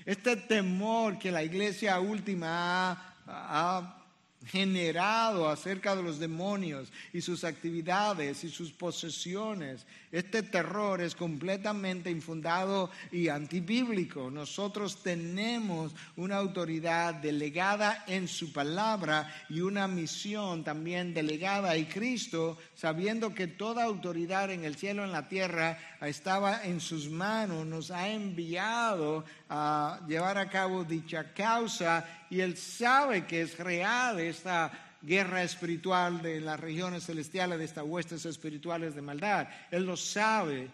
Este 0.06 0.36
temor 0.36 1.18
que 1.18 1.32
la 1.32 1.42
iglesia 1.42 1.98
última 1.98 2.92
ha, 3.26 4.05
generado 4.46 5.48
acerca 5.48 5.96
de 5.96 6.02
los 6.02 6.18
demonios 6.18 6.92
y 7.12 7.20
sus 7.20 7.44
actividades 7.44 8.44
y 8.44 8.48
sus 8.48 8.72
posesiones. 8.72 9.86
Este 10.12 10.42
terror 10.42 11.00
es 11.00 11.14
completamente 11.14 12.10
infundado 12.10 12.90
y 13.10 13.28
antibíblico. 13.28 14.30
Nosotros 14.30 15.02
tenemos 15.02 15.94
una 16.16 16.36
autoridad 16.36 17.14
delegada 17.14 18.04
en 18.06 18.28
su 18.28 18.52
palabra 18.52 19.32
y 19.48 19.60
una 19.60 19.88
misión 19.88 20.64
también 20.64 21.12
delegada 21.12 21.76
y 21.76 21.86
Cristo, 21.86 22.56
sabiendo 22.74 23.34
que 23.34 23.48
toda 23.48 23.84
autoridad 23.84 24.50
en 24.50 24.64
el 24.64 24.76
cielo 24.76 25.02
y 25.02 25.06
en 25.06 25.12
la 25.12 25.28
tierra 25.28 25.78
estaba 26.00 26.64
en 26.64 26.80
sus 26.80 27.10
manos, 27.10 27.66
nos 27.66 27.90
ha 27.90 28.08
enviado 28.08 29.24
a 29.48 30.00
llevar 30.06 30.38
a 30.38 30.48
cabo 30.48 30.84
dicha 30.84 31.32
causa 31.34 32.25
y 32.30 32.40
Él 32.40 32.56
sabe 32.56 33.26
que 33.26 33.42
es 33.42 33.58
real 33.58 34.20
esta 34.20 34.96
guerra 35.02 35.42
espiritual 35.42 36.20
de 36.22 36.40
las 36.40 36.58
regiones 36.58 37.06
celestiales, 37.06 37.58
de 37.58 37.64
estas 37.64 37.84
huestes 37.84 38.24
espirituales 38.26 38.94
de 38.94 39.02
maldad. 39.02 39.48
Él 39.70 39.84
lo 39.84 39.96
sabe. 39.96 40.68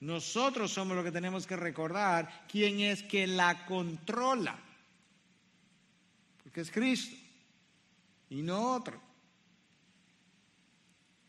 Nosotros 0.00 0.72
somos 0.72 0.96
los 0.96 1.04
que 1.04 1.12
tenemos 1.12 1.46
que 1.46 1.56
recordar 1.56 2.44
quién 2.50 2.80
es 2.80 3.02
que 3.02 3.26
la 3.26 3.66
controla. 3.66 4.58
Porque 6.42 6.60
es 6.62 6.70
Cristo 6.70 7.16
y 8.30 8.42
no 8.42 8.74
otro. 8.74 9.00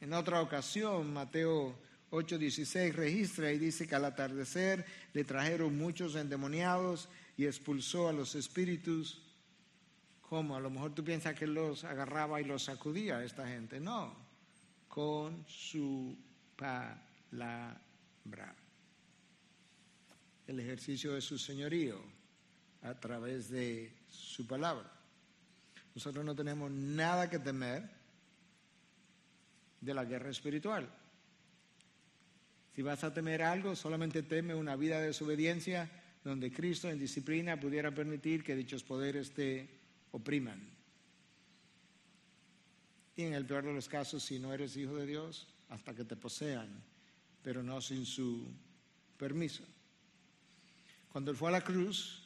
En 0.02 0.14
otra 0.14 0.42
ocasión, 0.42 1.14
Mateo 1.14 1.76
8:16 2.12 2.94
registra 2.94 3.52
y 3.52 3.60
dice 3.60 3.88
que 3.88 3.96
al 3.96 4.06
atardecer 4.06 4.86
le 5.14 5.24
trajeron 5.24 5.78
muchos 5.78 6.16
endemoniados 6.16 7.10
y 7.38 7.46
expulsó 7.46 8.08
a 8.08 8.14
los 8.14 8.36
espíritus. 8.36 9.25
¿Cómo? 10.36 10.58
A 10.58 10.60
lo 10.60 10.70
mejor 10.70 10.94
tú 10.94 11.02
piensas 11.02 11.34
que 11.34 11.48
los 11.48 11.86
agarraba 11.86 12.42
y 12.42 12.44
los 12.44 12.64
sacudía 12.64 13.20
a 13.20 13.24
esta 13.24 13.48
gente. 13.48 13.80
No, 13.80 14.14
con 14.90 15.46
su 15.48 16.14
palabra. 16.58 17.80
El 20.46 20.60
ejercicio 20.60 21.14
de 21.14 21.22
su 21.22 21.38
señorío 21.38 22.02
a 22.82 23.00
través 23.00 23.50
de 23.50 23.96
su 24.10 24.46
palabra. 24.46 24.92
Nosotros 25.96 26.26
no 26.26 26.36
tenemos 26.36 26.70
nada 26.70 27.30
que 27.30 27.40
temer 27.40 27.90
de 29.80 29.94
la 29.94 30.04
guerra 30.04 30.32
espiritual. 30.32 30.90
Si 32.76 32.82
vas 32.82 33.06
a 33.06 33.14
temer 33.14 33.42
algo, 33.42 33.74
solamente 33.74 34.22
teme 34.22 34.54
una 34.54 34.76
vida 34.76 35.00
de 35.00 35.08
desobediencia 35.08 35.90
donde 36.26 36.52
Cristo 36.52 36.90
en 36.90 37.00
disciplina 37.00 37.58
pudiera 37.58 37.96
permitir 37.96 38.44
que 38.44 38.54
dichos 38.54 38.84
poderes 38.84 39.32
te 39.32 39.85
opriman. 40.16 40.62
Y 43.18 43.24
en 43.24 43.34
el 43.34 43.46
peor 43.46 43.66
de 43.66 43.74
los 43.74 43.90
casos, 43.90 44.24
si 44.24 44.40
no 44.40 44.54
eres 44.54 44.78
hijo 44.78 44.96
de 44.96 45.06
Dios, 45.06 45.48
hasta 45.70 45.94
que 45.94 46.06
te 46.06 46.16
posean, 46.16 46.70
pero 47.44 47.62
no 47.62 47.82
sin 47.82 48.06
su 48.06 48.48
permiso. 49.18 49.64
Cuando 51.12 51.32
él 51.32 51.38
fue 51.38 51.50
a 51.50 51.54
la 51.54 51.62
cruz, 51.62 52.24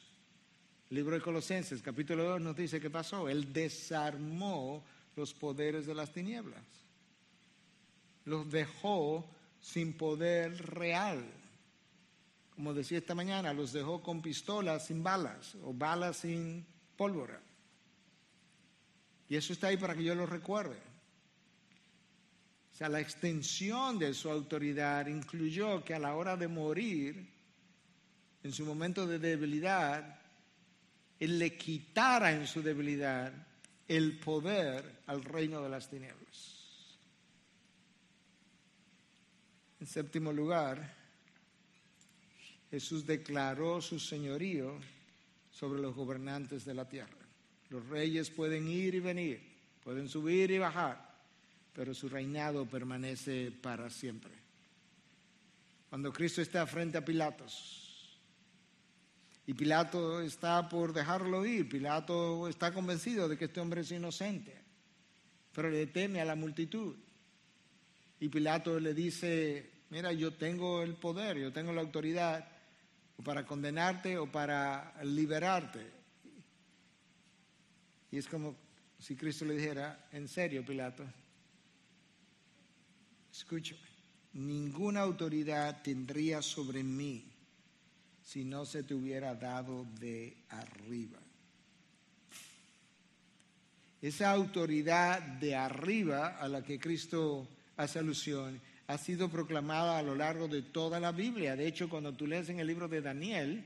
el 0.88 0.96
libro 0.96 1.14
de 1.14 1.22
Colosenses, 1.22 1.82
capítulo 1.82 2.24
2, 2.24 2.40
nos 2.40 2.56
dice 2.56 2.80
qué 2.80 2.90
pasó. 2.90 3.28
Él 3.28 3.52
desarmó 3.52 4.84
los 5.16 5.34
poderes 5.34 5.86
de 5.86 5.94
las 5.94 6.12
tinieblas. 6.12 6.62
Los 8.24 8.50
dejó 8.50 9.28
sin 9.60 9.92
poder 9.92 10.56
real. 10.74 11.24
Como 12.54 12.72
decía 12.74 12.98
esta 12.98 13.14
mañana, 13.14 13.52
los 13.52 13.72
dejó 13.72 14.02
con 14.02 14.22
pistolas 14.22 14.86
sin 14.86 15.02
balas 15.02 15.56
o 15.64 15.72
balas 15.72 16.18
sin 16.18 16.64
pólvora. 16.96 17.40
Y 19.30 19.36
eso 19.36 19.52
está 19.52 19.68
ahí 19.68 19.76
para 19.76 19.94
que 19.94 20.02
yo 20.02 20.12
lo 20.16 20.26
recuerde. 20.26 20.76
O 22.72 22.76
sea, 22.76 22.88
la 22.88 22.98
extensión 23.00 23.96
de 23.96 24.12
su 24.12 24.28
autoridad 24.28 25.06
incluyó 25.06 25.84
que 25.84 25.94
a 25.94 26.00
la 26.00 26.16
hora 26.16 26.36
de 26.36 26.48
morir, 26.48 27.30
en 28.42 28.52
su 28.52 28.66
momento 28.66 29.06
de 29.06 29.20
debilidad, 29.20 30.18
Él 31.20 31.38
le 31.38 31.56
quitara 31.56 32.32
en 32.32 32.44
su 32.44 32.60
debilidad 32.60 33.32
el 33.86 34.18
poder 34.18 35.02
al 35.06 35.22
reino 35.22 35.62
de 35.62 35.68
las 35.68 35.88
tinieblas. 35.88 36.98
En 39.78 39.86
séptimo 39.86 40.32
lugar, 40.32 40.92
Jesús 42.68 43.06
declaró 43.06 43.80
su 43.80 44.00
señorío 44.00 44.76
sobre 45.52 45.80
los 45.80 45.94
gobernantes 45.94 46.64
de 46.64 46.74
la 46.74 46.88
tierra. 46.88 47.19
Los 47.70 47.88
reyes 47.88 48.30
pueden 48.30 48.68
ir 48.68 48.96
y 48.96 49.00
venir, 49.00 49.40
pueden 49.82 50.08
subir 50.08 50.50
y 50.50 50.58
bajar, 50.58 51.08
pero 51.72 51.94
su 51.94 52.08
reinado 52.08 52.66
permanece 52.66 53.52
para 53.62 53.88
siempre. 53.88 54.32
Cuando 55.88 56.12
Cristo 56.12 56.42
está 56.42 56.66
frente 56.66 56.98
a 56.98 57.04
Pilatos 57.04 58.18
y 59.46 59.54
Pilato 59.54 60.20
está 60.20 60.68
por 60.68 60.92
dejarlo 60.92 61.46
ir, 61.46 61.68
Pilato 61.68 62.48
está 62.48 62.72
convencido 62.72 63.28
de 63.28 63.38
que 63.38 63.46
este 63.46 63.60
hombre 63.60 63.80
es 63.80 63.90
inocente. 63.90 64.56
pero 65.52 65.68
le 65.68 65.86
teme 65.88 66.20
a 66.20 66.24
la 66.24 66.36
multitud. 66.36 66.96
Y 68.20 68.28
Pilato 68.28 68.78
le 68.78 68.94
dice, 68.94 69.70
mira, 69.90 70.12
yo 70.12 70.32
tengo 70.34 70.82
el 70.82 70.94
poder, 70.94 71.38
yo 71.38 71.52
tengo 71.52 71.72
la 71.72 71.80
autoridad 71.80 72.46
para 73.24 73.44
condenarte 73.44 74.16
o 74.18 74.30
para 74.30 74.94
liberarte. 75.02 75.99
Y 78.10 78.18
es 78.18 78.26
como 78.26 78.56
si 78.98 79.16
Cristo 79.16 79.44
le 79.44 79.54
dijera, 79.54 80.08
en 80.12 80.28
serio, 80.28 80.64
Pilato, 80.64 81.04
escúchame, 83.32 83.80
ninguna 84.34 85.00
autoridad 85.00 85.82
tendría 85.82 86.42
sobre 86.42 86.82
mí 86.82 87.24
si 88.22 88.44
no 88.44 88.64
se 88.64 88.82
te 88.82 88.94
hubiera 88.94 89.34
dado 89.34 89.86
de 89.98 90.36
arriba. 90.48 91.18
Esa 94.02 94.30
autoridad 94.30 95.20
de 95.20 95.54
arriba 95.54 96.38
a 96.38 96.48
la 96.48 96.62
que 96.62 96.78
Cristo 96.78 97.46
hace 97.76 97.98
alusión 97.98 98.60
ha 98.86 98.98
sido 98.98 99.28
proclamada 99.28 99.98
a 99.98 100.02
lo 100.02 100.14
largo 100.14 100.48
de 100.48 100.62
toda 100.62 100.98
la 100.98 101.12
Biblia. 101.12 101.54
De 101.54 101.66
hecho, 101.66 101.88
cuando 101.88 102.12
tú 102.14 102.26
lees 102.26 102.48
en 102.48 102.60
el 102.60 102.66
libro 102.66 102.88
de 102.88 103.02
Daniel 103.02 103.64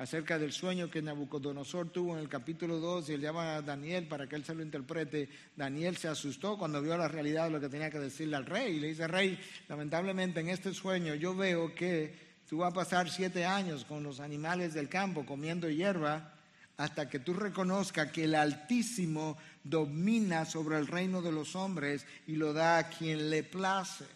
acerca 0.00 0.38
del 0.38 0.50
sueño 0.50 0.90
que 0.90 1.02
Nabucodonosor 1.02 1.90
tuvo 1.90 2.14
en 2.14 2.20
el 2.20 2.28
capítulo 2.30 2.80
2 2.80 3.10
y 3.10 3.12
él 3.12 3.20
llama 3.20 3.56
a 3.56 3.60
Daniel 3.62 4.08
para 4.08 4.26
que 4.26 4.34
él 4.34 4.42
se 4.42 4.54
lo 4.54 4.62
interprete, 4.62 5.28
Daniel 5.54 5.98
se 5.98 6.08
asustó 6.08 6.56
cuando 6.56 6.80
vio 6.80 6.96
la 6.96 7.06
realidad 7.06 7.44
de 7.44 7.50
lo 7.50 7.60
que 7.60 7.68
tenía 7.68 7.90
que 7.90 7.98
decirle 7.98 8.36
al 8.36 8.46
rey. 8.46 8.76
Y 8.76 8.80
le 8.80 8.86
dice, 8.86 9.06
rey, 9.06 9.38
lamentablemente 9.68 10.40
en 10.40 10.48
este 10.48 10.72
sueño 10.72 11.14
yo 11.16 11.36
veo 11.36 11.74
que 11.74 12.14
tú 12.48 12.56
vas 12.58 12.70
a 12.70 12.74
pasar 12.74 13.10
siete 13.10 13.44
años 13.44 13.84
con 13.84 14.02
los 14.02 14.20
animales 14.20 14.72
del 14.72 14.88
campo 14.88 15.26
comiendo 15.26 15.68
hierba 15.68 16.32
hasta 16.78 17.10
que 17.10 17.18
tú 17.18 17.34
reconozcas 17.34 18.10
que 18.10 18.24
el 18.24 18.36
Altísimo 18.36 19.36
domina 19.62 20.46
sobre 20.46 20.78
el 20.78 20.86
reino 20.86 21.20
de 21.20 21.32
los 21.32 21.54
hombres 21.54 22.06
y 22.26 22.36
lo 22.36 22.54
da 22.54 22.78
a 22.78 22.88
quien 22.88 23.28
le 23.28 23.42
place. 23.42 24.06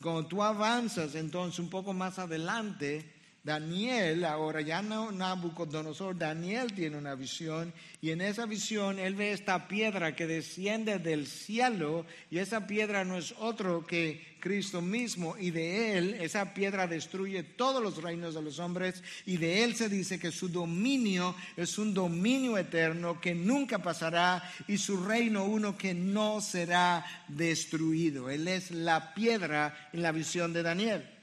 Cuando 0.00 0.24
tú 0.24 0.42
avanzas 0.42 1.14
entonces 1.16 1.58
un 1.58 1.68
poco 1.68 1.92
más 1.92 2.18
adelante, 2.18 3.19
Daniel, 3.42 4.26
ahora 4.26 4.60
ya 4.60 4.82
no 4.82 5.10
Nabucodonosor, 5.10 6.18
Daniel 6.18 6.74
tiene 6.74 6.98
una 6.98 7.14
visión 7.14 7.72
y 8.02 8.10
en 8.10 8.20
esa 8.20 8.44
visión 8.44 8.98
él 8.98 9.14
ve 9.14 9.32
esta 9.32 9.66
piedra 9.66 10.14
que 10.14 10.26
desciende 10.26 10.98
del 10.98 11.26
cielo 11.26 12.04
y 12.30 12.36
esa 12.36 12.66
piedra 12.66 13.02
no 13.02 13.16
es 13.16 13.34
otro 13.38 13.86
que 13.86 14.36
Cristo 14.40 14.82
mismo 14.82 15.36
y 15.38 15.52
de 15.52 15.96
él 15.96 16.14
esa 16.20 16.52
piedra 16.52 16.86
destruye 16.86 17.42
todos 17.42 17.82
los 17.82 18.02
reinos 18.02 18.34
de 18.34 18.42
los 18.42 18.58
hombres 18.58 19.02
y 19.24 19.38
de 19.38 19.64
él 19.64 19.74
se 19.74 19.88
dice 19.88 20.18
que 20.18 20.32
su 20.32 20.50
dominio 20.50 21.34
es 21.56 21.78
un 21.78 21.94
dominio 21.94 22.58
eterno 22.58 23.22
que 23.22 23.34
nunca 23.34 23.78
pasará 23.78 24.42
y 24.68 24.76
su 24.76 25.02
reino 25.02 25.44
uno 25.44 25.78
que 25.78 25.94
no 25.94 26.42
será 26.42 27.06
destruido. 27.28 28.28
Él 28.28 28.48
es 28.48 28.70
la 28.70 29.14
piedra 29.14 29.88
en 29.94 30.02
la 30.02 30.12
visión 30.12 30.52
de 30.52 30.62
Daniel. 30.62 31.19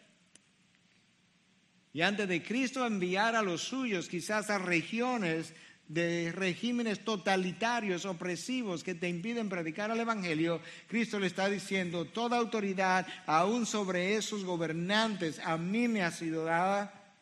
Y 1.98 2.04
antes 2.04 2.28
de 2.28 2.44
Cristo 2.44 2.86
enviar 2.86 3.36
a 3.36 3.42
los 3.42 3.64
suyos, 3.64 4.08
quizás 4.08 4.52
a 4.52 4.60
regiones 4.60 5.56
de 5.88 6.32
regímenes 6.32 7.04
totalitarios, 7.04 8.06
opresivos, 8.06 8.84
que 8.84 8.94
te 8.94 9.10
impiden 9.10 9.50
predicar 9.50 9.90
el 9.90 10.00
Evangelio, 10.00 10.62
Cristo 10.88 11.18
le 11.18 11.26
está 11.26 11.50
diciendo, 11.50 12.06
toda 12.06 12.38
autoridad, 12.38 13.08
aún 13.26 13.66
sobre 13.66 14.16
esos 14.16 14.44
gobernantes, 14.44 15.40
a 15.40 15.58
mí 15.58 15.88
me 15.88 16.04
ha 16.04 16.12
sido 16.12 16.46
dada. 16.46 17.16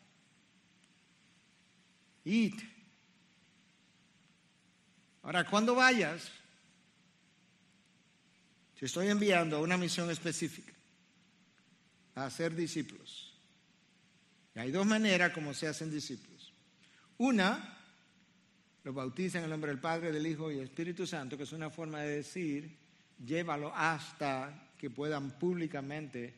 Id. 2.26 2.56
Ahora, 5.24 5.46
cuando 5.46 5.74
vayas, 5.74 6.34
te 8.78 8.88
estoy 8.88 9.08
enviando 9.08 9.56
a 9.56 9.62
una 9.62 9.78
misión 9.78 10.12
específica, 10.12 10.74
a 12.16 12.26
hacer 12.26 12.54
discípulos. 12.54 13.25
Hay 14.56 14.72
dos 14.72 14.86
maneras 14.86 15.32
como 15.32 15.54
se 15.54 15.68
hacen 15.68 15.92
discípulos. 15.92 16.54
Una, 17.18 17.78
los 18.84 18.96
bautizan 18.96 19.40
en 19.40 19.46
el 19.46 19.52
nombre 19.52 19.72
del 19.72 19.82
Padre, 19.82 20.12
del 20.12 20.26
Hijo 20.26 20.50
y 20.50 20.56
del 20.56 20.66
Espíritu 20.66 21.06
Santo, 21.06 21.36
que 21.38 21.44
es 21.44 21.52
una 21.52 21.70
forma 21.70 22.02
de 22.02 22.18
decir, 22.18 22.78
llévalo 23.24 23.74
hasta 23.76 24.72
que 24.78 24.90
puedan 24.90 25.32
públicamente 25.38 26.34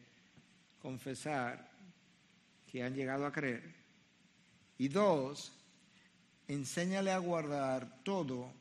confesar 0.82 1.70
que 2.72 2.84
han 2.84 2.96
llegado 2.96 3.26
a 3.26 3.32
creer. 3.32 3.76
Y 4.80 4.88
dos, 4.88 5.52
enséñale 6.48 7.12
a 7.12 7.20
guardar 7.20 8.04
todo 8.04 8.52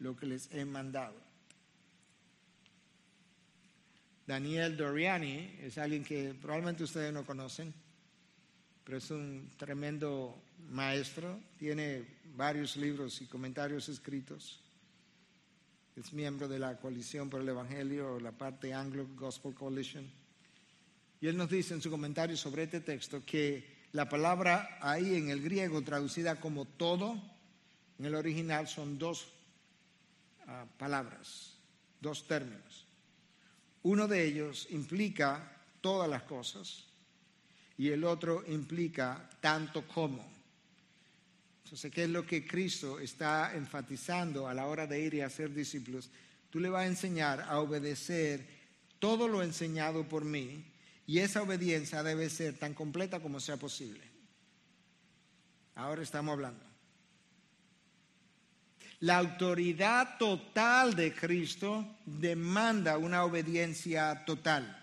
lo 0.00 0.16
que 0.16 0.26
les 0.26 0.50
he 0.52 0.64
mandado. 0.64 1.20
Daniel 4.26 4.76
Doriani 4.76 5.58
es 5.60 5.78
alguien 5.78 6.04
que 6.04 6.34
probablemente 6.34 6.84
ustedes 6.84 7.12
no 7.12 7.24
conocen 7.24 7.74
pero 8.84 8.98
es 8.98 9.10
un 9.10 9.50
tremendo 9.56 10.42
maestro, 10.70 11.38
tiene 11.58 12.04
varios 12.36 12.76
libros 12.76 13.20
y 13.20 13.26
comentarios 13.26 13.88
escritos. 13.88 14.60
Es 15.94 16.12
miembro 16.12 16.48
de 16.48 16.58
la 16.58 16.78
Coalición 16.78 17.28
por 17.28 17.42
el 17.42 17.48
Evangelio, 17.48 18.18
la 18.18 18.32
parte 18.32 18.72
Anglo 18.72 19.06
Gospel 19.14 19.54
Coalition. 19.54 20.10
Y 21.20 21.28
él 21.28 21.36
nos 21.36 21.50
dice 21.50 21.74
en 21.74 21.82
su 21.82 21.90
comentario 21.90 22.36
sobre 22.36 22.64
este 22.64 22.80
texto 22.80 23.22
que 23.24 23.82
la 23.92 24.08
palabra 24.08 24.78
ahí 24.80 25.14
en 25.14 25.28
el 25.28 25.42
griego 25.42 25.82
traducida 25.82 26.40
como 26.40 26.64
todo, 26.64 27.22
en 27.98 28.06
el 28.06 28.14
original 28.14 28.66
son 28.66 28.98
dos 28.98 29.28
ah, 30.48 30.66
palabras, 30.78 31.58
dos 32.00 32.26
términos. 32.26 32.86
Uno 33.82 34.08
de 34.08 34.24
ellos 34.24 34.66
implica 34.70 35.56
todas 35.80 36.08
las 36.08 36.22
cosas 36.22 36.86
y 37.82 37.90
el 37.90 38.04
otro 38.04 38.44
implica 38.46 39.28
tanto 39.40 39.88
como. 39.88 40.24
Entonces, 41.64 41.90
¿qué 41.90 42.04
es 42.04 42.10
lo 42.10 42.24
que 42.24 42.46
Cristo 42.46 43.00
está 43.00 43.56
enfatizando 43.56 44.46
a 44.46 44.54
la 44.54 44.66
hora 44.68 44.86
de 44.86 45.00
ir 45.00 45.14
y 45.14 45.20
hacer 45.20 45.52
discípulos? 45.52 46.08
Tú 46.48 46.60
le 46.60 46.68
vas 46.68 46.84
a 46.84 46.86
enseñar 46.86 47.40
a 47.40 47.58
obedecer 47.58 48.46
todo 49.00 49.26
lo 49.26 49.42
enseñado 49.42 50.08
por 50.08 50.24
mí 50.24 50.64
y 51.08 51.18
esa 51.18 51.42
obediencia 51.42 52.04
debe 52.04 52.30
ser 52.30 52.56
tan 52.56 52.72
completa 52.72 53.18
como 53.18 53.40
sea 53.40 53.56
posible. 53.56 54.04
Ahora 55.74 56.02
estamos 56.02 56.34
hablando. 56.34 56.64
La 59.00 59.16
autoridad 59.16 60.18
total 60.18 60.94
de 60.94 61.12
Cristo 61.12 61.84
demanda 62.06 62.96
una 62.96 63.24
obediencia 63.24 64.24
total. 64.24 64.81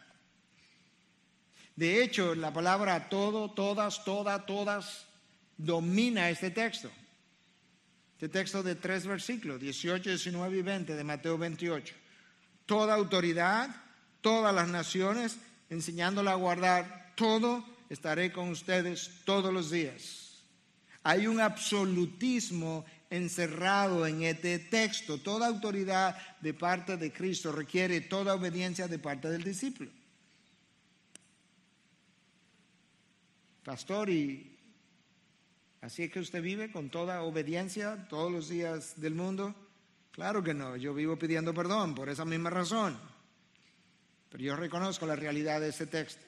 De 1.79 2.03
hecho, 2.03 2.35
la 2.35 2.51
palabra 2.51 3.07
todo, 3.07 3.51
todas, 3.51 4.03
toda, 4.03 4.45
todas, 4.45 5.05
domina 5.55 6.29
este 6.29 6.51
texto. 6.51 6.91
Este 8.15 8.27
texto 8.27 8.61
de 8.61 8.75
tres 8.75 9.07
versículos, 9.07 9.61
18, 9.61 10.09
19 10.09 10.57
y 10.57 10.61
20 10.61 10.93
de 10.93 11.03
Mateo 11.05 11.37
28. 11.37 11.95
Toda 12.65 12.95
autoridad, 12.95 13.73
todas 14.19 14.53
las 14.53 14.67
naciones, 14.67 15.37
enseñándola 15.69 16.31
a 16.31 16.35
guardar 16.35 17.13
todo, 17.15 17.63
estaré 17.89 18.33
con 18.33 18.49
ustedes 18.49 19.21
todos 19.23 19.53
los 19.53 19.71
días. 19.71 20.43
Hay 21.03 21.27
un 21.27 21.39
absolutismo 21.39 22.83
encerrado 23.09 24.05
en 24.05 24.23
este 24.23 24.59
texto. 24.59 25.17
Toda 25.17 25.47
autoridad 25.47 26.17
de 26.41 26.53
parte 26.53 26.97
de 26.97 27.13
Cristo 27.13 27.53
requiere 27.53 28.01
toda 28.01 28.35
obediencia 28.35 28.89
de 28.89 28.99
parte 28.99 29.29
del 29.29 29.45
discípulo. 29.45 29.89
Pastor, 33.69 34.09
¿y 34.09 34.57
así 35.81 36.01
es 36.01 36.11
que 36.11 36.19
usted 36.19 36.41
vive 36.41 36.71
con 36.71 36.89
toda 36.89 37.21
obediencia 37.21 38.07
todos 38.09 38.31
los 38.31 38.49
días 38.49 38.99
del 38.99 39.13
mundo? 39.13 39.53
Claro 40.09 40.41
que 40.41 40.55
no, 40.55 40.75
yo 40.75 40.91
vivo 40.91 41.19
pidiendo 41.19 41.53
perdón 41.53 41.93
por 41.93 42.09
esa 42.09 42.25
misma 42.25 42.49
razón. 42.49 42.99
Pero 44.31 44.43
yo 44.43 44.55
reconozco 44.55 45.05
la 45.05 45.15
realidad 45.15 45.61
de 45.61 45.69
ese 45.69 45.85
texto. 45.85 46.25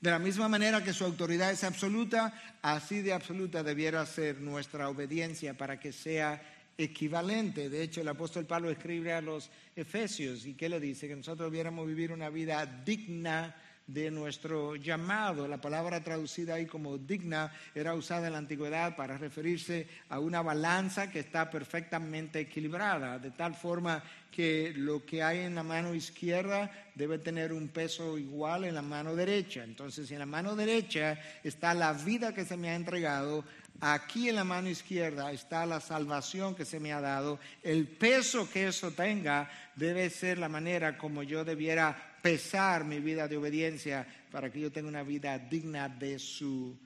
De 0.00 0.08
la 0.08 0.20
misma 0.20 0.48
manera 0.48 0.84
que 0.84 0.92
su 0.92 1.04
autoridad 1.04 1.50
es 1.50 1.64
absoluta, 1.64 2.58
así 2.62 3.02
de 3.02 3.12
absoluta 3.12 3.64
debiera 3.64 4.06
ser 4.06 4.40
nuestra 4.40 4.88
obediencia 4.88 5.58
para 5.58 5.80
que 5.80 5.90
sea 5.90 6.40
equivalente. 6.78 7.68
De 7.68 7.82
hecho, 7.82 8.02
el 8.02 8.08
apóstol 8.08 8.46
Pablo 8.46 8.70
escribe 8.70 9.12
a 9.12 9.20
los 9.20 9.50
Efesios 9.74 10.46
y 10.46 10.54
¿qué 10.54 10.68
le 10.68 10.78
dice? 10.78 11.08
Que 11.08 11.16
nosotros 11.16 11.50
debiéramos 11.50 11.88
vivir 11.88 12.12
una 12.12 12.30
vida 12.30 12.64
digna 12.66 13.52
de 13.86 14.10
nuestro 14.10 14.76
llamado. 14.76 15.46
La 15.46 15.60
palabra 15.60 16.02
traducida 16.02 16.54
ahí 16.54 16.66
como 16.66 16.98
digna 16.98 17.52
era 17.74 17.94
usada 17.94 18.26
en 18.26 18.32
la 18.32 18.38
antigüedad 18.38 18.96
para 18.96 19.16
referirse 19.18 19.86
a 20.08 20.18
una 20.18 20.42
balanza 20.42 21.10
que 21.10 21.20
está 21.20 21.50
perfectamente 21.50 22.40
equilibrada, 22.40 23.18
de 23.18 23.30
tal 23.30 23.54
forma 23.54 24.02
que 24.30 24.72
lo 24.76 25.04
que 25.06 25.22
hay 25.22 25.38
en 25.38 25.54
la 25.54 25.62
mano 25.62 25.94
izquierda 25.94 26.70
debe 26.94 27.18
tener 27.18 27.52
un 27.52 27.68
peso 27.68 28.18
igual 28.18 28.64
en 28.64 28.74
la 28.74 28.82
mano 28.82 29.14
derecha. 29.14 29.64
Entonces, 29.64 30.08
si 30.08 30.14
en 30.14 30.20
la 30.20 30.26
mano 30.26 30.56
derecha 30.56 31.18
está 31.42 31.72
la 31.72 31.92
vida 31.92 32.34
que 32.34 32.44
se 32.44 32.56
me 32.56 32.70
ha 32.70 32.74
entregado, 32.74 33.44
Aquí 33.80 34.30
en 34.30 34.36
la 34.36 34.44
mano 34.44 34.70
izquierda 34.70 35.30
está 35.32 35.66
la 35.66 35.80
salvación 35.80 36.54
que 36.54 36.64
se 36.64 36.80
me 36.80 36.94
ha 36.94 37.00
dado. 37.00 37.38
El 37.62 37.86
peso 37.86 38.48
que 38.50 38.68
eso 38.68 38.90
tenga 38.92 39.50
debe 39.74 40.08
ser 40.08 40.38
la 40.38 40.48
manera 40.48 40.96
como 40.96 41.22
yo 41.22 41.44
debiera 41.44 42.15
pesar 42.26 42.84
mi 42.84 42.98
vida 42.98 43.28
de 43.28 43.36
obediencia 43.36 44.04
para 44.32 44.50
que 44.50 44.58
yo 44.58 44.72
tenga 44.72 44.88
una 44.88 45.04
vida 45.04 45.38
digna 45.38 45.88
de 45.88 46.18
su 46.18 46.76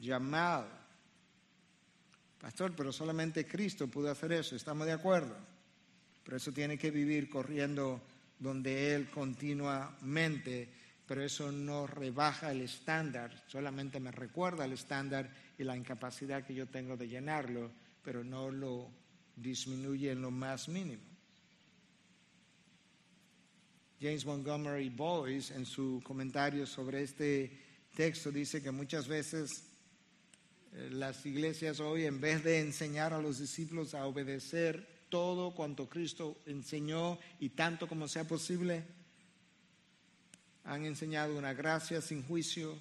llamado. 0.00 0.70
Pastor, 2.40 2.72
pero 2.74 2.90
solamente 2.90 3.46
Cristo 3.46 3.88
pudo 3.88 4.10
hacer 4.10 4.32
eso, 4.32 4.56
estamos 4.56 4.86
de 4.86 4.94
acuerdo. 4.94 5.36
Pero 6.24 6.38
eso 6.38 6.50
tiene 6.50 6.78
que 6.78 6.90
vivir 6.90 7.28
corriendo 7.28 8.00
donde 8.38 8.94
Él 8.94 9.10
continuamente, 9.10 10.66
pero 11.06 11.22
eso 11.22 11.52
no 11.52 11.86
rebaja 11.86 12.50
el 12.50 12.62
estándar, 12.62 13.44
solamente 13.48 14.00
me 14.00 14.12
recuerda 14.12 14.64
el 14.64 14.72
estándar 14.72 15.28
y 15.58 15.64
la 15.64 15.76
incapacidad 15.76 16.46
que 16.46 16.54
yo 16.54 16.68
tengo 16.68 16.96
de 16.96 17.06
llenarlo, 17.06 17.70
pero 18.02 18.24
no 18.24 18.50
lo 18.50 18.90
disminuye 19.36 20.12
en 20.12 20.22
lo 20.22 20.30
más 20.30 20.70
mínimo. 20.70 21.09
James 24.00 24.24
Montgomery 24.24 24.88
Boyce, 24.88 25.54
en 25.54 25.66
su 25.66 26.00
comentario 26.02 26.66
sobre 26.66 27.02
este 27.02 27.50
texto, 27.94 28.32
dice 28.32 28.62
que 28.62 28.70
muchas 28.70 29.06
veces 29.06 29.64
eh, 30.72 30.88
las 30.90 31.26
iglesias 31.26 31.80
hoy, 31.80 32.06
en 32.06 32.18
vez 32.18 32.42
de 32.42 32.60
enseñar 32.60 33.12
a 33.12 33.20
los 33.20 33.38
discípulos 33.38 33.94
a 33.94 34.06
obedecer 34.06 35.04
todo 35.10 35.50
cuanto 35.50 35.86
Cristo 35.86 36.38
enseñó 36.46 37.18
y 37.40 37.50
tanto 37.50 37.86
como 37.86 38.08
sea 38.08 38.26
posible, 38.26 38.84
han 40.64 40.86
enseñado 40.86 41.36
una 41.36 41.52
gracia 41.52 42.00
sin 42.00 42.22
juicio, 42.22 42.78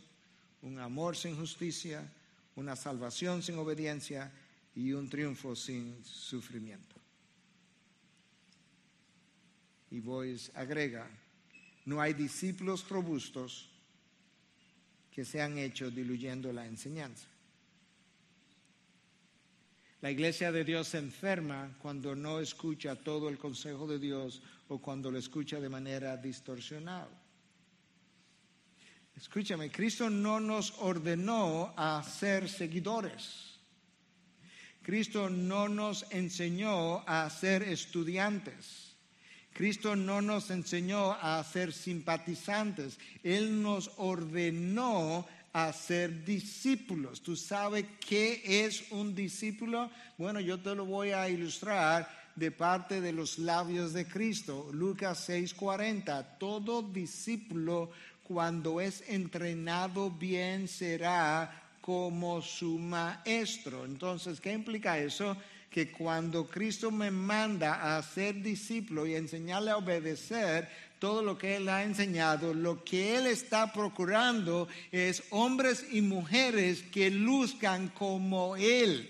un 0.62 0.80
amor 0.80 1.18
sin 1.18 1.36
justicia, 1.36 2.10
una 2.56 2.78
salvación 2.78 3.44
sin 3.44 3.58
obediencia 3.58 4.32
y 4.74 4.94
un 4.94 5.10
triunfo 5.10 5.54
sin 5.56 6.02
sufrimiento. 6.06 6.99
Y 9.92 10.00
Boyce 10.00 10.52
agrega, 10.56 11.08
no 11.86 12.00
hay 12.00 12.14
discípulos 12.14 12.88
robustos 12.88 13.70
que 15.12 15.26
se 15.26 15.42
han 15.42 15.58
hecho 15.58 15.90
diluyendo 15.90 16.54
la 16.54 16.66
enseñanza. 16.66 17.28
La 20.02 20.12
iglesia 20.12 20.52
de 20.52 20.64
Dios 20.64 20.88
se 20.88 20.98
enferma 20.98 21.76
cuando 21.82 22.16
no 22.16 22.40
escucha 22.40 22.96
todo 22.96 23.28
el 23.28 23.38
consejo 23.38 23.86
de 23.86 24.00
Dios 24.00 24.42
o 24.70 24.80
cuando 24.80 25.12
lo 25.12 25.18
escucha 25.18 25.60
de 25.60 25.68
manera 25.68 26.16
distorsionada. 26.16 27.10
Escúchame, 29.18 29.70
Cristo 29.70 30.10
no 30.10 30.40
nos 30.40 30.72
ordenó 30.80 31.74
a 31.76 32.02
ser 32.04 32.48
seguidores. 32.48 33.60
Cristo 34.82 35.30
no 35.30 35.68
nos 35.68 36.06
enseñó 36.12 37.06
a 37.06 37.30
ser 37.30 37.64
estudiantes. 37.64 38.89
Cristo 39.60 39.94
no 39.94 40.22
nos 40.22 40.52
enseñó 40.52 41.12
a 41.12 41.44
ser 41.44 41.74
simpatizantes. 41.74 42.98
Él 43.24 43.62
nos 43.62 43.92
ordenó 43.98 45.28
a 45.52 45.74
ser 45.74 46.24
discípulos. 46.24 47.22
¿Tú 47.22 47.36
sabes 47.36 47.84
qué 48.08 48.42
es 48.46 48.90
un 48.90 49.14
discípulo? 49.14 49.92
Bueno, 50.18 50.40
yo 50.40 50.62
te 50.62 50.74
lo 50.76 50.86
voy 50.86 51.12
a 51.12 51.28
ilustrar 51.28 52.08
de 52.38 52.52
parte 52.52 53.02
de 53.02 53.12
los 53.12 53.38
labios 53.38 53.92
de 53.92 54.08
Cristo. 54.08 54.70
Lucas 54.72 55.28
6:40. 55.28 56.38
Todo 56.40 56.82
discípulo 56.82 57.92
cuando 58.24 58.80
es 58.80 59.04
entrenado 59.10 60.10
bien 60.10 60.70
será 60.70 61.64
como 61.82 62.42
su 62.42 62.80
maestro. 62.80 63.84
Entonces, 63.84 64.40
¿qué 64.40 64.54
implica 64.54 64.98
eso? 64.98 65.36
Que 65.70 65.92
cuando 65.92 66.48
Cristo 66.48 66.92
me 66.92 67.12
manda 67.12 67.96
a 67.96 68.02
ser 68.02 68.42
discípulo 68.42 69.06
y 69.06 69.16
enseñarle 69.16 69.72
a 69.72 69.78
obedecer 69.78 70.68
todo 71.00 71.22
lo 71.22 71.38
que 71.38 71.56
Él 71.56 71.70
ha 71.70 71.84
enseñado, 71.84 72.54
lo 72.54 72.84
que 72.84 73.16
Él 73.16 73.28
está 73.28 73.72
procurando 73.72 74.68
es 74.92 75.24
hombres 75.30 75.86
y 75.92 76.02
mujeres 76.02 76.84
que 76.92 77.10
luzcan 77.10 77.90
como 77.90 78.56
Él. 78.58 79.10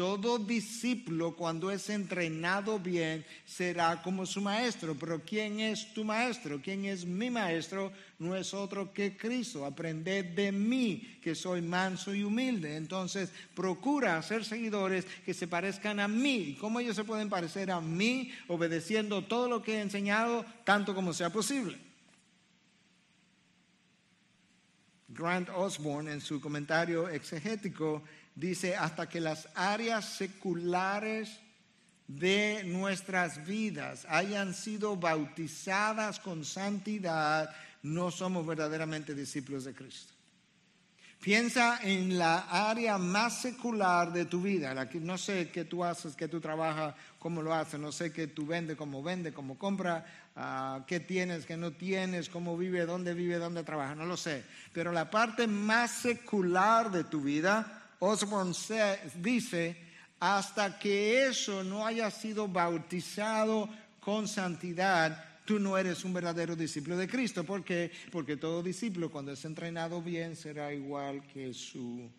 Todo 0.00 0.38
discípulo 0.38 1.36
cuando 1.36 1.70
es 1.70 1.90
entrenado 1.90 2.78
bien 2.78 3.22
será 3.44 4.00
como 4.00 4.24
su 4.24 4.40
maestro. 4.40 4.94
Pero 4.94 5.20
¿quién 5.20 5.60
es 5.60 5.92
tu 5.92 6.04
maestro? 6.04 6.58
¿Quién 6.58 6.86
es 6.86 7.04
mi 7.04 7.28
maestro? 7.28 7.92
No 8.18 8.34
es 8.34 8.54
otro 8.54 8.94
que 8.94 9.14
Cristo. 9.18 9.66
Aprended 9.66 10.24
de 10.34 10.52
mí, 10.52 11.18
que 11.22 11.34
soy 11.34 11.60
manso 11.60 12.14
y 12.14 12.24
humilde. 12.24 12.76
Entonces 12.76 13.30
procura 13.54 14.22
ser 14.22 14.46
seguidores 14.46 15.04
que 15.26 15.34
se 15.34 15.46
parezcan 15.46 16.00
a 16.00 16.08
mí. 16.08 16.36
¿Y 16.36 16.54
cómo 16.54 16.80
ellos 16.80 16.96
se 16.96 17.04
pueden 17.04 17.28
parecer 17.28 17.70
a 17.70 17.82
mí? 17.82 18.32
Obedeciendo 18.48 19.26
todo 19.26 19.50
lo 19.50 19.62
que 19.62 19.74
he 19.74 19.80
enseñado, 19.82 20.46
tanto 20.64 20.94
como 20.94 21.12
sea 21.12 21.28
posible. 21.28 21.76
Grant 25.12 25.48
Osborne 25.50 26.12
en 26.12 26.20
su 26.20 26.40
comentario 26.40 27.08
exegético 27.08 28.02
dice, 28.34 28.76
hasta 28.76 29.08
que 29.08 29.20
las 29.20 29.48
áreas 29.54 30.04
seculares 30.04 31.40
de 32.06 32.64
nuestras 32.64 33.46
vidas 33.46 34.06
hayan 34.08 34.54
sido 34.54 34.96
bautizadas 34.96 36.18
con 36.18 36.44
santidad, 36.44 37.50
no 37.82 38.10
somos 38.10 38.46
verdaderamente 38.46 39.14
discípulos 39.14 39.64
de 39.64 39.74
Cristo. 39.74 40.14
Piensa 41.20 41.78
en 41.82 42.16
la 42.16 42.38
área 42.48 42.96
más 42.96 43.42
secular 43.42 44.10
de 44.10 44.24
tu 44.24 44.40
vida, 44.40 44.74
no 45.02 45.18
sé 45.18 45.50
qué 45.50 45.66
tú 45.66 45.84
haces, 45.84 46.16
qué 46.16 46.28
tú 46.28 46.40
trabajas, 46.40 46.94
cómo 47.18 47.42
lo 47.42 47.52
haces, 47.52 47.78
no 47.78 47.92
sé 47.92 48.10
qué 48.10 48.26
tú 48.26 48.46
vendes, 48.46 48.78
cómo 48.78 49.02
vende, 49.02 49.30
cómo 49.30 49.58
compra, 49.58 50.06
uh, 50.34 50.82
qué 50.86 50.98
tienes, 50.98 51.44
qué 51.44 51.58
no 51.58 51.72
tienes, 51.72 52.30
cómo 52.30 52.56
vive, 52.56 52.86
dónde 52.86 53.12
vive, 53.12 53.36
dónde 53.36 53.62
trabaja, 53.64 53.94
no 53.94 54.06
lo 54.06 54.16
sé. 54.16 54.44
Pero 54.72 54.92
la 54.92 55.10
parte 55.10 55.46
más 55.46 55.90
secular 55.90 56.90
de 56.90 57.04
tu 57.04 57.20
vida, 57.20 57.79
Osborne 58.00 58.54
dice, 59.16 59.76
hasta 60.18 60.78
que 60.78 61.26
eso 61.26 61.62
no 61.62 61.86
haya 61.86 62.10
sido 62.10 62.48
bautizado 62.48 63.68
con 64.00 64.26
santidad, 64.26 65.40
tú 65.44 65.58
no 65.58 65.76
eres 65.76 66.04
un 66.04 66.14
verdadero 66.14 66.56
discípulo 66.56 66.96
de 66.96 67.08
Cristo. 67.08 67.44
¿Por 67.44 67.62
qué? 67.62 67.92
Porque 68.10 68.36
todo 68.36 68.62
discípulo 68.62 69.10
cuando 69.10 69.32
es 69.32 69.44
entrenado 69.44 70.02
bien 70.02 70.34
será 70.34 70.72
igual 70.72 71.26
que 71.26 71.52
su 71.52 72.10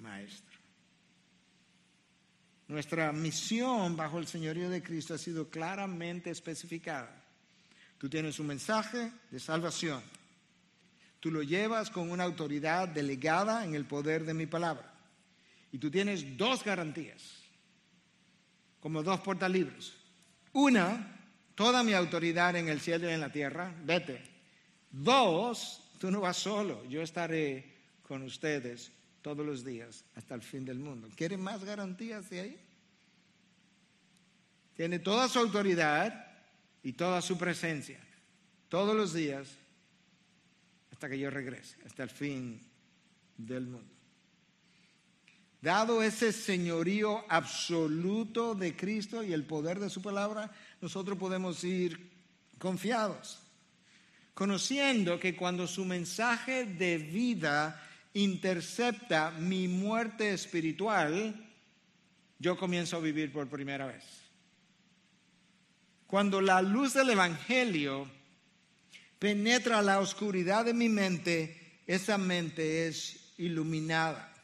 maestro. 0.00 0.58
Nuestra 2.66 3.12
misión 3.12 3.96
bajo 3.96 4.18
el 4.18 4.26
señorío 4.26 4.68
de 4.68 4.82
Cristo 4.82 5.14
ha 5.14 5.18
sido 5.18 5.48
claramente 5.48 6.30
especificada. 6.30 7.22
Tú 7.98 8.08
tienes 8.08 8.38
un 8.40 8.48
mensaje 8.48 9.12
de 9.30 9.38
salvación 9.38 10.02
Tú 11.22 11.30
lo 11.30 11.44
llevas 11.44 11.88
con 11.88 12.10
una 12.10 12.24
autoridad 12.24 12.88
delegada 12.88 13.64
en 13.64 13.76
el 13.76 13.84
poder 13.84 14.24
de 14.24 14.34
mi 14.34 14.46
palabra. 14.46 14.92
Y 15.70 15.78
tú 15.78 15.88
tienes 15.88 16.36
dos 16.36 16.64
garantías, 16.64 17.22
como 18.80 19.04
dos 19.04 19.20
portalibros. 19.20 19.94
Una, 20.52 21.16
toda 21.54 21.84
mi 21.84 21.92
autoridad 21.92 22.56
en 22.56 22.68
el 22.68 22.80
cielo 22.80 23.08
y 23.08 23.12
en 23.12 23.20
la 23.20 23.30
tierra, 23.30 23.72
vete. 23.84 24.20
Dos, 24.90 25.80
tú 26.00 26.10
no 26.10 26.20
vas 26.20 26.38
solo, 26.38 26.84
yo 26.88 27.02
estaré 27.02 27.72
con 28.02 28.24
ustedes 28.24 28.90
todos 29.22 29.46
los 29.46 29.64
días 29.64 30.04
hasta 30.16 30.34
el 30.34 30.42
fin 30.42 30.64
del 30.64 30.80
mundo. 30.80 31.08
¿Quieren 31.14 31.40
más 31.40 31.62
garantías 31.62 32.28
de 32.30 32.40
ahí? 32.40 32.60
Tiene 34.74 34.98
toda 34.98 35.28
su 35.28 35.38
autoridad 35.38 36.26
y 36.82 36.94
toda 36.94 37.22
su 37.22 37.38
presencia 37.38 38.00
todos 38.72 38.96
los 38.96 39.12
días 39.12 39.58
hasta 41.02 41.10
que 41.10 41.18
yo 41.18 41.30
regrese, 41.30 41.74
hasta 41.84 42.04
el 42.04 42.10
fin 42.10 42.60
del 43.36 43.66
mundo. 43.66 43.92
Dado 45.60 46.00
ese 46.00 46.32
señorío 46.32 47.24
absoluto 47.28 48.54
de 48.54 48.76
Cristo 48.76 49.24
y 49.24 49.32
el 49.32 49.44
poder 49.44 49.80
de 49.80 49.90
su 49.90 50.00
palabra, 50.00 50.52
nosotros 50.80 51.18
podemos 51.18 51.64
ir 51.64 52.08
confiados, 52.56 53.40
conociendo 54.32 55.18
que 55.18 55.34
cuando 55.34 55.66
su 55.66 55.84
mensaje 55.84 56.66
de 56.66 56.98
vida 56.98 57.82
intercepta 58.14 59.32
mi 59.32 59.66
muerte 59.66 60.32
espiritual, 60.32 61.34
yo 62.38 62.56
comienzo 62.56 62.98
a 62.98 63.00
vivir 63.00 63.32
por 63.32 63.48
primera 63.48 63.86
vez. 63.86 64.04
Cuando 66.06 66.40
la 66.40 66.62
luz 66.62 66.94
del 66.94 67.10
Evangelio 67.10 68.21
penetra 69.22 69.80
la 69.82 70.00
oscuridad 70.00 70.64
de 70.64 70.74
mi 70.74 70.88
mente, 70.88 71.78
esa 71.86 72.18
mente 72.18 72.88
es 72.88 73.32
iluminada. 73.38 74.34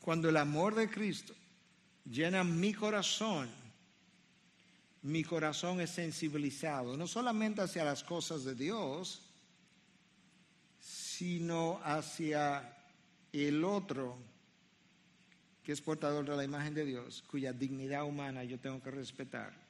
Cuando 0.00 0.28
el 0.28 0.36
amor 0.36 0.76
de 0.76 0.88
Cristo 0.88 1.34
llena 2.08 2.44
mi 2.44 2.72
corazón, 2.72 3.50
mi 5.02 5.24
corazón 5.24 5.80
es 5.80 5.90
sensibilizado, 5.90 6.96
no 6.96 7.08
solamente 7.08 7.60
hacia 7.60 7.82
las 7.82 8.04
cosas 8.04 8.44
de 8.44 8.54
Dios, 8.54 9.20
sino 10.78 11.80
hacia 11.82 12.72
el 13.32 13.64
otro 13.64 14.16
que 15.64 15.72
es 15.72 15.80
portador 15.80 16.24
de 16.24 16.36
la 16.36 16.44
imagen 16.44 16.72
de 16.72 16.84
Dios, 16.84 17.24
cuya 17.26 17.52
dignidad 17.52 18.04
humana 18.04 18.44
yo 18.44 18.60
tengo 18.60 18.80
que 18.80 18.92
respetar, 18.92 19.61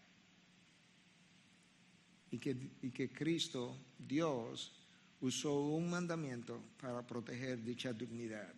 y 2.33 2.39
que, 2.39 2.57
y 2.81 2.91
que 2.91 3.13
Cristo, 3.13 3.77
Dios, 3.99 4.73
usó 5.21 5.61
un 5.61 5.89
mandamiento 5.89 6.61
para 6.81 7.07
proteger 7.07 7.63
dicha 7.63 7.93
dignidad. 7.93 8.53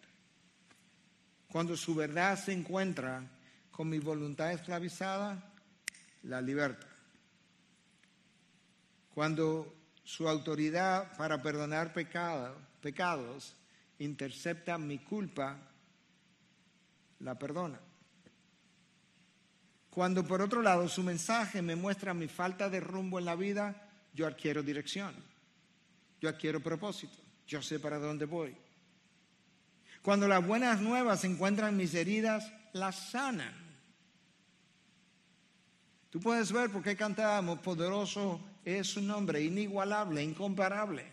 Cuando 1.49 1.77
su 1.77 1.95
verdad 1.95 2.43
se 2.43 2.53
encuentra 2.53 3.29
con 3.71 3.89
mi 3.89 3.99
voluntad 3.99 4.53
esclavizada, 4.53 5.53
la 6.23 6.41
libertad. 6.41 6.89
Cuando 9.13 9.75
su 10.05 10.29
autoridad 10.29 11.17
para 11.17 11.43
perdonar 11.43 11.93
pecado, 11.93 12.57
pecados 12.81 13.57
intercepta 13.99 14.79
mi 14.79 14.99
culpa, 14.99 15.59
la 17.21 17.39
perdona. 17.39 17.81
Cuando 19.95 20.27
por 20.27 20.43
otro 20.43 20.61
lado 20.61 20.89
su 20.89 21.05
mensaje 21.05 21.63
me 21.63 21.77
muestra 21.77 22.13
mi 22.15 22.27
falta 22.27 22.69
de 22.69 22.81
rumbo 22.81 23.21
en 23.21 23.27
la 23.27 23.37
vida, 23.37 23.89
yo 24.13 24.27
adquiero 24.27 24.61
dirección, 24.61 25.15
yo 26.21 26.29
adquiero 26.29 26.59
propósito, 26.59 27.17
yo 27.47 27.63
sé 27.63 27.79
para 27.79 28.01
dónde 28.01 28.25
voy. 28.25 28.57
Cuando 30.03 30.27
las 30.27 30.45
buenas 30.45 30.81
nuevas 30.81 31.23
encuentran 31.23 31.77
mis 31.77 31.95
heridas, 31.95 32.53
las 32.73 33.11
sanan. 33.11 33.55
Tú 36.11 36.19
puedes 36.19 36.51
ver 36.51 36.71
por 36.71 36.83
qué 36.83 36.97
cantábamos, 36.97 37.61
poderoso 37.61 38.41
es 38.65 38.89
su 38.89 39.01
nombre, 39.01 39.43
inigualable, 39.43 40.25
incomparable. 40.25 41.07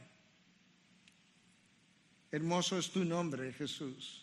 Hermoso 2.32 2.79
es 2.79 2.89
tu 2.89 3.05
nombre, 3.05 3.53
Jesús. 3.53 4.20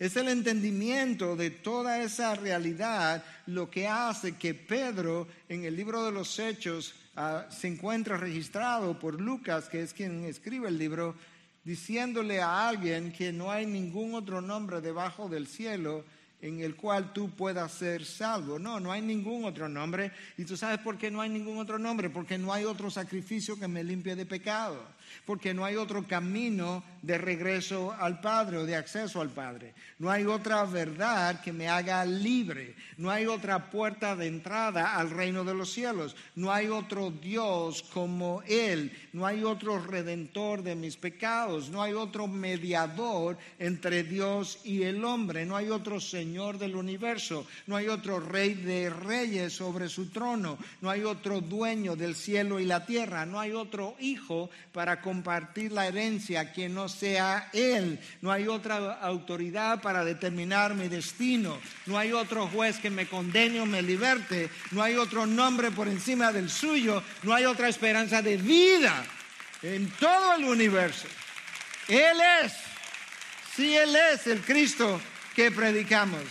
Es 0.00 0.16
el 0.16 0.28
entendimiento 0.28 1.36
de 1.36 1.50
toda 1.50 2.02
esa 2.02 2.34
realidad 2.34 3.22
lo 3.44 3.70
que 3.70 3.86
hace 3.86 4.34
que 4.34 4.54
Pedro 4.54 5.28
en 5.46 5.64
el 5.64 5.76
libro 5.76 6.02
de 6.06 6.10
los 6.10 6.38
Hechos 6.38 6.94
ah, 7.16 7.44
se 7.50 7.68
encuentre 7.68 8.16
registrado 8.16 8.98
por 8.98 9.20
Lucas, 9.20 9.68
que 9.68 9.82
es 9.82 9.92
quien 9.92 10.24
escribe 10.24 10.68
el 10.68 10.78
libro, 10.78 11.16
diciéndole 11.64 12.40
a 12.40 12.66
alguien 12.66 13.12
que 13.12 13.30
no 13.30 13.50
hay 13.50 13.66
ningún 13.66 14.14
otro 14.14 14.40
nombre 14.40 14.80
debajo 14.80 15.28
del 15.28 15.46
cielo 15.46 16.02
en 16.40 16.60
el 16.60 16.76
cual 16.76 17.12
tú 17.12 17.28
puedas 17.28 17.70
ser 17.70 18.06
salvo. 18.06 18.58
No, 18.58 18.80
no 18.80 18.92
hay 18.92 19.02
ningún 19.02 19.44
otro 19.44 19.68
nombre. 19.68 20.12
Y 20.38 20.46
tú 20.46 20.56
sabes 20.56 20.78
por 20.78 20.96
qué 20.96 21.10
no 21.10 21.20
hay 21.20 21.28
ningún 21.28 21.58
otro 21.58 21.78
nombre, 21.78 22.08
porque 22.08 22.38
no 22.38 22.54
hay 22.54 22.64
otro 22.64 22.90
sacrificio 22.90 23.58
que 23.58 23.68
me 23.68 23.84
limpie 23.84 24.16
de 24.16 24.24
pecado 24.24 24.82
porque 25.26 25.54
no 25.54 25.64
hay 25.64 25.76
otro 25.76 26.04
camino 26.06 26.82
de 27.02 27.18
regreso 27.18 27.92
al 27.98 28.20
Padre 28.20 28.58
o 28.58 28.66
de 28.66 28.76
acceso 28.76 29.20
al 29.20 29.30
Padre. 29.30 29.74
No 29.98 30.10
hay 30.10 30.24
otra 30.24 30.64
verdad 30.64 31.40
que 31.40 31.52
me 31.52 31.68
haga 31.68 32.04
libre. 32.04 32.74
No 32.96 33.10
hay 33.10 33.26
otra 33.26 33.70
puerta 33.70 34.16
de 34.16 34.26
entrada 34.26 34.96
al 34.96 35.10
reino 35.10 35.44
de 35.44 35.54
los 35.54 35.72
cielos. 35.72 36.16
No 36.34 36.52
hay 36.52 36.68
otro 36.68 37.10
Dios 37.10 37.82
como 37.82 38.42
Él. 38.46 38.92
No 39.12 39.26
hay 39.26 39.44
otro 39.44 39.78
redentor 39.78 40.62
de 40.62 40.74
mis 40.74 40.96
pecados. 40.96 41.70
No 41.70 41.82
hay 41.82 41.94
otro 41.94 42.26
mediador 42.26 43.38
entre 43.58 44.02
Dios 44.02 44.60
y 44.64 44.82
el 44.82 45.04
hombre. 45.04 45.46
No 45.46 45.56
hay 45.56 45.70
otro 45.70 46.00
Señor 46.00 46.58
del 46.58 46.76
universo. 46.76 47.46
No 47.66 47.76
hay 47.76 47.88
otro 47.88 48.20
Rey 48.20 48.54
de 48.54 48.90
reyes 48.90 49.54
sobre 49.54 49.88
su 49.88 50.10
trono. 50.10 50.58
No 50.80 50.90
hay 50.90 51.04
otro 51.04 51.40
dueño 51.40 51.96
del 51.96 52.14
cielo 52.14 52.60
y 52.60 52.64
la 52.64 52.84
tierra. 52.84 53.26
No 53.26 53.40
hay 53.40 53.52
otro 53.52 53.96
Hijo 54.00 54.50
para 54.72 54.99
compartir 55.00 55.72
la 55.72 55.86
herencia 55.86 56.52
que 56.52 56.68
no 56.68 56.88
sea 56.88 57.48
Él. 57.52 58.00
No 58.20 58.30
hay 58.30 58.48
otra 58.48 58.94
autoridad 59.00 59.80
para 59.80 60.04
determinar 60.04 60.74
mi 60.74 60.88
destino. 60.88 61.58
No 61.86 61.98
hay 61.98 62.12
otro 62.12 62.48
juez 62.48 62.78
que 62.78 62.90
me 62.90 63.06
condene 63.06 63.60
o 63.60 63.66
me 63.66 63.82
liberte. 63.82 64.50
No 64.70 64.82
hay 64.82 64.96
otro 64.96 65.26
nombre 65.26 65.70
por 65.70 65.88
encima 65.88 66.32
del 66.32 66.50
suyo. 66.50 67.02
No 67.22 67.34
hay 67.34 67.44
otra 67.44 67.68
esperanza 67.68 68.22
de 68.22 68.36
vida 68.36 69.04
en 69.62 69.90
todo 69.92 70.34
el 70.34 70.44
universo. 70.44 71.06
Él 71.88 72.18
es, 72.42 72.52
sí, 73.54 73.76
Él 73.76 73.94
es 73.96 74.26
el 74.26 74.40
Cristo 74.40 75.00
que 75.34 75.50
predicamos. 75.50 76.22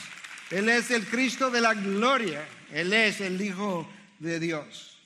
Él 0.50 0.70
es 0.70 0.92
el 0.92 1.06
Cristo 1.08 1.52
de 1.52 1.62
la 1.62 1.74
gloria. 1.74 2.46
Él 2.72 2.94
es 2.94 3.22
el 3.22 3.42
Hijo 3.42 3.90
de 4.20 4.40
Dios. 4.40 4.98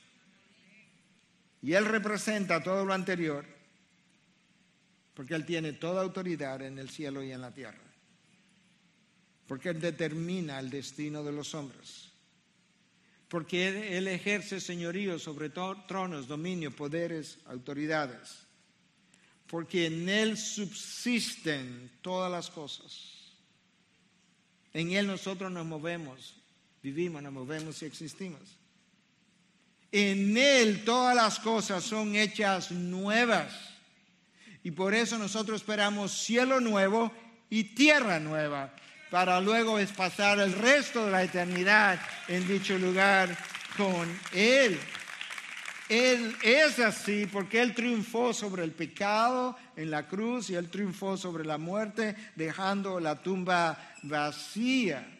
Y 1.62 1.72
Él 1.72 1.86
representa 1.86 2.62
todo 2.62 2.84
lo 2.84 2.92
anterior 2.92 3.53
porque 5.14 5.34
Él 5.34 5.46
tiene 5.46 5.72
toda 5.72 6.02
autoridad 6.02 6.60
en 6.62 6.78
el 6.78 6.90
cielo 6.90 7.22
y 7.22 7.30
en 7.30 7.40
la 7.40 7.52
tierra. 7.52 7.78
Porque 9.46 9.68
Él 9.70 9.80
determina 9.80 10.58
el 10.58 10.70
destino 10.70 11.22
de 11.22 11.32
los 11.32 11.54
hombres. 11.54 12.10
Porque 13.28 13.96
Él, 13.96 14.08
ejerce 14.08 14.60
señorío 14.60 15.18
sobre 15.18 15.50
tronos, 15.50 16.26
dominio, 16.26 16.74
poderes, 16.74 17.38
autoridades. 17.46 18.40
Porque 19.46 19.86
en 19.86 20.08
Él 20.08 20.36
subsisten 20.36 21.92
todas 22.02 22.30
las 22.30 22.50
cosas. 22.50 23.32
En 24.72 24.90
Él 24.90 25.06
nosotros 25.06 25.52
nos 25.52 25.64
movemos, 25.64 26.34
vivimos, 26.82 27.22
nos 27.22 27.32
movemos 27.32 27.80
y 27.82 27.86
existimos. 27.86 28.42
En 29.92 30.36
Él 30.36 30.84
todas 30.84 31.14
las 31.14 31.38
cosas 31.38 31.84
son 31.84 32.16
hechas 32.16 32.72
nuevas 32.72 33.73
y 34.64 34.70
por 34.70 34.94
eso 34.94 35.18
nosotros 35.18 35.60
esperamos 35.60 36.10
cielo 36.10 36.58
nuevo 36.58 37.12
y 37.50 37.74
tierra 37.74 38.18
nueva, 38.18 38.74
para 39.10 39.40
luego 39.40 39.78
pasar 39.96 40.40
el 40.40 40.54
resto 40.54 41.04
de 41.04 41.12
la 41.12 41.22
eternidad 41.22 42.00
en 42.26 42.48
dicho 42.48 42.76
lugar 42.78 43.36
con 43.76 44.08
Él. 44.32 44.80
Él 45.88 46.34
es 46.42 46.78
así 46.78 47.26
porque 47.26 47.60
Él 47.60 47.74
triunfó 47.74 48.32
sobre 48.32 48.64
el 48.64 48.72
pecado 48.72 49.54
en 49.76 49.90
la 49.90 50.08
cruz 50.08 50.48
y 50.48 50.54
Él 50.54 50.70
triunfó 50.70 51.18
sobre 51.18 51.44
la 51.44 51.58
muerte 51.58 52.16
dejando 52.34 52.98
la 52.98 53.22
tumba 53.22 53.94
vacía. 54.02 55.13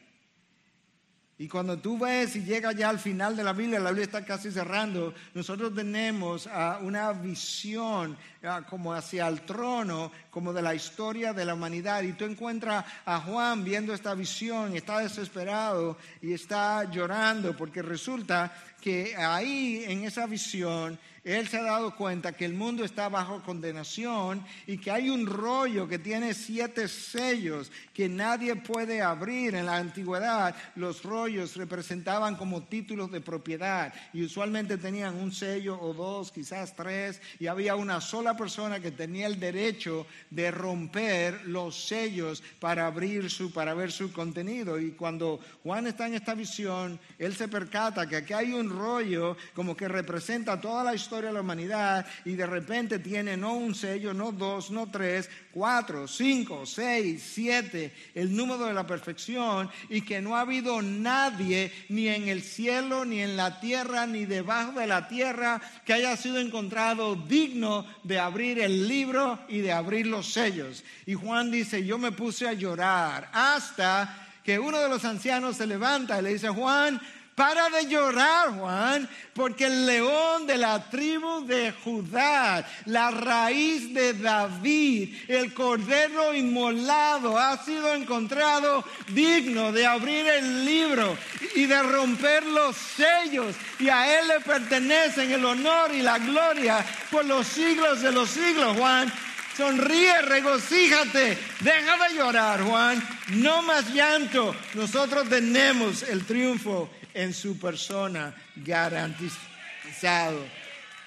Y 1.36 1.48
cuando 1.48 1.76
tú 1.76 1.98
ves 1.98 2.36
y 2.36 2.44
llega 2.44 2.70
ya 2.70 2.88
al 2.88 3.00
final 3.00 3.36
de 3.36 3.42
la 3.42 3.52
Biblia, 3.52 3.80
la 3.80 3.90
Biblia 3.90 4.04
está 4.04 4.24
casi 4.24 4.52
cerrando, 4.52 5.12
nosotros 5.34 5.74
tenemos 5.74 6.46
ah, 6.46 6.78
una 6.80 7.12
visión 7.12 8.16
ah, 8.44 8.62
como 8.68 8.94
hacia 8.94 9.26
el 9.26 9.40
trono, 9.40 10.12
como 10.30 10.52
de 10.52 10.62
la 10.62 10.76
historia 10.76 11.32
de 11.32 11.44
la 11.44 11.54
humanidad. 11.54 12.02
Y 12.02 12.12
tú 12.12 12.24
encuentras 12.24 12.84
a 13.04 13.18
Juan 13.18 13.64
viendo 13.64 13.92
esta 13.92 14.14
visión 14.14 14.74
y 14.74 14.76
está 14.76 15.00
desesperado 15.00 15.96
y 16.22 16.32
está 16.32 16.88
llorando 16.88 17.56
porque 17.56 17.82
resulta 17.82 18.52
que 18.80 19.16
ahí 19.16 19.82
en 19.88 20.04
esa 20.04 20.26
visión 20.26 20.96
él 21.24 21.48
se 21.48 21.56
ha 21.56 21.62
dado 21.62 21.96
cuenta 21.96 22.32
que 22.32 22.44
el 22.44 22.52
mundo 22.52 22.84
está 22.84 23.08
bajo 23.08 23.42
condenación 23.42 24.44
y 24.66 24.76
que 24.76 24.90
hay 24.90 25.08
un 25.08 25.26
rollo 25.26 25.88
que 25.88 25.98
tiene 25.98 26.34
siete 26.34 26.86
sellos 26.86 27.72
que 27.94 28.10
nadie 28.10 28.56
puede 28.56 29.00
abrir. 29.00 29.54
En 29.54 29.66
la 29.66 29.76
antigüedad 29.76 30.54
los 30.76 31.02
rollos 31.02 31.56
representaban 31.56 32.36
como 32.36 32.64
títulos 32.64 33.10
de 33.10 33.22
propiedad 33.22 33.94
y 34.12 34.22
usualmente 34.22 34.76
tenían 34.76 35.16
un 35.16 35.32
sello 35.32 35.80
o 35.80 35.94
dos, 35.94 36.30
quizás 36.30 36.76
tres, 36.76 37.22
y 37.40 37.46
había 37.46 37.74
una 37.74 38.02
sola 38.02 38.36
persona 38.36 38.80
que 38.80 38.90
tenía 38.90 39.26
el 39.26 39.40
derecho 39.40 40.06
de 40.28 40.50
romper 40.50 41.46
los 41.46 41.86
sellos 41.86 42.42
para 42.60 42.86
abrir 42.86 43.30
su, 43.30 43.50
para 43.50 43.72
ver 43.72 43.92
su 43.92 44.12
contenido. 44.12 44.78
Y 44.78 44.92
cuando 44.92 45.40
Juan 45.62 45.86
está 45.86 46.06
en 46.06 46.14
esta 46.14 46.34
visión, 46.34 47.00
él 47.18 47.34
se 47.34 47.48
percata 47.48 48.06
que 48.06 48.16
aquí 48.16 48.34
hay 48.34 48.52
un 48.52 48.68
rollo 48.68 49.38
como 49.54 49.74
que 49.74 49.88
representa 49.88 50.60
toda 50.60 50.84
la 50.84 50.94
de 51.20 51.32
la 51.32 51.40
humanidad 51.40 52.06
y 52.24 52.34
de 52.34 52.46
repente 52.46 52.98
tiene 52.98 53.36
no 53.36 53.54
un 53.54 53.74
sello, 53.74 54.14
no 54.14 54.32
dos, 54.32 54.70
no 54.70 54.90
tres, 54.90 55.28
cuatro, 55.52 56.08
cinco, 56.08 56.66
seis, 56.66 57.22
siete, 57.34 57.92
el 58.14 58.34
número 58.34 58.66
de 58.66 58.74
la 58.74 58.86
perfección 58.86 59.70
y 59.88 60.02
que 60.02 60.20
no 60.20 60.36
ha 60.36 60.40
habido 60.40 60.82
nadie 60.82 61.72
ni 61.88 62.08
en 62.08 62.28
el 62.28 62.42
cielo, 62.42 63.04
ni 63.04 63.20
en 63.20 63.36
la 63.36 63.60
tierra, 63.60 64.06
ni 64.06 64.24
debajo 64.24 64.78
de 64.78 64.86
la 64.86 65.08
tierra 65.08 65.60
que 65.84 65.92
haya 65.92 66.16
sido 66.16 66.38
encontrado 66.38 67.16
digno 67.16 67.86
de 68.02 68.18
abrir 68.18 68.58
el 68.58 68.88
libro 68.88 69.38
y 69.48 69.58
de 69.58 69.72
abrir 69.72 70.06
los 70.06 70.32
sellos. 70.32 70.84
Y 71.06 71.14
Juan 71.14 71.50
dice, 71.50 71.84
yo 71.84 71.98
me 71.98 72.12
puse 72.12 72.48
a 72.48 72.52
llorar 72.52 73.30
hasta 73.32 74.20
que 74.44 74.58
uno 74.58 74.78
de 74.78 74.88
los 74.88 75.04
ancianos 75.04 75.56
se 75.56 75.66
levanta 75.66 76.18
y 76.18 76.22
le 76.22 76.32
dice, 76.34 76.48
Juan, 76.48 77.00
para 77.34 77.68
de 77.68 77.86
llorar, 77.86 78.50
Juan, 78.50 79.08
porque 79.34 79.64
el 79.64 79.86
león 79.86 80.46
de 80.46 80.56
la 80.56 80.88
tribu 80.88 81.44
de 81.44 81.72
Judá, 81.72 82.64
la 82.86 83.10
raíz 83.10 83.92
de 83.92 84.12
David, 84.14 85.14
el 85.26 85.52
cordero 85.52 86.32
inmolado, 86.32 87.36
ha 87.36 87.62
sido 87.64 87.92
encontrado 87.92 88.84
digno 89.08 89.72
de 89.72 89.84
abrir 89.84 90.26
el 90.26 90.64
libro 90.64 91.16
y 91.56 91.66
de 91.66 91.82
romper 91.82 92.46
los 92.46 92.76
sellos. 92.76 93.56
Y 93.80 93.88
a 93.88 94.20
él 94.20 94.28
le 94.28 94.40
pertenecen 94.40 95.32
el 95.32 95.44
honor 95.44 95.92
y 95.92 96.02
la 96.02 96.18
gloria 96.18 96.84
por 97.10 97.24
los 97.24 97.46
siglos 97.48 98.00
de 98.00 98.12
los 98.12 98.30
siglos, 98.30 98.76
Juan. 98.76 99.12
Sonríe, 99.56 100.20
regocíjate, 100.22 101.38
deja 101.60 102.08
de 102.08 102.16
llorar, 102.16 102.62
Juan. 102.62 103.02
No 103.28 103.62
más 103.62 103.92
llanto. 103.94 104.54
Nosotros 104.74 105.28
tenemos 105.28 106.02
el 106.02 106.24
triunfo 106.24 106.90
en 107.14 107.32
su 107.32 107.58
persona 107.58 108.34
garantizado. 108.56 110.44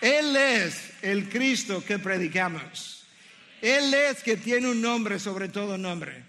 Él 0.02 0.36
es 0.36 0.94
el 1.02 1.30
Cristo 1.30 1.84
que 1.86 2.00
predicamos. 2.00 3.06
Él 3.62 3.94
es 3.94 4.24
que 4.24 4.38
tiene 4.38 4.70
un 4.70 4.82
nombre 4.82 5.20
sobre 5.20 5.50
todo 5.50 5.78
nombre. 5.78 6.24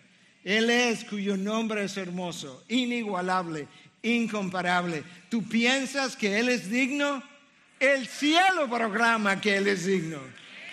Él 0.45 0.71
es 0.71 1.05
cuyo 1.05 1.37
nombre 1.37 1.85
es 1.85 1.97
hermoso, 1.97 2.65
inigualable, 2.69 3.69
incomparable. 4.03 5.05
¿Tú 5.29 5.47
piensas 5.47 6.17
que 6.17 6.39
Él 6.39 6.49
es 6.49 6.71
digno? 6.71 7.23
El 7.79 8.07
cielo 8.07 8.69
proclama 8.69 9.41
que 9.41 9.57
Él 9.57 9.69
es 9.69 9.85
digno. 9.85 10.19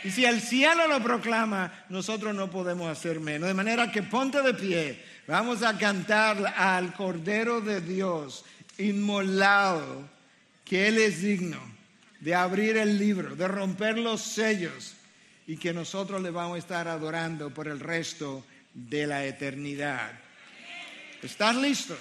Y 0.03 0.11
si 0.11 0.23
el 0.23 0.39
cielo 0.39 0.87
lo 0.87 1.01
proclama, 1.01 1.85
nosotros 1.89 2.33
no 2.35 2.49
podemos 2.49 2.87
hacer 2.87 3.19
menos. 3.19 3.47
De 3.47 3.55
manera 3.55 3.91
que 3.91 4.03
ponte 4.03 4.41
de 4.41 4.53
pie. 4.53 5.03
Vamos 5.27 5.63
a 5.63 5.75
cantar 5.77 6.53
al 6.55 6.93
Cordero 6.93 7.59
de 7.59 7.81
Dios 7.81 8.45
inmolado, 8.77 10.09
que 10.63 10.87
Él 10.87 10.97
es 10.97 11.21
digno 11.21 11.59
de 12.19 12.33
abrir 12.33 12.77
el 12.77 12.97
libro, 12.97 13.35
de 13.35 13.47
romper 13.47 13.97
los 13.97 14.21
sellos 14.21 14.93
y 15.47 15.57
que 15.57 15.73
nosotros 15.73 16.21
le 16.21 16.31
vamos 16.31 16.55
a 16.55 16.59
estar 16.59 16.87
adorando 16.87 17.53
por 17.53 17.67
el 17.67 17.79
resto 17.79 18.43
de 18.73 19.05
la 19.05 19.25
eternidad. 19.25 20.11
¿Estás 21.21 21.55
listo? 21.55 21.95